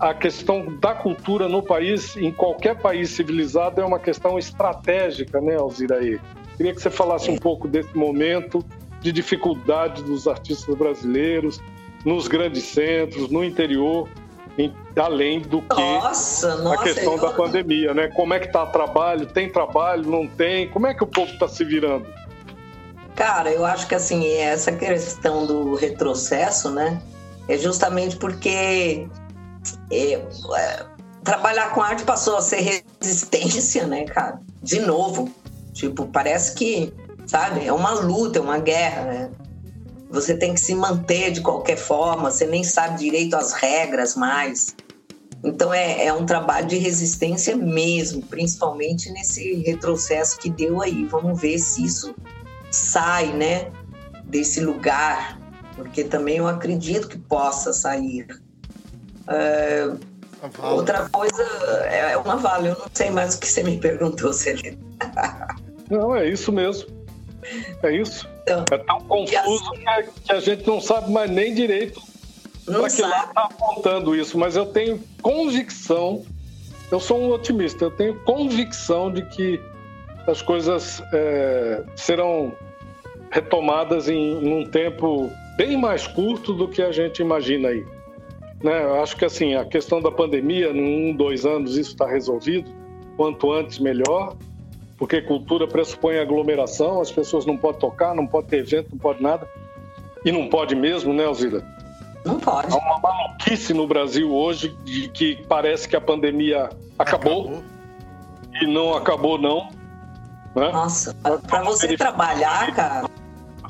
a 0.00 0.14
questão 0.14 0.64
da 0.80 0.94
cultura 0.94 1.46
no 1.46 1.62
país, 1.62 2.16
em 2.16 2.32
qualquer 2.32 2.76
país 2.76 3.10
civilizado, 3.10 3.80
é 3.80 3.84
uma 3.84 3.98
questão 3.98 4.38
estratégica, 4.38 5.40
né, 5.40 5.56
Alziraí? 5.56 6.18
Queria 6.56 6.74
que 6.74 6.80
você 6.80 6.90
falasse 6.90 7.30
um 7.30 7.36
pouco 7.36 7.68
desse 7.68 7.94
momento 7.96 8.64
de 9.00 9.12
dificuldade 9.12 10.02
dos 10.02 10.26
artistas 10.26 10.74
brasileiros 10.74 11.60
nos 12.04 12.28
grandes 12.28 12.64
centros, 12.64 13.30
no 13.30 13.44
interior, 13.44 14.08
além 14.96 15.40
do 15.40 15.62
que 15.62 15.80
nossa, 15.80 16.56
nossa, 16.56 16.80
a 16.80 16.82
questão 16.82 17.14
eu... 17.14 17.20
da 17.20 17.30
pandemia, 17.30 17.94
né? 17.94 18.08
Como 18.08 18.34
é 18.34 18.40
que 18.40 18.48
tá 18.48 18.64
o 18.64 18.66
trabalho? 18.68 19.26
Tem 19.26 19.50
trabalho? 19.50 20.10
Não 20.10 20.26
tem? 20.26 20.68
Como 20.68 20.86
é 20.86 20.94
que 20.94 21.04
o 21.04 21.06
povo 21.06 21.30
está 21.32 21.46
se 21.46 21.64
virando? 21.64 22.06
Cara, 23.14 23.50
eu 23.50 23.64
acho 23.66 23.86
que 23.86 23.94
assim, 23.94 24.26
essa 24.36 24.72
questão 24.72 25.46
do 25.46 25.74
retrocesso, 25.74 26.70
né? 26.70 27.00
É 27.48 27.56
justamente 27.58 28.16
porque 28.16 29.08
é, 29.90 30.24
trabalhar 31.24 31.72
com 31.72 31.82
arte 31.82 32.04
passou 32.04 32.36
a 32.36 32.42
ser 32.42 32.82
resistência, 33.00 33.86
né, 33.86 34.04
cara? 34.04 34.40
De 34.62 34.80
novo. 34.80 35.30
Tipo, 35.72 36.06
parece 36.06 36.54
que, 36.54 36.92
sabe, 37.26 37.64
é 37.64 37.72
uma 37.72 37.92
luta, 37.92 38.38
é 38.38 38.42
uma 38.42 38.58
guerra, 38.58 39.04
né? 39.04 39.30
Você 40.10 40.36
tem 40.36 40.54
que 40.54 40.60
se 40.60 40.74
manter 40.74 41.30
de 41.30 41.40
qualquer 41.40 41.76
forma, 41.76 42.30
você 42.30 42.44
nem 42.44 42.64
sabe 42.64 42.98
direito 42.98 43.34
as 43.36 43.52
regras 43.52 44.16
mais. 44.16 44.74
Então 45.42 45.72
é, 45.72 46.06
é 46.06 46.12
um 46.12 46.26
trabalho 46.26 46.66
de 46.66 46.76
resistência 46.76 47.56
mesmo, 47.56 48.22
principalmente 48.22 49.10
nesse 49.10 49.54
retrocesso 49.62 50.38
que 50.38 50.50
deu 50.50 50.82
aí. 50.82 51.04
Vamos 51.06 51.40
ver 51.40 51.58
se 51.58 51.84
isso 51.84 52.14
sai, 52.70 53.32
né, 53.32 53.70
desse 54.24 54.60
lugar, 54.60 55.40
porque 55.76 56.04
também 56.04 56.36
eu 56.36 56.48
acredito 56.48 57.08
que 57.08 57.18
possa 57.18 57.72
sair. 57.72 58.26
É, 59.30 59.90
outra 60.62 61.08
coisa 61.10 61.42
é 61.90 62.16
uma 62.16 62.36
vale, 62.36 62.68
eu 62.68 62.78
não 62.78 62.86
sei 62.92 63.10
mais 63.10 63.36
o 63.36 63.40
que 63.40 63.46
você 63.46 63.62
me 63.62 63.78
perguntou, 63.78 64.32
Celina. 64.32 64.78
Não, 65.90 66.14
é 66.14 66.28
isso 66.28 66.52
mesmo. 66.52 66.88
É 67.82 67.92
isso. 67.92 68.28
Então, 68.42 68.64
é 68.70 68.78
tão 68.78 69.00
confuso 69.00 69.72
assim, 69.72 70.10
que 70.24 70.32
a 70.32 70.40
gente 70.40 70.66
não 70.66 70.80
sabe 70.80 71.10
mais 71.10 71.30
nem 71.30 71.54
direito 71.54 72.00
para 72.66 72.90
que 72.90 73.02
lado 73.02 73.28
está 73.28 73.42
apontando 73.42 74.14
isso, 74.14 74.38
mas 74.38 74.56
eu 74.56 74.66
tenho 74.66 75.02
convicção, 75.22 76.24
eu 76.90 77.00
sou 77.00 77.20
um 77.20 77.32
otimista, 77.32 77.84
eu 77.84 77.90
tenho 77.90 78.14
convicção 78.20 79.10
de 79.10 79.22
que 79.26 79.60
as 80.26 80.42
coisas 80.42 81.02
é, 81.12 81.82
serão 81.96 82.52
retomadas 83.30 84.08
em, 84.08 84.44
em, 84.44 84.62
um 84.62 84.66
tempo 84.66 85.30
bem 85.56 85.76
mais 85.76 86.06
curto 86.06 86.52
do 86.52 86.68
que 86.68 86.82
a 86.82 86.92
gente 86.92 87.20
imagina 87.20 87.68
aí. 87.68 87.84
Né? 88.62 88.82
Eu 88.84 89.02
acho 89.02 89.16
que 89.16 89.24
assim, 89.24 89.54
a 89.54 89.64
questão 89.64 90.00
da 90.00 90.10
pandemia, 90.10 90.70
em 90.70 91.10
um, 91.10 91.16
dois 91.16 91.46
anos, 91.46 91.76
isso 91.76 91.92
está 91.92 92.06
resolvido, 92.06 92.70
quanto 93.16 93.52
antes 93.52 93.78
melhor, 93.78 94.36
porque 94.98 95.22
cultura 95.22 95.66
pressupõe 95.66 96.18
aglomeração, 96.18 97.00
as 97.00 97.10
pessoas 97.10 97.46
não 97.46 97.56
podem 97.56 97.80
tocar, 97.80 98.14
não 98.14 98.26
pode 98.26 98.48
ter 98.48 98.58
evento, 98.58 98.90
não 98.92 98.98
pode 98.98 99.22
nada. 99.22 99.48
E 100.24 100.30
não 100.30 100.48
pode 100.48 100.74
mesmo, 100.74 101.14
né, 101.14 101.24
Alzira? 101.24 101.64
Não 102.24 102.38
pode. 102.38 102.70
Há 102.70 102.76
uma 102.76 102.98
maluquice 102.98 103.72
no 103.72 103.86
Brasil 103.86 104.30
hoje 104.30 104.76
de 104.84 105.08
que 105.08 105.36
parece 105.48 105.88
que 105.88 105.96
a 105.96 106.00
pandemia 106.00 106.68
acabou, 106.98 107.44
acabou. 107.44 107.62
e 108.60 108.66
não 108.66 108.94
acabou, 108.94 109.38
não. 109.38 109.70
Né? 110.54 110.70
Nossa, 110.70 111.14
para 111.48 111.62
você 111.62 111.96
trabalhar, 111.96 112.74
cara. 112.74 113.08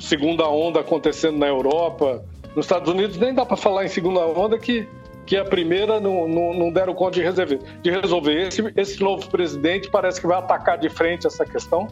Segunda 0.01 0.49
onda 0.49 0.81
acontecendo 0.81 1.39
na 1.39 1.47
Europa. 1.47 2.25
Nos 2.55 2.67
Estados 2.67 2.89
Unidos 2.89 3.17
nem 3.17 3.35
dá 3.35 3.47
para 3.47 3.57
falar 3.57 3.85
em 3.85 3.89
segunda 3.89 4.21
onda 4.21 4.59
que, 4.59 4.89
que 5.27 5.37
a 5.37 5.45
primeira 5.45 6.01
não, 6.01 6.27
não, 6.27 6.55
não 6.55 6.73
deram 6.73 6.95
conta 6.95 7.13
de 7.13 7.23
resolver. 7.23 7.61
De 7.83 7.91
resolver. 7.91 8.49
Esse, 8.49 8.73
esse 8.77 9.01
novo 9.01 9.29
presidente 9.29 9.91
parece 9.91 10.21
que 10.21 10.27
vai 10.27 10.39
atacar 10.39 10.79
de 10.79 10.89
frente 10.89 11.27
essa 11.27 11.45
questão. 11.45 11.89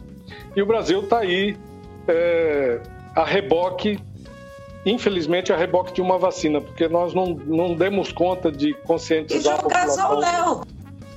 E 0.55 0.61
o 0.61 0.65
Brasil 0.65 1.01
está 1.01 1.19
aí 1.19 1.57
é, 2.07 2.81
a 3.15 3.23
reboque 3.23 3.99
infelizmente, 4.85 5.51
a 5.51 5.57
reboque 5.57 5.93
de 5.93 6.01
uma 6.01 6.17
vacina, 6.17 6.61
porque 6.61 6.87
nós 6.87 7.13
não, 7.13 7.37
não 7.45 7.75
demos 7.75 8.11
conta 8.11 8.51
de 8.51 8.73
conscientizar 8.73 9.57
e 9.57 9.61
jogados 9.61 9.97
a 9.97 10.07
população. 10.07 10.41
ao 10.41 10.45
léu. 10.45 10.61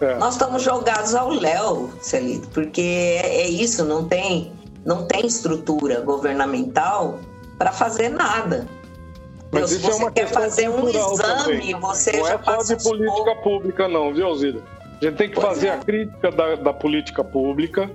É. 0.00 0.18
Nós 0.18 0.34
estamos 0.34 0.62
jogados 0.62 1.14
ao 1.14 1.30
léu, 1.30 1.90
Celito, 2.00 2.48
porque 2.48 2.80
é, 2.80 3.42
é 3.42 3.48
isso, 3.48 3.84
não 3.84 4.04
tem, 4.04 4.52
não 4.84 5.06
tem 5.06 5.26
estrutura 5.26 6.00
governamental 6.00 7.20
para 7.56 7.70
fazer 7.70 8.08
nada. 8.08 8.66
Mas 9.52 9.70
se 9.70 9.76
isso 9.76 9.86
é 9.86 9.90
você 9.90 10.00
é 10.00 10.04
uma 10.04 10.10
quer 10.10 10.26
fazer 10.28 10.68
um 10.70 10.88
exame, 10.88 11.44
também. 11.44 11.80
você 11.80 12.12
não 12.12 12.26
já 12.26 12.34
é 12.34 12.42
só 12.42 12.74
de 12.74 12.82
política 12.82 13.36
pública, 13.36 13.88
não, 13.88 14.12
viu, 14.12 14.34
Zida? 14.34 14.62
A 15.00 15.04
gente 15.04 15.16
tem 15.16 15.28
que 15.28 15.34
pois 15.34 15.46
fazer 15.46 15.66
é. 15.68 15.70
a 15.72 15.78
crítica 15.78 16.30
da, 16.30 16.54
da 16.54 16.72
política 16.72 17.22
pública, 17.22 17.90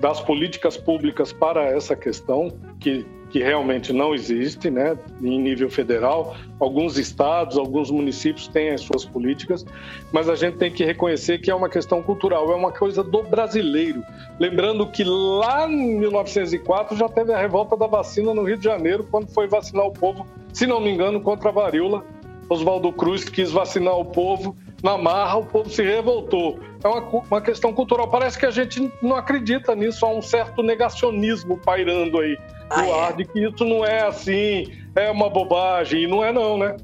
das 0.00 0.20
políticas 0.20 0.76
públicas 0.76 1.32
para 1.32 1.64
essa 1.64 1.96
questão, 1.96 2.52
que 2.78 3.04
que 3.30 3.42
realmente 3.42 3.92
não 3.92 4.14
existe, 4.14 4.70
né, 4.70 4.96
em 5.20 5.40
nível 5.40 5.68
federal. 5.68 6.36
Alguns 6.60 6.96
estados, 6.96 7.58
alguns 7.58 7.90
municípios 7.90 8.48
têm 8.48 8.70
as 8.70 8.80
suas 8.82 9.04
políticas, 9.04 9.64
mas 10.12 10.28
a 10.28 10.34
gente 10.34 10.56
tem 10.56 10.70
que 10.70 10.84
reconhecer 10.84 11.38
que 11.38 11.50
é 11.50 11.54
uma 11.54 11.68
questão 11.68 12.02
cultural, 12.02 12.50
é 12.52 12.54
uma 12.54 12.72
coisa 12.72 13.02
do 13.02 13.22
brasileiro. 13.22 14.02
Lembrando 14.38 14.86
que 14.86 15.04
lá 15.04 15.68
em 15.68 15.98
1904 15.98 16.96
já 16.96 17.08
teve 17.08 17.32
a 17.32 17.38
revolta 17.38 17.76
da 17.76 17.86
vacina 17.86 18.32
no 18.32 18.44
Rio 18.44 18.56
de 18.56 18.64
Janeiro, 18.64 19.06
quando 19.10 19.28
foi 19.28 19.46
vacinar 19.48 19.86
o 19.86 19.92
povo, 19.92 20.26
se 20.52 20.66
não 20.66 20.80
me 20.80 20.90
engano, 20.90 21.20
contra 21.20 21.48
a 21.48 21.52
varíola. 21.52 22.04
Oswaldo 22.48 22.92
Cruz 22.92 23.24
quis 23.24 23.50
vacinar 23.50 23.98
o 23.98 24.04
povo, 24.04 24.56
na 24.86 24.96
marra 24.96 25.36
o 25.36 25.44
povo 25.44 25.68
se 25.68 25.82
revoltou. 25.82 26.60
É 26.82 26.86
uma, 26.86 27.00
uma 27.28 27.40
questão 27.40 27.72
cultural. 27.72 28.08
Parece 28.08 28.38
que 28.38 28.46
a 28.46 28.50
gente 28.52 28.92
não 29.02 29.16
acredita 29.16 29.74
nisso, 29.74 30.06
há 30.06 30.08
um 30.08 30.22
certo 30.22 30.62
negacionismo 30.62 31.58
pairando 31.58 32.20
aí 32.20 32.38
ah, 32.70 32.82
no 32.82 32.94
ar 32.94 33.10
é? 33.10 33.16
de 33.16 33.24
que 33.24 33.40
isso 33.40 33.64
não 33.64 33.84
é 33.84 34.06
assim, 34.06 34.72
é 34.94 35.10
uma 35.10 35.28
bobagem, 35.28 36.04
e 36.04 36.06
não 36.06 36.24
é 36.24 36.32
não, 36.32 36.56
né? 36.56 36.76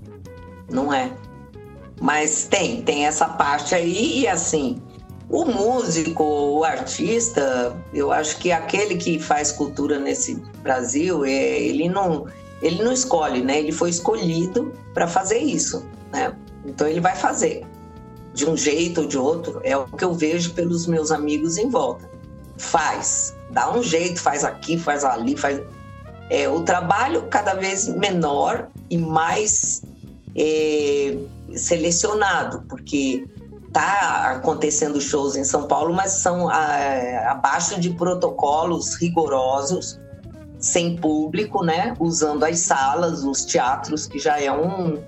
Não 0.69 0.93
é. 0.93 1.13
Mas 2.01 2.45
tem, 2.45 2.83
tem 2.83 3.07
essa 3.07 3.29
parte 3.29 3.77
aí, 3.77 4.21
e 4.21 4.27
assim, 4.27 4.83
o 5.29 5.45
músico, 5.45 6.25
o 6.25 6.65
artista, 6.65 7.77
eu 7.95 8.11
acho 8.11 8.39
que 8.39 8.51
aquele 8.51 8.97
que 8.97 9.21
faz 9.21 9.53
cultura 9.53 10.01
nesse 10.01 10.35
Brasil, 10.61 11.25
é, 11.25 11.31
ele 11.31 11.89
não, 11.89 12.27
ele 12.61 12.83
não 12.83 12.93
escolhe, 12.93 13.43
né? 13.43 13.61
Ele 13.61 13.71
foi 13.71 13.91
escolhido 13.91 14.73
para 14.93 15.07
fazer 15.07 15.39
isso, 15.39 15.87
né? 16.13 16.35
Então 16.65 16.89
ele 16.89 17.01
vai 17.01 17.15
fazer 17.15 17.65
de 18.35 18.49
um 18.49 18.57
jeito 18.57 19.03
ou 19.03 19.07
de 19.07 19.19
outro, 19.19 19.61
é 19.63 19.77
o 19.77 19.87
que 19.87 20.05
eu 20.05 20.15
vejo 20.15 20.53
pelos 20.55 20.87
meus 20.87 21.11
amigos 21.11 21.59
em 21.59 21.69
volta. 21.69 22.11
Faz, 22.57 23.35
dá 23.51 23.73
um 23.73 23.83
jeito, 23.83 24.21
faz 24.21 24.45
aqui, 24.45 24.79
faz 24.79 25.05
ali, 25.05 25.37
faz. 25.37 25.61
É, 26.31 26.49
o 26.49 26.63
trabalho 26.63 27.27
cada 27.29 27.55
vez 27.55 27.89
menor 27.89 28.69
e 28.89 28.97
mais 28.97 29.83
é, 30.35 31.19
selecionado, 31.55 32.65
porque 32.69 33.27
tá 33.73 34.33
acontecendo 34.37 35.01
shows 35.01 35.35
em 35.35 35.45
São 35.45 35.67
Paulo, 35.67 35.95
mas 35.95 36.13
são 36.13 36.49
a, 36.49 37.31
abaixo 37.31 37.81
de 37.81 37.91
protocolos 37.91 38.95
rigorosos, 38.95 39.99
sem 40.59 40.97
público, 40.97 41.65
né? 41.65 41.95
Usando 41.99 42.45
as 42.45 42.61
salas, 42.61 43.25
os 43.25 43.45
teatros, 43.45 44.07
que 44.07 44.19
já 44.19 44.41
é 44.41 44.53
um, 44.53 45.03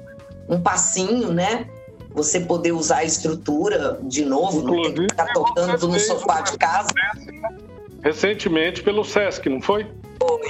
um 0.49 0.61
passinho, 0.61 1.33
né? 1.33 1.69
Você 2.15 2.41
poder 2.41 2.73
usar 2.73 2.99
a 2.99 3.05
estrutura 3.05 3.99
de 4.03 4.25
novo, 4.25 4.61
Inclusive, 4.61 5.01
não 5.01 5.07
tem 5.07 5.27
que 5.27 5.33
tocando 5.35 5.89
no 5.89 5.99
sofá 5.99 6.41
de 6.43 6.57
casa 6.57 6.89
recentemente 8.05 8.83
pelo 8.83 9.03
SESC, 9.03 9.49
não 9.49 9.61
foi? 9.61 9.91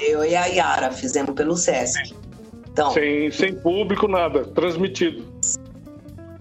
Eu 0.02 0.24
e 0.24 0.34
a 0.34 0.46
Yara 0.46 0.90
fizemos 0.90 1.34
pelo 1.34 1.56
SESC. 1.56 2.14
Então, 2.70 2.90
sem, 2.90 3.30
sem 3.30 3.54
público, 3.54 4.08
nada, 4.08 4.44
transmitido. 4.44 5.24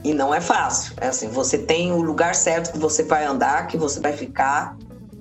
E 0.03 0.13
não 0.13 0.33
é 0.33 0.41
fácil. 0.41 0.95
É 0.99 1.07
assim, 1.07 1.29
você 1.29 1.59
tem 1.59 1.91
o 1.91 2.01
lugar 2.01 2.33
certo 2.33 2.73
que 2.73 2.79
você 2.79 3.03
vai 3.03 3.23
andar, 3.23 3.67
que 3.67 3.77
você 3.77 3.99
vai 3.99 4.13
ficar, 4.13 4.75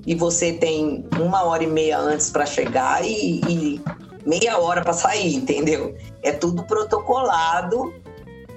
e 0.06 0.14
você 0.14 0.54
tem 0.54 1.06
uma 1.20 1.44
hora 1.44 1.62
e 1.62 1.66
meia 1.66 1.98
antes 1.98 2.30
para 2.30 2.46
chegar 2.46 3.04
e, 3.04 3.40
e 3.46 3.80
meia 4.26 4.58
hora 4.58 4.80
para 4.80 4.94
sair, 4.94 5.34
entendeu? 5.34 5.94
É 6.22 6.32
tudo 6.32 6.62
protocolado, 6.64 7.92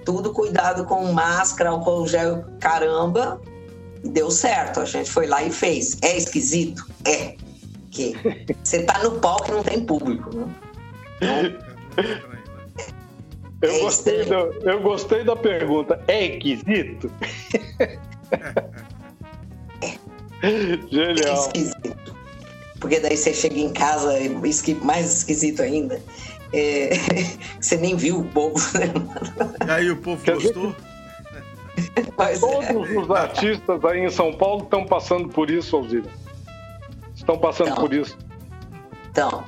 tudo 0.05 0.31
cuidado 0.31 0.85
com 0.85 1.11
máscara, 1.11 1.71
álcool 1.71 2.07
gel, 2.07 2.45
caramba, 2.59 3.41
deu 4.03 4.29
certo. 4.29 4.79
A 4.79 4.85
gente 4.85 5.11
foi 5.11 5.25
lá 5.25 5.43
e 5.43 5.51
fez. 5.51 5.97
É 6.01 6.15
esquisito? 6.15 6.87
É. 7.05 7.35
Que 7.91 8.15
você 8.63 8.83
tá 8.83 8.99
no 9.03 9.19
palco 9.19 9.49
e 9.49 9.51
não 9.51 9.63
tem 9.63 9.83
público, 9.83 10.29
né? 10.33 10.47
eu, 13.61 13.69
é 13.69 13.79
gostei 13.79 14.25
do, 14.25 14.35
eu 14.35 14.81
gostei 14.81 15.23
da 15.23 15.35
pergunta. 15.35 15.99
É 16.07 16.25
esquisito? 16.25 17.11
É. 17.79 17.97
Genial. 20.89 21.27
É 21.27 21.33
esquisito. 21.33 22.15
Porque 22.79 22.99
daí 22.99 23.17
você 23.17 23.33
chega 23.33 23.57
em 23.57 23.73
casa, 23.73 24.13
mais 24.83 25.17
esquisito 25.17 25.61
ainda. 25.61 25.99
É, 26.55 26.91
você 27.59 27.75
nem 27.75 27.97
viu 27.97 28.19
o 28.19 28.23
povo. 28.23 28.55
Né? 28.79 28.93
E 29.67 29.69
aí 29.69 29.91
o 29.91 29.97
povo 29.97 30.25
gostou? 30.25 30.73
Mas 32.17 32.39
Todos 32.39 32.69
é. 32.69 32.73
os 32.73 33.11
artistas 33.11 33.83
aí 33.83 34.05
em 34.05 34.09
São 34.09 34.33
Paulo 34.33 34.63
estão 34.63 34.85
passando 34.85 35.27
por 35.27 35.51
isso, 35.51 35.75
Alzira. 35.75 36.09
Estão 37.13 37.37
passando 37.37 37.71
então, 37.71 37.83
por 37.83 37.93
isso. 37.93 38.17
Então, 39.11 39.43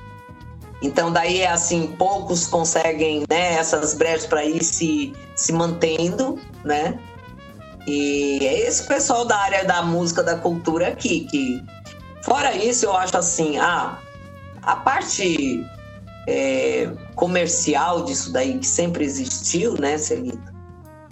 Então 0.81 1.13
daí 1.13 1.39
é 1.39 1.49
assim, 1.49 1.87
poucos 1.97 2.45
conseguem 2.45 3.23
né, 3.29 3.53
essas 3.53 3.93
brechas 3.93 4.25
para 4.25 4.43
ir 4.43 4.61
se, 4.61 5.13
se 5.35 5.53
mantendo, 5.53 6.37
né? 6.65 6.99
E 7.87 8.39
é 8.41 8.67
esse 8.67 8.85
pessoal 8.85 9.23
da 9.23 9.37
área 9.37 9.63
da 9.63 9.81
música, 9.81 10.21
da 10.21 10.35
cultura 10.35 10.89
aqui, 10.89 11.21
que 11.21 11.63
fora 12.21 12.53
isso 12.53 12.85
eu 12.85 12.93
acho 12.97 13.17
assim, 13.17 13.57
ah, 13.57 13.97
a 14.61 14.75
parte 14.75 15.65
é, 16.27 16.91
comercial 17.15 18.03
disso 18.03 18.31
daí 18.33 18.59
que 18.59 18.67
sempre 18.67 19.05
existiu, 19.05 19.73
né, 19.79 19.97
Celita? 19.97 20.53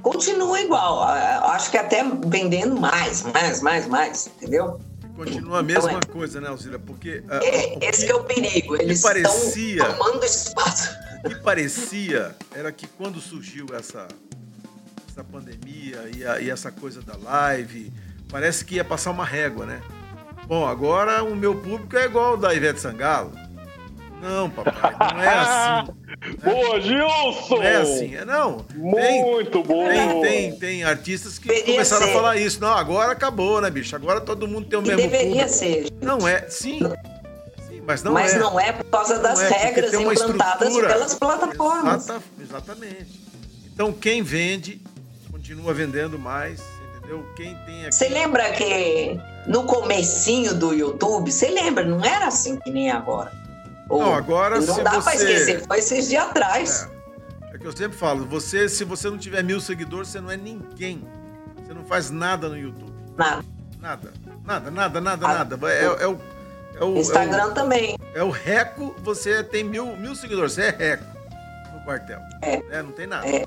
Continua 0.02 0.62
igual. 0.62 1.02
Acho 1.02 1.72
que 1.72 1.78
até 1.78 2.04
vendendo 2.28 2.80
mais, 2.80 3.24
mais, 3.24 3.62
mais, 3.62 3.88
mais, 3.88 4.28
entendeu? 4.28 4.80
Continua 5.16 5.60
a 5.60 5.64
mesma 5.64 5.94
então, 5.94 6.00
é. 6.00 6.14
coisa, 6.14 6.42
né, 6.42 6.50
Alzira? 6.50 6.78
Porque. 6.78 7.24
Uh, 7.26 7.42
é, 7.42 7.90
esse 7.90 8.12
é 8.12 8.14
o 8.14 8.24
perigo. 8.24 8.76
Eles 8.76 9.02
parecia, 9.02 9.82
estão 9.82 9.98
tomando 9.98 10.24
espaço. 10.26 10.94
O 11.24 11.30
que 11.30 11.36
parecia 11.36 12.36
era 12.54 12.72
que 12.72 12.86
quando 12.86 13.20
surgiu 13.20 13.66
essa, 13.74 14.08
essa 15.10 15.24
pandemia 15.24 16.12
e, 16.16 16.24
a, 16.24 16.40
e 16.42 16.50
essa 16.52 16.72
coisa 16.72 17.02
da 17.02 17.16
live, 17.18 17.92
parece 18.30 18.64
que 18.66 18.76
ia 18.76 18.84
passar 18.84 19.10
uma 19.10 19.26
régua, 19.26 19.66
né? 19.66 19.82
Bom, 20.46 20.68
agora 20.68 21.24
o 21.24 21.36
meu 21.36 21.56
público 21.56 21.98
é 21.98 22.06
igual 22.06 22.32
ao 22.32 22.38
da 22.38 22.54
Ivete 22.54 22.80
Sangalo. 22.80 23.32
Não, 24.26 24.50
papai, 24.50 24.96
não 25.14 25.22
é 25.22 25.28
assim. 25.28 25.92
Boa, 26.44 26.82
Gilson! 26.82 27.56
Não 27.58 27.64
é 27.64 27.76
assim, 27.76 28.16
é 28.16 28.26
não. 28.26 28.66
Muito 28.74 29.62
bom! 29.62 29.88
Tem, 29.88 30.22
tem, 30.22 30.56
tem 30.56 30.84
artistas 30.84 31.38
que 31.38 31.48
Deveria 31.48 31.74
começaram 31.74 32.06
ser. 32.06 32.10
a 32.10 32.14
falar 32.14 32.38
isso. 32.38 32.60
Não, 32.60 32.74
agora 32.74 33.12
acabou, 33.12 33.62
né, 33.62 33.70
bicho? 33.70 33.96
Agora 33.96 34.20
todo 34.20 34.48
mundo 34.48 34.68
tem 34.68 34.80
o 34.80 34.82
mesmo 34.82 34.98
Deveria 34.98 35.46
público. 35.46 35.50
ser. 35.50 35.88
Não 36.02 36.28
é, 36.28 36.48
sim. 36.50 36.80
sim 37.68 37.84
mas 37.86 38.02
não 38.02 38.14
mas 38.14 38.34
é. 38.34 38.40
não 38.40 38.60
é 38.60 38.72
por 38.72 38.86
causa 38.86 39.20
das 39.20 39.40
é, 39.40 39.50
regras 39.50 39.94
implantadas 39.94 40.74
pelas 40.74 41.14
plataformas. 41.14 42.06
Exata, 42.06 42.24
exatamente. 42.42 43.22
Então, 43.72 43.94
quem 43.94 44.24
vende, 44.24 44.82
continua 45.30 45.72
vendendo 45.72 46.18
mais, 46.18 46.64
entendeu? 46.98 47.24
Quem 47.36 47.54
tem 47.68 47.86
aqui... 47.86 47.94
Você 47.94 48.10
lembra 48.10 48.52
que 48.54 49.20
no 49.46 49.66
comecinho 49.66 50.56
do 50.56 50.74
YouTube, 50.74 51.32
você 51.32 51.50
lembra, 51.50 51.86
não 51.86 52.04
era 52.04 52.26
assim 52.26 52.58
que 52.62 52.72
nem 52.72 52.90
agora 52.90 53.45
ou, 53.90 54.02
não, 54.02 54.14
agora 54.14 54.60
não 54.60 54.76
se 54.76 54.82
dá 54.82 54.92
você... 54.92 55.02
pra 55.02 55.16
esquecer, 55.16 55.68
foi 55.68 55.80
esses 55.80 56.10
dias 56.10 56.26
atrás. 56.26 56.90
É. 57.52 57.56
é 57.56 57.58
que 57.58 57.66
eu 57.66 57.76
sempre 57.76 57.98
falo, 57.98 58.26
você, 58.26 58.68
se 58.68 58.84
você 58.84 59.10
não 59.10 59.18
tiver 59.18 59.44
mil 59.44 59.60
seguidores, 59.60 60.10
você 60.10 60.20
não 60.20 60.32
é 60.32 60.38
ninguém. 60.38 61.08
Você 61.64 61.74
não 61.74 61.86
faz 61.86 62.10
nada 62.10 62.50
no 62.50 62.58
YouTube. 62.58 62.94
Nada. 63.18 63.44
Nada. 63.82 64.14
Nada, 64.46 64.72
nada, 64.72 65.02
nada, 65.02 65.28
ah, 65.28 65.34
nada. 65.34 65.72
É, 65.72 65.84
é, 65.84 66.08
o, 66.08 66.20
é 66.80 66.84
o. 66.84 66.98
Instagram 66.98 67.44
é 67.44 67.46
o, 67.48 67.54
também. 67.54 67.98
É 68.14 68.24
o 68.24 68.30
Reco, 68.30 68.96
você 69.00 69.44
tem 69.44 69.64
mil, 69.64 69.98
mil 69.98 70.16
seguidores, 70.16 70.54
você 70.54 70.64
é 70.64 70.70
Reco 70.70 71.06
no 71.74 71.84
quartel. 71.84 72.20
É. 72.42 72.62
é 72.72 72.84
não 72.84 72.92
tem 72.92 73.08
nada. 73.08 73.28
É. 73.28 73.46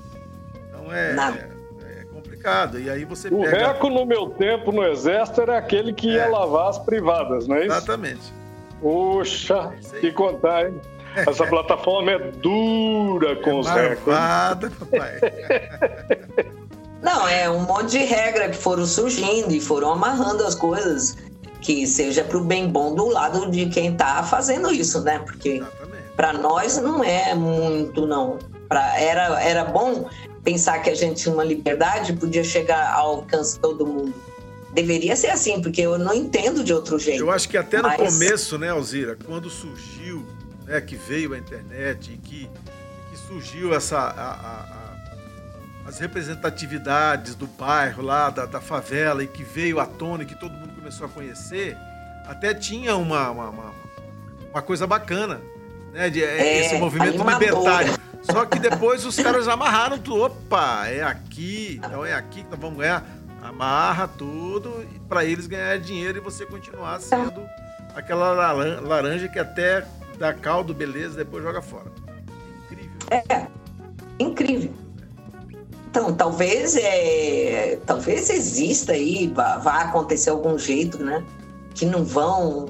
Então 0.67 0.93
é, 0.93 1.13
nada. 1.13 1.49
é, 1.85 2.01
é 2.01 2.05
complicado. 2.05 2.79
E 2.79 2.89
aí 2.89 3.05
você 3.05 3.29
o 3.29 3.41
pega... 3.41 3.67
Reco, 3.67 3.89
no 3.89 4.05
meu 4.05 4.29
tempo 4.31 4.71
no 4.71 4.83
Exército, 4.83 5.41
era 5.41 5.57
aquele 5.57 5.93
que 5.93 6.07
ia 6.07 6.23
é. 6.23 6.27
lavar 6.27 6.69
as 6.69 6.79
privadas, 6.79 7.47
não 7.47 7.55
é 7.55 7.65
isso? 7.65 7.75
Exatamente. 7.75 8.33
Puxa, 8.81 9.73
que 9.99 10.11
contar, 10.11 10.67
hein? 10.67 10.81
Essa 11.15 11.45
plataforma 11.45 12.11
é 12.11 12.19
dura 12.19 13.35
com 13.37 13.49
é 13.49 13.53
os 13.55 13.67
recordes. 13.67 14.71
papai. 14.77 15.19
Não, 17.01 17.27
é 17.27 17.49
um 17.49 17.61
monte 17.61 17.91
de 17.91 17.99
regra 17.99 18.49
que 18.49 18.57
foram 18.57 18.85
surgindo 18.85 19.53
e 19.53 19.61
foram 19.61 19.93
amarrando 19.93 20.43
as 20.43 20.53
coisas 20.53 21.17
que 21.61 21.87
seja 21.87 22.23
para 22.23 22.37
o 22.37 22.43
bem 22.43 22.67
bom 22.67 22.93
do 22.93 23.07
lado 23.07 23.49
de 23.49 23.67
quem 23.67 23.93
está 23.93 24.21
fazendo 24.23 24.71
isso, 24.71 25.01
né? 25.01 25.19
Porque 25.19 25.63
para 26.15 26.33
nós 26.33 26.77
não 26.77 27.03
é 27.03 27.33
muito, 27.33 28.05
não. 28.05 28.37
Pra, 28.67 28.99
era, 28.99 29.41
era 29.41 29.63
bom 29.63 30.09
pensar 30.43 30.79
que 30.79 30.89
a 30.89 30.95
gente 30.95 31.21
tinha 31.21 31.33
uma 31.33 31.43
liberdade 31.43 32.13
podia 32.13 32.43
chegar 32.43 32.93
ao 32.93 33.15
alcance 33.15 33.55
de 33.55 33.59
todo 33.61 33.85
mundo 33.85 34.13
deveria 34.73 35.15
ser 35.15 35.27
assim, 35.27 35.61
porque 35.61 35.81
eu 35.81 35.97
não 35.97 36.13
entendo 36.13 36.63
de 36.63 36.73
outro 36.73 36.99
jeito. 36.99 37.21
Eu 37.21 37.31
acho 37.31 37.49
que 37.49 37.57
até 37.57 37.81
no 37.81 37.91
começo, 37.93 38.57
né, 38.57 38.69
Alzira, 38.69 39.17
quando 39.25 39.49
surgiu, 39.49 40.25
né, 40.65 40.79
que 40.81 40.95
veio 40.95 41.33
a 41.33 41.37
internet 41.37 42.13
e 42.13 42.17
que, 42.17 42.49
que 43.09 43.17
surgiu 43.27 43.73
essa 43.73 43.97
a, 43.97 44.09
a, 44.09 44.33
a, 44.33 45.87
as 45.87 45.99
representatividades 45.99 47.35
do 47.35 47.47
bairro 47.47 48.03
lá, 48.03 48.29
da, 48.29 48.45
da, 48.45 48.61
favela, 48.61 49.23
e 49.23 49.27
que 49.27 49.43
veio 49.43 49.79
à 49.79 49.85
tona 49.85 50.23
e 50.23 50.25
que 50.25 50.35
todo 50.35 50.51
mundo 50.51 50.73
começou 50.75 51.05
a 51.07 51.09
conhecer, 51.09 51.75
até 52.25 52.53
tinha 52.53 52.95
uma, 52.95 53.31
uma, 53.31 53.49
uma, 53.49 53.73
uma 54.51 54.61
coisa 54.61 54.85
bacana, 54.85 55.41
né, 55.91 56.09
de, 56.09 56.23
é, 56.23 56.65
esse 56.65 56.77
movimento 56.77 57.23
libertário. 57.23 57.97
Só 58.21 58.45
que 58.45 58.59
depois 58.59 59.05
os 59.05 59.15
caras 59.15 59.47
amarraram 59.47 59.97
tudo. 59.97 60.23
Opa, 60.23 60.87
é 60.87 61.01
aqui, 61.01 61.79
então 61.83 62.05
é 62.05 62.13
aqui 62.13 62.43
que 62.43 62.49
nós 62.51 62.59
vamos 62.59 62.77
ganhar 62.77 63.03
amarra 63.41 64.07
tudo 64.07 64.85
para 65.07 65.25
eles 65.25 65.47
ganhar 65.47 65.77
dinheiro 65.79 66.17
e 66.17 66.21
você 66.21 66.45
continuar 66.45 66.99
sendo 66.99 67.47
aquela 67.95 68.31
laranja 68.81 69.27
que 69.27 69.39
até 69.39 69.85
dá 70.17 70.33
caldo, 70.33 70.73
beleza, 70.73 71.17
depois 71.17 71.43
joga 71.43 71.61
fora. 71.61 71.91
Incrível. 72.69 72.91
É, 73.11 73.47
incrível. 74.19 74.73
Então, 75.89 76.13
talvez 76.13 76.75
é, 76.75 77.79
talvez 77.85 78.29
exista 78.29 78.91
aí, 78.91 79.27
vá, 79.33 79.57
vá 79.57 79.81
acontecer 79.81 80.29
algum 80.29 80.57
jeito, 80.57 81.03
né? 81.03 81.25
Que 81.73 81.85
não 81.85 82.03
vão 82.03 82.67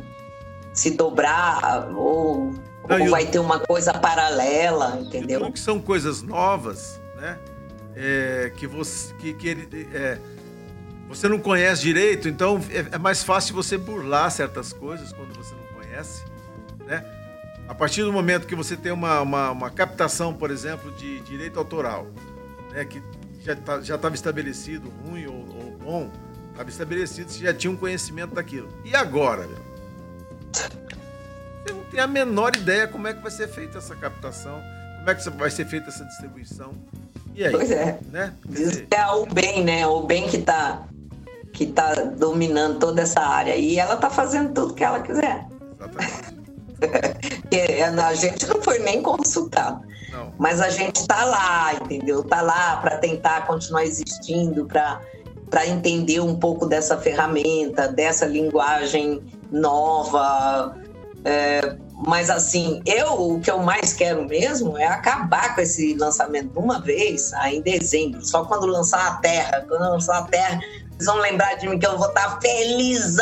se 0.73 0.91
dobrar 0.91 1.89
ou, 1.93 2.53
não, 2.87 3.01
ou 3.01 3.09
vai 3.09 3.25
ter 3.25 3.39
uma 3.39 3.59
coisa 3.59 3.93
paralela, 3.93 4.99
entendeu? 5.01 5.51
Que 5.51 5.59
são 5.59 5.81
coisas 5.81 6.21
novas, 6.21 7.01
né? 7.17 7.37
É, 7.95 8.53
que 8.55 8.65
você 8.65 9.13
que, 9.15 9.33
que 9.33 9.47
ele, 9.49 9.89
é, 9.93 10.17
você 11.09 11.27
não 11.27 11.39
conhece 11.39 11.81
direito, 11.81 12.29
então 12.29 12.61
é, 12.69 12.95
é 12.95 12.97
mais 12.99 13.23
fácil 13.23 13.55
você 13.55 13.77
burlar 13.77 14.29
certas 14.29 14.71
coisas 14.71 15.11
quando 15.11 15.35
você 15.35 15.55
não 15.55 15.81
conhece, 15.81 16.23
né? 16.85 17.03
A 17.67 17.73
partir 17.73 18.03
do 18.03 18.13
momento 18.13 18.45
que 18.45 18.55
você 18.55 18.77
tem 18.77 18.91
uma, 18.91 19.19
uma, 19.21 19.51
uma 19.51 19.69
captação, 19.71 20.33
por 20.33 20.51
exemplo, 20.51 20.91
de 20.91 21.19
direito 21.21 21.57
autoral, 21.57 22.07
né, 22.71 22.85
que 22.85 23.01
já 23.41 23.55
tá, 23.55 23.81
já 23.81 23.95
estava 23.95 24.15
estabelecido, 24.15 24.91
ruim 25.03 25.25
ou, 25.25 25.35
ou 25.35 25.77
bom, 25.83 26.11
estava 26.51 26.69
estabelecido, 26.69 27.31
você 27.31 27.43
já 27.43 27.53
tinha 27.53 27.71
um 27.71 27.75
conhecimento 27.75 28.35
daquilo. 28.35 28.69
E 28.85 28.95
agora, 28.95 29.47
meu? 29.47 29.69
Você 30.51 31.73
não 31.73 31.83
tem 31.85 31.99
a 31.99 32.07
menor 32.07 32.55
ideia 32.55 32.87
como 32.87 33.07
é 33.07 33.13
que 33.13 33.21
vai 33.21 33.31
ser 33.31 33.47
feita 33.47 33.79
essa 33.79 33.95
captação, 33.95 34.61
como 34.97 35.09
é 35.09 35.15
que 35.15 35.29
vai 35.31 35.51
ser 35.51 35.65
feita 35.65 35.89
essa 35.89 36.05
distribuição. 36.05 36.73
E 37.35 37.45
aí? 37.45 37.51
Pois 37.51 37.71
é. 37.71 37.99
Né? 38.11 38.33
Diz 38.47 38.77
que 38.77 38.95
é 38.95 39.07
o 39.07 39.25
bem, 39.27 39.63
né? 39.63 39.85
O 39.87 40.03
bem 40.03 40.27
que 40.27 40.37
está 40.37 40.87
que 41.53 41.65
está 41.65 41.93
dominando 41.93 42.79
toda 42.79 43.01
essa 43.01 43.21
área. 43.21 43.55
E 43.55 43.79
ela 43.79 43.95
está 43.95 44.09
fazendo 44.09 44.53
tudo 44.53 44.73
que 44.73 44.83
ela 44.83 44.99
quiser. 44.99 45.47
a 48.03 48.13
gente 48.13 48.47
não 48.47 48.61
foi 48.61 48.79
nem 48.79 49.01
consultado. 49.01 49.81
Não. 50.11 50.33
Mas 50.37 50.61
a 50.61 50.69
gente 50.69 50.97
está 50.97 51.25
lá, 51.25 51.73
entendeu? 51.73 52.21
Está 52.21 52.41
lá 52.41 52.77
para 52.77 52.97
tentar 52.97 53.45
continuar 53.45 53.83
existindo, 53.83 54.65
para 54.65 55.67
entender 55.67 56.19
um 56.19 56.35
pouco 56.35 56.65
dessa 56.65 56.97
ferramenta, 56.97 57.87
dessa 57.87 58.25
linguagem 58.25 59.21
nova. 59.51 60.75
É, 61.25 61.75
mas 62.07 62.29
assim, 62.29 62.81
eu 62.85 63.13
o 63.13 63.39
que 63.39 63.51
eu 63.51 63.59
mais 63.59 63.93
quero 63.93 64.25
mesmo 64.25 64.77
é 64.77 64.85
acabar 64.85 65.53
com 65.53 65.61
esse 65.61 65.93
lançamento 65.95 66.53
de 66.53 66.57
uma 66.57 66.79
vez, 66.79 67.33
aí 67.33 67.57
em 67.57 67.61
dezembro, 67.61 68.25
só 68.25 68.45
quando 68.45 68.65
lançar 68.65 69.05
a 69.05 69.15
Terra. 69.15 69.65
Quando 69.67 69.81
lançar 69.81 70.19
a 70.19 70.23
Terra, 70.23 70.59
vão 71.05 71.17
lembrar 71.17 71.55
de 71.55 71.67
mim 71.67 71.79
que 71.79 71.87
eu 71.87 71.97
vou 71.97 72.07
estar 72.07 72.39
feliz. 72.41 73.17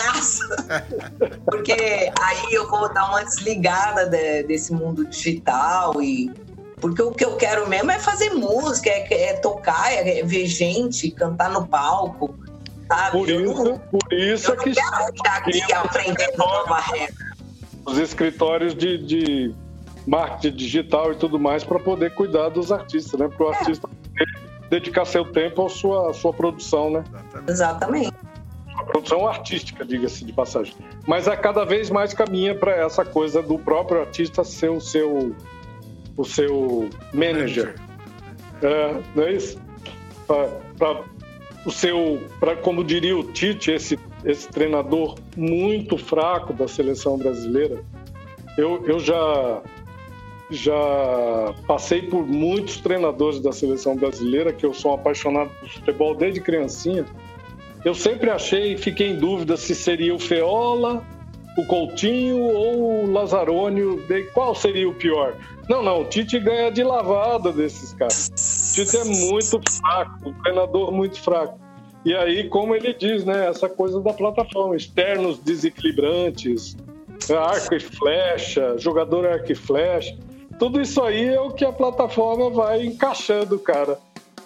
Porque 1.46 2.12
aí 2.22 2.54
eu 2.54 2.70
vou 2.70 2.92
dar 2.94 3.10
uma 3.10 3.24
desligada 3.24 4.06
de, 4.06 4.44
desse 4.44 4.74
mundo 4.74 5.06
digital 5.06 6.02
e 6.02 6.32
porque 6.80 7.02
o 7.02 7.12
que 7.12 7.26
eu 7.26 7.36
quero 7.36 7.68
mesmo 7.68 7.90
é 7.90 7.98
fazer 7.98 8.30
música, 8.30 8.88
é, 8.88 9.30
é 9.30 9.34
tocar, 9.34 9.92
é, 9.92 10.22
ver 10.24 10.46
gente 10.46 11.10
cantar 11.10 11.50
no 11.50 11.66
palco. 11.66 12.36
Sabe? 12.88 13.12
Por 13.18 13.30
isso, 13.30 13.64
não, 13.64 13.80
por 13.80 14.14
isso 14.14 14.52
eu 14.52 14.58
que 14.58 14.72
quero 14.72 15.06
ficar 15.08 15.38
aqui 15.38 15.74
aprendendo 15.74 16.38
nova 16.38 16.80
regra. 16.80 17.36
Os 17.84 17.98
escritórios 17.98 18.76
de, 18.76 18.98
de 19.00 19.56
marketing 20.06 20.56
digital 20.56 21.12
e 21.12 21.16
tudo 21.16 21.40
mais 21.40 21.64
para 21.64 21.80
poder 21.80 22.14
cuidar 22.14 22.50
dos 22.50 22.72
artistas, 22.72 23.20
né? 23.20 23.28
Para 23.28 23.46
o 23.46 23.52
é. 23.52 23.58
artista 23.58 23.90
dedicar 24.70 25.06
seu 25.06 25.26
tempo 25.26 25.66
à 25.66 25.70
sua, 25.70 26.12
à 26.12 26.14
sua 26.14 26.34
produção, 26.34 26.90
né? 26.90 27.04
Exatamente. 27.48 28.14
A 28.76 28.84
produção 28.84 29.28
artística, 29.28 29.84
diga-se 29.84 30.24
de 30.24 30.32
passagem. 30.32 30.76
Mas 31.08 31.28
a 31.28 31.36
cada 31.36 31.66
vez 31.66 31.90
mais 31.90 32.14
caminha 32.14 32.54
para 32.54 32.76
essa 32.76 33.04
coisa 33.04 33.42
do 33.42 33.58
próprio 33.58 34.02
artista 34.02 34.44
ser 34.44 34.70
o 34.70 34.80
seu, 34.80 35.36
o 36.16 36.24
seu 36.24 36.90
manager. 37.14 37.76
É, 38.62 39.02
não 39.16 39.24
é 39.24 39.34
isso? 39.34 39.60
Para 40.28 41.04
o 41.66 41.72
seu, 41.72 42.22
pra, 42.40 42.56
como 42.56 42.84
diria 42.84 43.18
o 43.18 43.24
Tite, 43.24 43.72
esse, 43.72 44.00
esse 44.24 44.48
treinador 44.48 45.16
muito 45.36 45.98
fraco 45.98 46.54
da 46.54 46.68
seleção 46.68 47.18
brasileira, 47.18 47.84
eu, 48.58 48.84
eu 48.88 49.00
já 49.00 49.62
já 50.50 51.54
passei 51.68 52.02
por 52.04 52.26
muitos 52.26 52.78
treinadores 52.78 53.40
da 53.40 53.52
seleção 53.52 53.96
brasileira, 53.96 54.54
que 54.54 54.66
eu 54.66 54.74
sou 54.74 54.94
apaixonado 54.94 55.50
por 55.60 55.70
futebol 55.70 56.16
desde 56.16 56.40
criancinha. 56.40 57.06
Eu 57.84 57.94
sempre 57.94 58.30
achei 58.30 58.78
fiquei 58.78 59.10
em 59.10 59.18
dúvida 59.18 59.58
se 59.58 59.76
seria 59.76 60.14
o 60.14 60.20
Feola, 60.20 61.04
o 61.58 61.66
Coutinho 61.66 62.40
ou 62.40 63.04
o 63.04 63.12
Lazzaroni, 63.12 63.82
qual 64.34 64.54
seria 64.54 64.88
o 64.88 64.94
pior? 64.94 65.36
Não, 65.68 65.84
não, 65.84 66.02
o 66.02 66.06
Tite 66.06 66.40
ganha 66.40 66.72
de 66.72 66.84
lavada 66.84 67.52
desses 67.52 67.94
caras. 67.94 68.30
O 68.30 68.76
Tite 68.76 68.98
é 68.98 69.04
muito 69.04 69.60
fraco, 69.72 70.30
um 70.30 70.34
treinador 70.42 70.92
muito 70.92 71.20
fraco. 71.20 71.60
E 72.06 72.16
aí, 72.16 72.48
como 72.48 72.74
ele 72.74 72.94
diz, 72.94 73.26
né, 73.26 73.48
essa 73.50 73.68
coisa 73.68 74.00
da 74.00 74.14
plataforma, 74.14 74.78
externos 74.78 75.40
desequilibrantes, 75.40 76.78
arco 77.36 77.76
e 77.76 77.80
flecha, 77.80 78.78
jogador 78.78 79.28
arco 79.28 79.52
e 79.52 79.56
flecha. 79.56 80.16
Tudo 80.60 80.82
isso 80.82 81.02
aí 81.04 81.28
é 81.28 81.40
o 81.40 81.52
que 81.52 81.64
a 81.64 81.72
plataforma 81.72 82.50
vai 82.50 82.86
encaixando, 82.86 83.60
cara, 83.60 84.00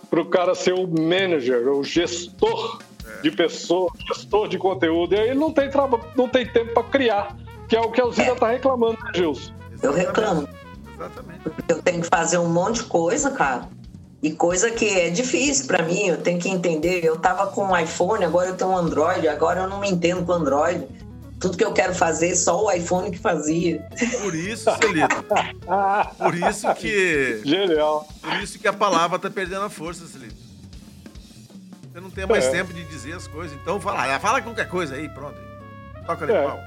para 0.09 0.21
o 0.21 0.25
cara 0.25 0.53
ser 0.53 0.73
o 0.73 0.85
manager, 0.85 1.69
o 1.69 1.83
gestor 1.83 2.81
de 3.23 3.31
pessoas, 3.31 3.93
gestor 4.07 4.47
de 4.47 4.57
conteúdo. 4.57 5.15
E 5.15 5.19
aí 5.19 5.33
não 5.33 5.51
tem, 5.51 5.69
não 6.15 6.27
tem 6.27 6.45
tempo 6.45 6.73
para 6.73 6.83
criar, 6.83 7.37
que 7.67 7.75
é 7.75 7.79
o 7.79 7.89
que 7.91 8.01
a 8.01 8.03
Alzira 8.03 8.33
está 8.33 8.49
reclamando, 8.49 8.97
né, 9.03 9.11
Gilson? 9.15 9.53
Eu 9.81 9.93
reclamo. 9.93 10.47
Exatamente. 10.95 11.39
Porque 11.43 11.73
eu 11.73 11.81
tenho 11.81 12.01
que 12.01 12.07
fazer 12.07 12.37
um 12.37 12.49
monte 12.49 12.83
de 12.83 12.83
coisa, 12.83 13.31
cara. 13.31 13.67
E 14.21 14.31
coisa 14.31 14.69
que 14.69 14.87
é 14.87 15.09
difícil 15.09 15.65
para 15.65 15.81
mim, 15.81 16.05
eu 16.05 16.17
tenho 16.17 16.39
que 16.39 16.47
entender. 16.47 17.03
Eu 17.03 17.17
tava 17.17 17.47
com 17.47 17.63
um 17.63 17.77
iPhone, 17.77 18.23
agora 18.23 18.49
eu 18.49 18.55
tenho 18.55 18.69
um 18.69 18.77
Android, 18.77 19.27
agora 19.27 19.61
eu 19.61 19.69
não 19.69 19.79
me 19.79 19.89
entendo 19.89 20.23
com 20.23 20.33
Android. 20.33 20.85
Tudo 21.41 21.57
que 21.57 21.65
eu 21.65 21.73
quero 21.73 21.95
fazer, 21.95 22.35
só 22.35 22.63
o 22.63 22.71
iPhone 22.71 23.09
que 23.09 23.17
fazia. 23.17 23.83
Por 24.21 24.35
isso, 24.35 24.69
Celito. 24.79 25.25
por 26.17 26.35
isso 26.35 26.73
que. 26.75 27.41
Genial. 27.43 28.07
Por 28.21 28.33
isso 28.43 28.59
que 28.59 28.67
a 28.67 28.73
palavra 28.73 29.17
tá 29.17 29.29
perdendo 29.29 29.63
a 29.63 29.69
força, 29.69 30.05
Celito. 30.05 30.35
Você 31.91 31.99
não 31.99 32.11
tem 32.11 32.27
mais 32.27 32.45
é. 32.45 32.51
tempo 32.51 32.71
de 32.71 32.83
dizer 32.85 33.13
as 33.13 33.27
coisas. 33.27 33.57
Então 33.59 33.81
fala, 33.81 34.19
fala 34.19 34.41
qualquer 34.41 34.69
coisa 34.69 34.95
aí, 34.95 35.09
pronto. 35.09 35.37
Toca 36.05 36.27
de 36.27 36.31
é. 36.31 36.43
pau. 36.43 36.59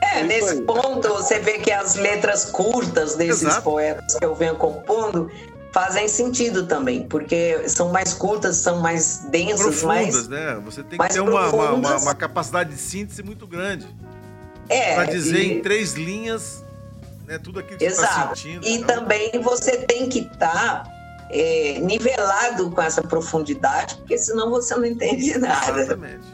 É, 0.00 0.22
nesse 0.22 0.62
ponto 0.62 1.08
você 1.08 1.38
vê 1.40 1.58
que 1.58 1.70
as 1.70 1.96
letras 1.96 2.46
curtas 2.46 3.14
desses 3.16 3.42
Exato. 3.42 3.62
poetas 3.62 4.14
que 4.14 4.24
eu 4.24 4.34
venho 4.34 4.54
compondo 4.54 5.30
fazem 5.72 6.08
sentido 6.08 6.66
também, 6.66 7.06
porque 7.06 7.68
são 7.68 7.90
mais 7.92 8.14
curtas, 8.14 8.56
são 8.56 8.80
mais 8.80 9.26
densas, 9.30 9.60
profundas, 9.60 10.14
mais, 10.14 10.28
né? 10.28 10.60
Você 10.64 10.82
tem 10.82 10.98
que 10.98 11.08
ter 11.08 11.20
uma, 11.20 11.48
uma, 11.50 11.96
uma, 11.96 12.14
capacidade 12.14 12.70
de 12.70 12.80
síntese 12.80 13.22
muito 13.22 13.46
grande. 13.46 13.86
É. 14.68 14.94
Para 14.94 15.04
dizer 15.04 15.42
e... 15.42 15.52
em 15.52 15.60
três 15.60 15.94
linhas 15.94 16.64
né, 17.28 17.38
tudo 17.38 17.60
aquilo 17.60 17.78
que 17.78 17.84
Exato. 17.84 18.06
você 18.06 18.20
está 18.20 18.34
sentindo. 18.34 18.66
E 18.66 18.72
então... 18.72 18.96
também 18.96 19.30
você 19.42 19.76
tem 19.76 20.08
que 20.08 20.20
estar 20.20 20.84
tá, 20.84 20.92
é, 21.30 21.78
nivelado 21.80 22.70
com 22.70 22.80
essa 22.80 23.02
profundidade, 23.02 23.96
porque 23.96 24.16
senão 24.16 24.50
você 24.50 24.74
não 24.74 24.86
entende 24.86 25.38
nada. 25.38 25.82
Exatamente. 25.82 26.26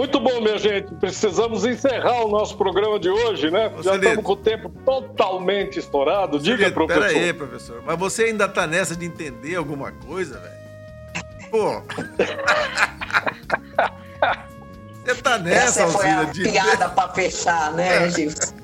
Muito 0.00 0.18
bom, 0.18 0.40
minha 0.40 0.56
gente. 0.56 0.94
Precisamos 0.94 1.66
encerrar 1.66 2.24
o 2.24 2.28
nosso 2.30 2.56
programa 2.56 2.98
de 2.98 3.10
hoje, 3.10 3.50
né? 3.50 3.70
Ô, 3.78 3.82
Já 3.82 3.96
estamos 3.96 4.24
com 4.24 4.32
o 4.32 4.36
tempo 4.36 4.70
totalmente 4.82 5.78
estourado. 5.78 6.38
Diga, 6.38 6.56
Celito, 6.56 6.72
professor. 6.72 7.02
Pera 7.02 7.18
aí, 7.18 7.32
professor. 7.34 7.82
Mas 7.84 7.98
você 7.98 8.24
ainda 8.24 8.46
está 8.46 8.66
nessa 8.66 8.96
de 8.96 9.04
entender 9.04 9.56
alguma 9.56 9.92
coisa, 9.92 10.40
velho? 10.40 10.54
Pô. 11.50 11.82
Você 15.04 15.14
tá 15.22 15.38
nessa, 15.38 15.82
Essa 15.82 15.98
foi 15.98 16.08
a 16.08 16.24
de... 16.24 16.42
piada 16.42 16.88
para 16.90 17.08
fechar, 17.08 17.72
né, 17.72 18.06
é. 18.06 18.10
Gilson? 18.10 18.54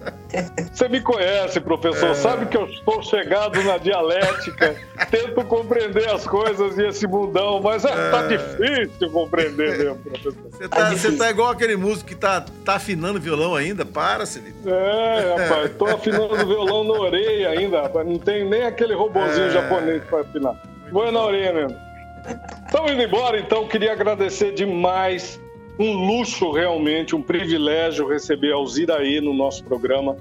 Você 0.72 0.88
me 0.88 1.00
conhece, 1.00 1.60
professor. 1.60 2.10
É... 2.10 2.14
Sabe 2.14 2.46
que 2.46 2.56
eu 2.56 2.66
estou 2.66 3.02
chegado 3.02 3.62
na 3.62 3.78
dialética, 3.78 4.76
tento 5.10 5.44
compreender 5.44 6.08
as 6.08 6.26
coisas 6.26 6.76
e 6.78 6.86
esse 6.86 7.06
mundão, 7.06 7.60
mas 7.60 7.84
é, 7.84 7.90
é... 7.90 8.10
tá 8.10 8.26
difícil 8.26 9.10
compreender 9.10 9.78
mesmo, 9.78 9.96
professor. 9.96 10.34
Você 10.50 10.68
tá, 10.68 10.92
é 10.92 11.16
tá, 11.16 11.30
igual 11.30 11.50
aquele 11.50 11.76
músico 11.76 12.08
que 12.08 12.14
tá, 12.14 12.44
tá 12.64 12.74
afinando 12.74 13.20
violão 13.20 13.54
ainda? 13.54 13.84
Para, 13.84 14.26
Celito. 14.26 14.68
É, 14.68 15.34
rapaz, 15.36 15.72
tô 15.76 15.86
afinando 15.86 16.36
violão 16.46 16.84
na 16.84 16.94
orelha 16.94 17.50
ainda, 17.50 17.82
rapaz. 17.82 18.06
Não 18.06 18.18
tem 18.18 18.48
nem 18.48 18.62
aquele 18.62 18.94
robozinho 18.94 19.46
é... 19.46 19.50
japonês 19.50 20.02
para 20.04 20.20
afinar. 20.20 20.54
Vou 20.90 21.10
na 21.10 21.20
orelha 21.20 21.52
mesmo. 21.52 21.86
Estamos 22.66 22.92
indo 22.92 23.02
embora, 23.02 23.38
então. 23.38 23.66
Queria 23.68 23.92
agradecer 23.92 24.52
demais 24.52 25.40
um 25.78 25.93
luxo 26.07 26.51
realmente, 26.53 27.15
um 27.15 27.23
privilégio 27.23 28.09
receber 28.09 28.53
Alziraí 28.53 29.20
no 29.20 29.35
nosso 29.35 29.62
programa, 29.65 30.16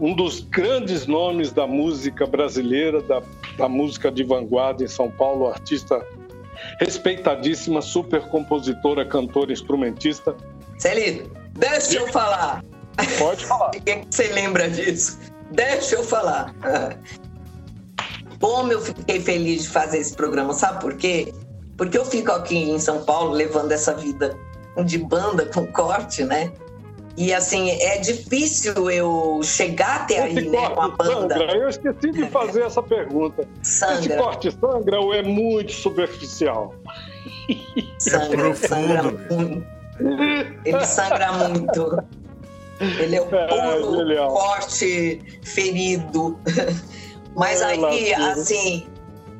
um 0.00 0.14
dos 0.14 0.40
grandes 0.40 1.06
nomes 1.06 1.52
da 1.52 1.66
música 1.66 2.26
brasileira, 2.26 3.00
da, 3.02 3.22
da 3.56 3.68
música 3.68 4.10
de 4.10 4.24
vanguarda 4.24 4.82
em 4.82 4.88
São 4.88 5.10
Paulo, 5.10 5.46
artista 5.46 6.04
respeitadíssima, 6.80 7.82
super 7.82 8.22
compositora, 8.28 9.04
cantora, 9.04 9.52
instrumentista. 9.52 10.34
Celito, 10.78 11.30
deixa 11.52 11.98
eu 11.98 12.08
falar. 12.08 12.64
Pode 13.18 13.44
falar. 13.44 13.70
O 13.76 13.80
que 13.80 14.06
você 14.10 14.28
lembra 14.28 14.68
disso? 14.68 15.18
Deixa 15.50 15.96
eu 15.96 16.02
falar. 16.02 16.54
Como 18.40 18.72
eu 18.72 18.80
fiquei 18.80 19.20
feliz 19.20 19.62
de 19.62 19.68
fazer 19.68 19.98
esse 19.98 20.14
programa, 20.14 20.52
sabe 20.52 20.80
por 20.80 20.96
quê? 20.96 21.32
Porque 21.76 21.96
eu 21.96 22.04
fico 22.04 22.30
aqui 22.32 22.56
em 22.56 22.78
São 22.78 23.04
Paulo 23.04 23.32
levando 23.32 23.72
essa 23.72 23.94
vida 23.94 24.36
de 24.82 24.98
banda 24.98 25.46
com 25.52 25.66
corte, 25.66 26.24
né? 26.24 26.52
E 27.16 27.32
assim, 27.32 27.70
é 27.70 27.98
difícil 27.98 28.90
eu 28.90 29.40
chegar 29.44 30.00
até 30.00 30.20
aí, 30.20 30.48
né, 30.48 30.68
com 30.70 30.82
a 30.82 30.88
banda. 30.88 31.38
Sangra? 31.38 31.56
Eu 31.56 31.68
esqueci 31.68 32.10
de 32.10 32.26
fazer 32.28 32.62
essa 32.66 32.82
pergunta. 32.82 33.46
Sangra. 33.62 33.98
Esse 33.98 34.16
corte 34.16 34.50
sangra 34.50 35.00
ou 35.00 35.14
é 35.14 35.22
muito 35.22 35.72
superficial? 35.72 36.74
Sangra, 37.98 38.48
é 38.48 38.54
sangra 38.54 39.02
muito. 39.04 39.64
Ele 40.64 40.84
sangra 40.84 41.32
muito. 41.32 42.04
Ele 42.80 43.16
é 43.16 43.22
o 43.22 43.34
é, 43.34 43.46
puro 43.46 44.10
é, 44.10 44.16
corte 44.16 45.20
ferido. 45.42 46.38
Mas 47.36 47.60
é, 47.60 47.64
aí, 47.66 48.14
assim, 48.14 48.86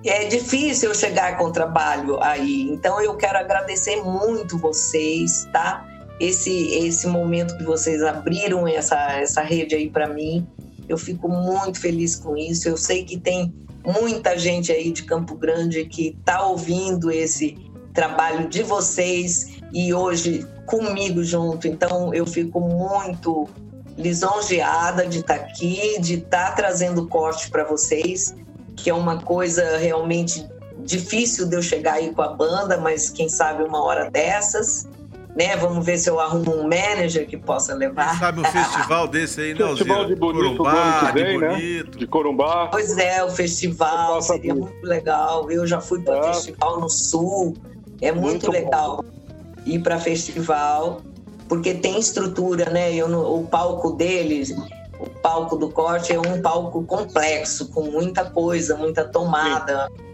é 0.08 0.24
difícil 0.26 0.90
eu 0.90 0.94
chegar 0.94 1.38
com 1.38 1.50
trabalho 1.50 2.22
aí. 2.22 2.68
Então 2.70 3.00
eu 3.00 3.16
quero 3.16 3.38
agradecer 3.38 3.96
muito 4.02 4.58
vocês, 4.58 5.48
tá? 5.52 5.86
Esse 6.20 6.74
esse 6.86 7.06
momento 7.06 7.56
que 7.56 7.64
vocês 7.64 8.02
abriram 8.02 8.68
essa 8.68 8.96
essa 9.12 9.40
rede 9.40 9.74
aí 9.74 9.88
para 9.88 10.06
mim. 10.06 10.46
Eu 10.88 10.98
fico 10.98 11.28
muito 11.28 11.80
feliz 11.80 12.16
com 12.16 12.36
isso. 12.36 12.68
Eu 12.68 12.76
sei 12.76 13.04
que 13.04 13.18
tem 13.18 13.54
muita 13.84 14.38
gente 14.38 14.70
aí 14.70 14.92
de 14.92 15.04
Campo 15.04 15.34
Grande 15.34 15.84
que 15.86 16.08
está 16.18 16.46
ouvindo 16.46 17.10
esse 17.10 17.56
trabalho 17.94 18.48
de 18.48 18.62
vocês 18.62 19.58
e 19.72 19.94
hoje 19.94 20.46
comigo 20.66 21.24
junto. 21.24 21.66
Então 21.66 22.12
eu 22.12 22.26
fico 22.26 22.60
muito 22.60 23.48
lisonjeada 23.96 25.06
de 25.06 25.20
estar 25.20 25.38
tá 25.38 25.44
aqui, 25.44 25.98
de 26.00 26.14
estar 26.14 26.50
tá 26.50 26.52
trazendo 26.52 27.06
corte 27.08 27.48
para 27.48 27.64
vocês 27.64 28.34
que 28.76 28.90
é 28.90 28.94
uma 28.94 29.20
coisa 29.20 29.76
realmente 29.76 30.46
difícil 30.78 31.48
de 31.48 31.56
eu 31.56 31.62
chegar 31.62 31.94
aí 31.94 32.12
com 32.12 32.22
a 32.22 32.28
banda, 32.28 32.76
mas 32.78 33.10
quem 33.10 33.28
sabe 33.28 33.62
uma 33.62 33.82
hora 33.82 34.10
dessas. 34.10 34.88
Né? 35.34 35.56
Vamos 35.56 35.84
ver 35.84 35.98
se 35.98 36.08
eu 36.08 36.20
arrumo 36.20 36.54
um 36.54 36.62
manager 36.62 37.26
que 37.26 37.36
possa 37.36 37.74
levar. 37.74 38.10
Quem 38.10 38.18
sabe 38.20 38.40
um 38.40 38.44
festival 38.44 39.08
desse 39.08 39.40
aí, 39.40 39.54
né, 39.54 39.66
Festival 39.66 40.04
de 40.06 40.14
Bonito, 40.14 40.56
Corumbá, 40.56 41.10
de, 41.12 41.22
vem, 41.22 41.40
bonito. 41.40 41.90
Né? 41.90 41.98
de 41.98 42.06
Corumbá. 42.06 42.68
Pois 42.70 42.96
é, 42.96 43.24
o 43.24 43.30
festival 43.30 44.22
seria 44.22 44.54
muito 44.54 44.86
legal. 44.86 45.50
Eu 45.50 45.66
já 45.66 45.80
fui 45.80 46.00
para 46.02 46.18
é. 46.18 46.32
festival 46.34 46.80
no 46.80 46.88
Sul, 46.88 47.56
é 48.00 48.12
muito, 48.12 48.26
muito 48.26 48.50
legal 48.52 48.98
bom. 48.98 49.62
ir 49.66 49.80
para 49.80 49.98
festival, 49.98 51.00
porque 51.48 51.74
tem 51.74 51.98
estrutura, 51.98 52.70
né? 52.70 52.94
Eu, 52.94 53.08
o 53.08 53.44
palco 53.44 53.90
deles 53.90 54.54
o 54.98 55.08
palco 55.08 55.56
do 55.56 55.70
corte 55.70 56.12
é 56.12 56.20
um 56.20 56.40
palco 56.40 56.84
complexo, 56.84 57.68
com 57.70 57.82
muita 57.84 58.24
coisa, 58.24 58.76
muita 58.76 59.04
tomada. 59.04 59.88
Sim. 59.88 60.04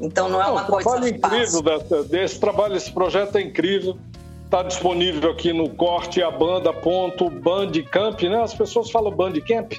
Então 0.00 0.28
não 0.28 0.40
é 0.40 0.46
uma 0.46 0.62
não, 0.62 0.68
coisa 0.68 0.88
trabalho 0.88 1.08
incrível 1.08 1.62
dessa, 1.62 2.04
desse 2.04 2.40
trabalho, 2.40 2.76
esse 2.76 2.90
projeto 2.92 3.36
é 3.36 3.42
incrível. 3.42 3.98
Está 4.44 4.62
disponível 4.62 5.30
aqui 5.30 5.52
no 5.52 5.68
corte 5.70 6.22
a 6.22 6.30
banda 6.30 6.72
ponto 6.72 7.28
bandcamp, 7.28 8.22
né? 8.22 8.42
As 8.42 8.54
pessoas 8.54 8.90
falam 8.90 9.12
bandcamp 9.12 9.74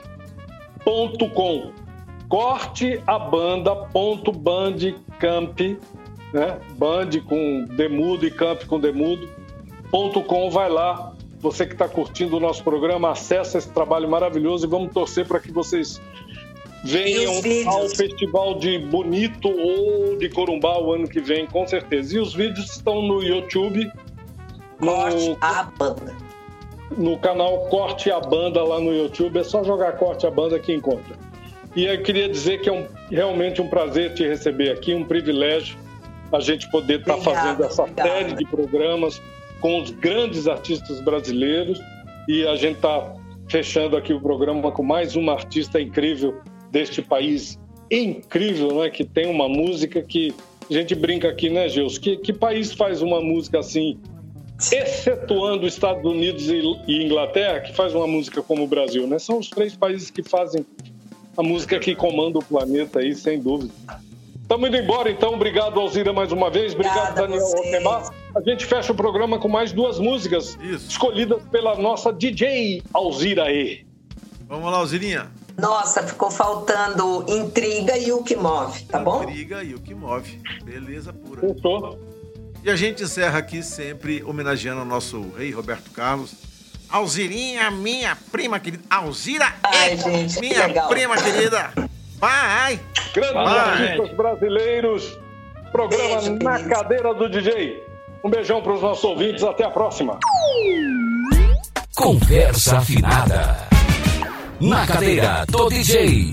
ponto 0.84 1.30
com 1.31 1.72
corte 2.27 3.01
a 3.07 3.18
banda 3.18 3.76
ponto 3.76 4.31
bandcamp, 4.31 5.60
né? 6.31 6.60
Band 6.77 7.10
com 7.27 7.65
demudo 7.76 8.27
e 8.27 8.31
camp 8.31 8.65
com 8.65 8.80
demudo 8.80 9.27
ponto 9.89 10.22
com 10.23 10.49
vai 10.49 10.69
lá 10.69 11.14
você 11.40 11.66
que 11.66 11.74
está 11.74 11.88
curtindo 11.88 12.38
o 12.38 12.40
nosso 12.40 12.64
programa, 12.64 13.11
acessa 13.11 13.57
esse 13.57 13.70
trabalho 13.70 14.10
maravilhoso 14.10 14.66
e 14.66 14.70
vamos 14.70 14.94
torcer 14.94 15.26
para 15.26 15.40
que 15.40 15.52
vocês 15.52 16.02
venham 16.84 17.34
ao 17.68 17.88
Festival 17.90 18.56
de 18.56 18.78
Bonito 18.80 19.49
ou 19.49 20.18
de 20.18 20.30
Corumbá 20.30 20.78
o 20.80 20.94
ano 20.94 21.07
que 21.07 21.20
vem, 21.20 21.45
com 21.45 21.66
certeza. 21.68 22.16
E 22.16 22.20
os 22.20 22.34
vídeos 22.34 22.70
estão 22.72 23.02
no 23.02 23.24
YouTube. 23.24 23.90
Corte 24.80 25.30
no, 25.30 25.38
a 25.41 25.64
Banda. 25.64 26.16
No 26.98 27.18
canal 27.20 27.68
Corte 27.68 28.11
a 28.11 28.20
Banda 28.20 28.64
lá 28.64 28.80
no 28.80 28.94
YouTube. 28.94 29.40
É 29.40 29.44
só 29.44 29.64
jogar 29.64 29.94
Corte 29.94 30.28
a 30.28 30.32
Banda 30.32 30.60
que 30.60 30.74
encontra. 30.74 31.16
E 31.76 31.86
eu 31.86 32.02
queria 32.02 32.28
dizer 32.28 32.61
que 32.61 32.70
é 32.70 32.74
um, 32.74 32.88
realmente 33.10 33.61
um 33.61 33.68
prazer 33.68 34.14
te 34.14 34.28
receber 34.28 34.72
aqui, 34.72 34.94
um 34.94 35.06
privilégio 35.06 35.78
a 36.32 36.40
gente 36.40 36.70
poder 36.70 36.99
estar 36.99 37.16
tá 37.16 37.22
fazendo 37.22 37.64
essa 37.64 37.84
obrigada. 37.84 38.10
série 38.10 38.34
de 38.36 38.45
programas 38.45 39.22
com 39.60 39.81
os 39.81 39.91
grandes 39.91 40.48
artistas 40.48 41.02
brasileiros 41.02 41.80
e 42.27 42.45
a 42.45 42.56
gente 42.56 42.76
está 42.76 43.14
fechando 43.49 43.98
aqui 43.98 44.14
o 44.14 44.22
programa 44.22 44.72
com 44.72 44.84
mais 44.84 45.15
uma 45.15 45.34
artista 45.34 45.81
incrível 45.81 46.40
deste 46.72 47.02
país 47.02 47.60
incrível, 47.91 48.76
né? 48.80 48.90
Que 48.90 49.03
tem 49.03 49.26
uma 49.27 49.49
música 49.49 50.02
que 50.02 50.34
a 50.69 50.73
gente 50.73 50.94
brinca 50.94 51.27
aqui, 51.27 51.49
né, 51.49 51.68
Gils? 51.68 51.98
Que, 51.98 52.18
que 52.18 52.31
país 52.31 52.72
faz 52.72 53.02
uma 53.02 53.19
música 53.19 53.60
assim, 53.60 53.98
excetuando 54.72 55.65
os 55.65 55.73
Estados 55.73 56.06
Unidos 56.06 56.49
e, 56.49 56.61
e 56.88 57.03
Inglaterra, 57.03 57.61
que 57.61 57.73
faz 57.73 57.95
uma 57.95 58.06
música 58.06 58.41
como 58.44 58.64
o 58.64 58.68
Brasil, 58.68 59.07
né? 59.07 59.18
São 59.18 59.40
os 59.40 59.49
três 59.49 59.76
países 59.76 60.11
que 60.11 60.22
fazem 60.22 60.64
a 61.36 61.41
música 61.41 61.80
que 61.80 61.95
comanda 61.95 62.38
o 62.38 62.44
planeta 62.44 62.99
aí, 62.99 63.15
sem 63.15 63.40
dúvida. 63.40 63.73
Estamos 64.50 64.68
indo 64.68 64.78
embora, 64.78 65.12
então. 65.12 65.36
Obrigado, 65.36 65.80
Alzira, 65.80 66.12
mais 66.12 66.32
uma 66.32 66.50
vez. 66.50 66.74
Obrigado, 66.74 67.12
Obrigada 67.12 67.28
Daniel 67.28 67.56
Altemar. 67.56 68.12
A 68.36 68.42
gente 68.42 68.66
fecha 68.66 68.92
o 68.92 68.96
programa 68.96 69.38
com 69.38 69.48
mais 69.48 69.72
duas 69.72 70.00
músicas 70.00 70.58
Isso. 70.60 70.90
escolhidas 70.90 71.40
pela 71.52 71.76
nossa 71.76 72.12
DJ 72.12 72.82
Alzira 72.92 73.52
E. 73.52 73.86
Vamos 74.48 74.72
lá, 74.72 74.80
Alzirinha. 74.80 75.32
Nossa, 75.56 76.02
ficou 76.02 76.32
faltando 76.32 77.26
intriga 77.28 77.96
e 77.96 78.12
o 78.12 78.24
que 78.24 78.36
move, 78.36 78.86
tá 78.86 78.98
bom? 78.98 79.22
Intriga 79.22 79.64
e 79.64 79.76
o 79.76 79.80
que 79.80 79.94
move. 79.94 80.42
Beleza 80.64 81.14
pura. 81.14 81.42
Fechou. 81.42 82.00
E 82.64 82.72
a 82.72 82.76
gente 82.76 83.04
encerra 83.04 83.38
aqui 83.38 83.62
sempre 83.62 84.24
homenageando 84.24 84.82
o 84.82 84.86
nosso 84.86 85.30
rei 85.38 85.52
Roberto 85.52 85.92
Carlos. 85.92 86.34
Alzirinha, 86.90 87.70
minha 87.70 88.18
prima 88.32 88.60
querida. 88.60 88.82
Alzira 88.90 89.54
Ai, 89.62 89.92
é 89.92 89.98
gente, 89.98 90.40
minha 90.40 90.88
prima 90.88 91.16
querida. 91.18 91.72
Vai! 92.20 92.80
Grandes 93.14 93.36
artistas 93.36 94.18
brasileiros. 94.18 95.20
Programa 95.72 96.22
Beijo, 96.22 96.40
Na 96.41 96.64
Cadeira 96.64 97.14
do 97.14 97.30
DJ. 97.30 97.84
Um 98.24 98.30
beijão 98.30 98.62
para 98.62 98.74
os 98.74 98.82
nossos 98.82 99.04
ouvintes. 99.04 99.44
Até 99.44 99.64
a 99.66 99.70
próxima. 99.70 100.20
Conversa 101.96 102.78
afinada. 102.78 103.58
Na 104.60 104.86
cadeira 104.86 105.46
do 105.48 105.70
DJ. 105.70 106.30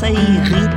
passa 0.00 0.67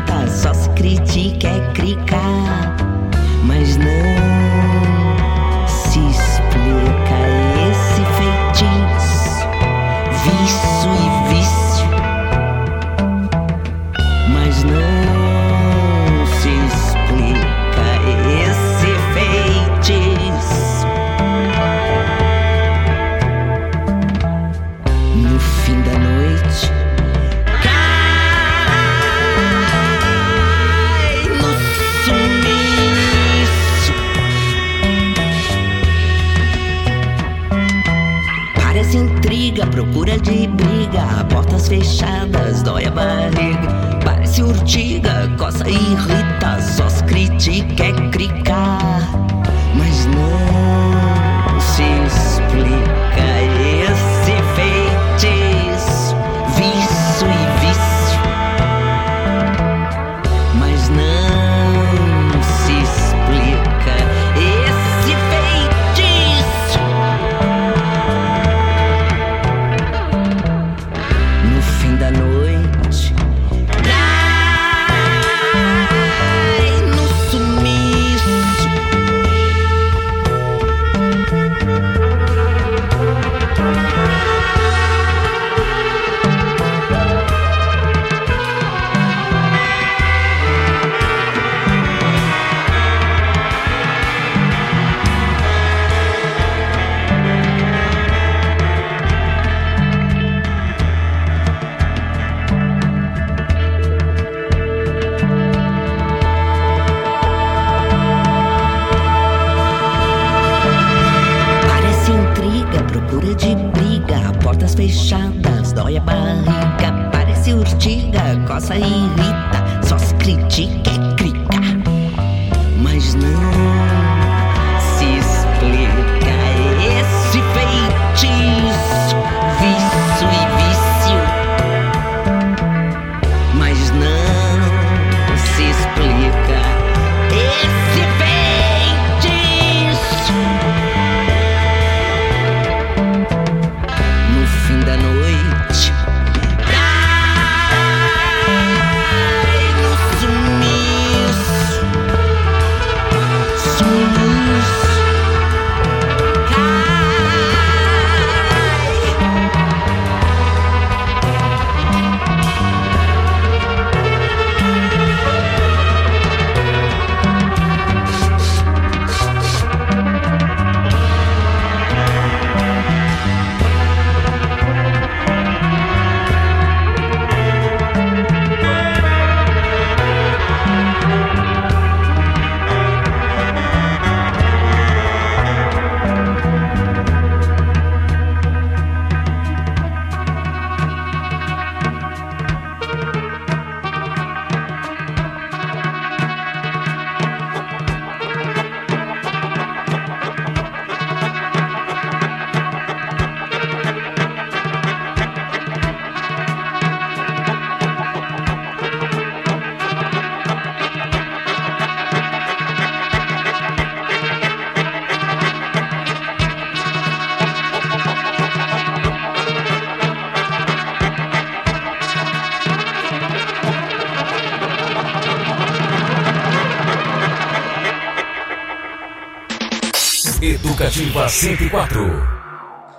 Educativa 230.92 231.30
104. 231.30 232.28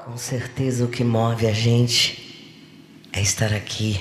Com 0.06 0.16
certeza 0.16 0.82
o 0.82 0.88
que 0.88 1.04
move 1.04 1.46
a 1.46 1.52
gente 1.52 2.64
é 3.12 3.20
estar 3.20 3.52
aqui 3.52 4.00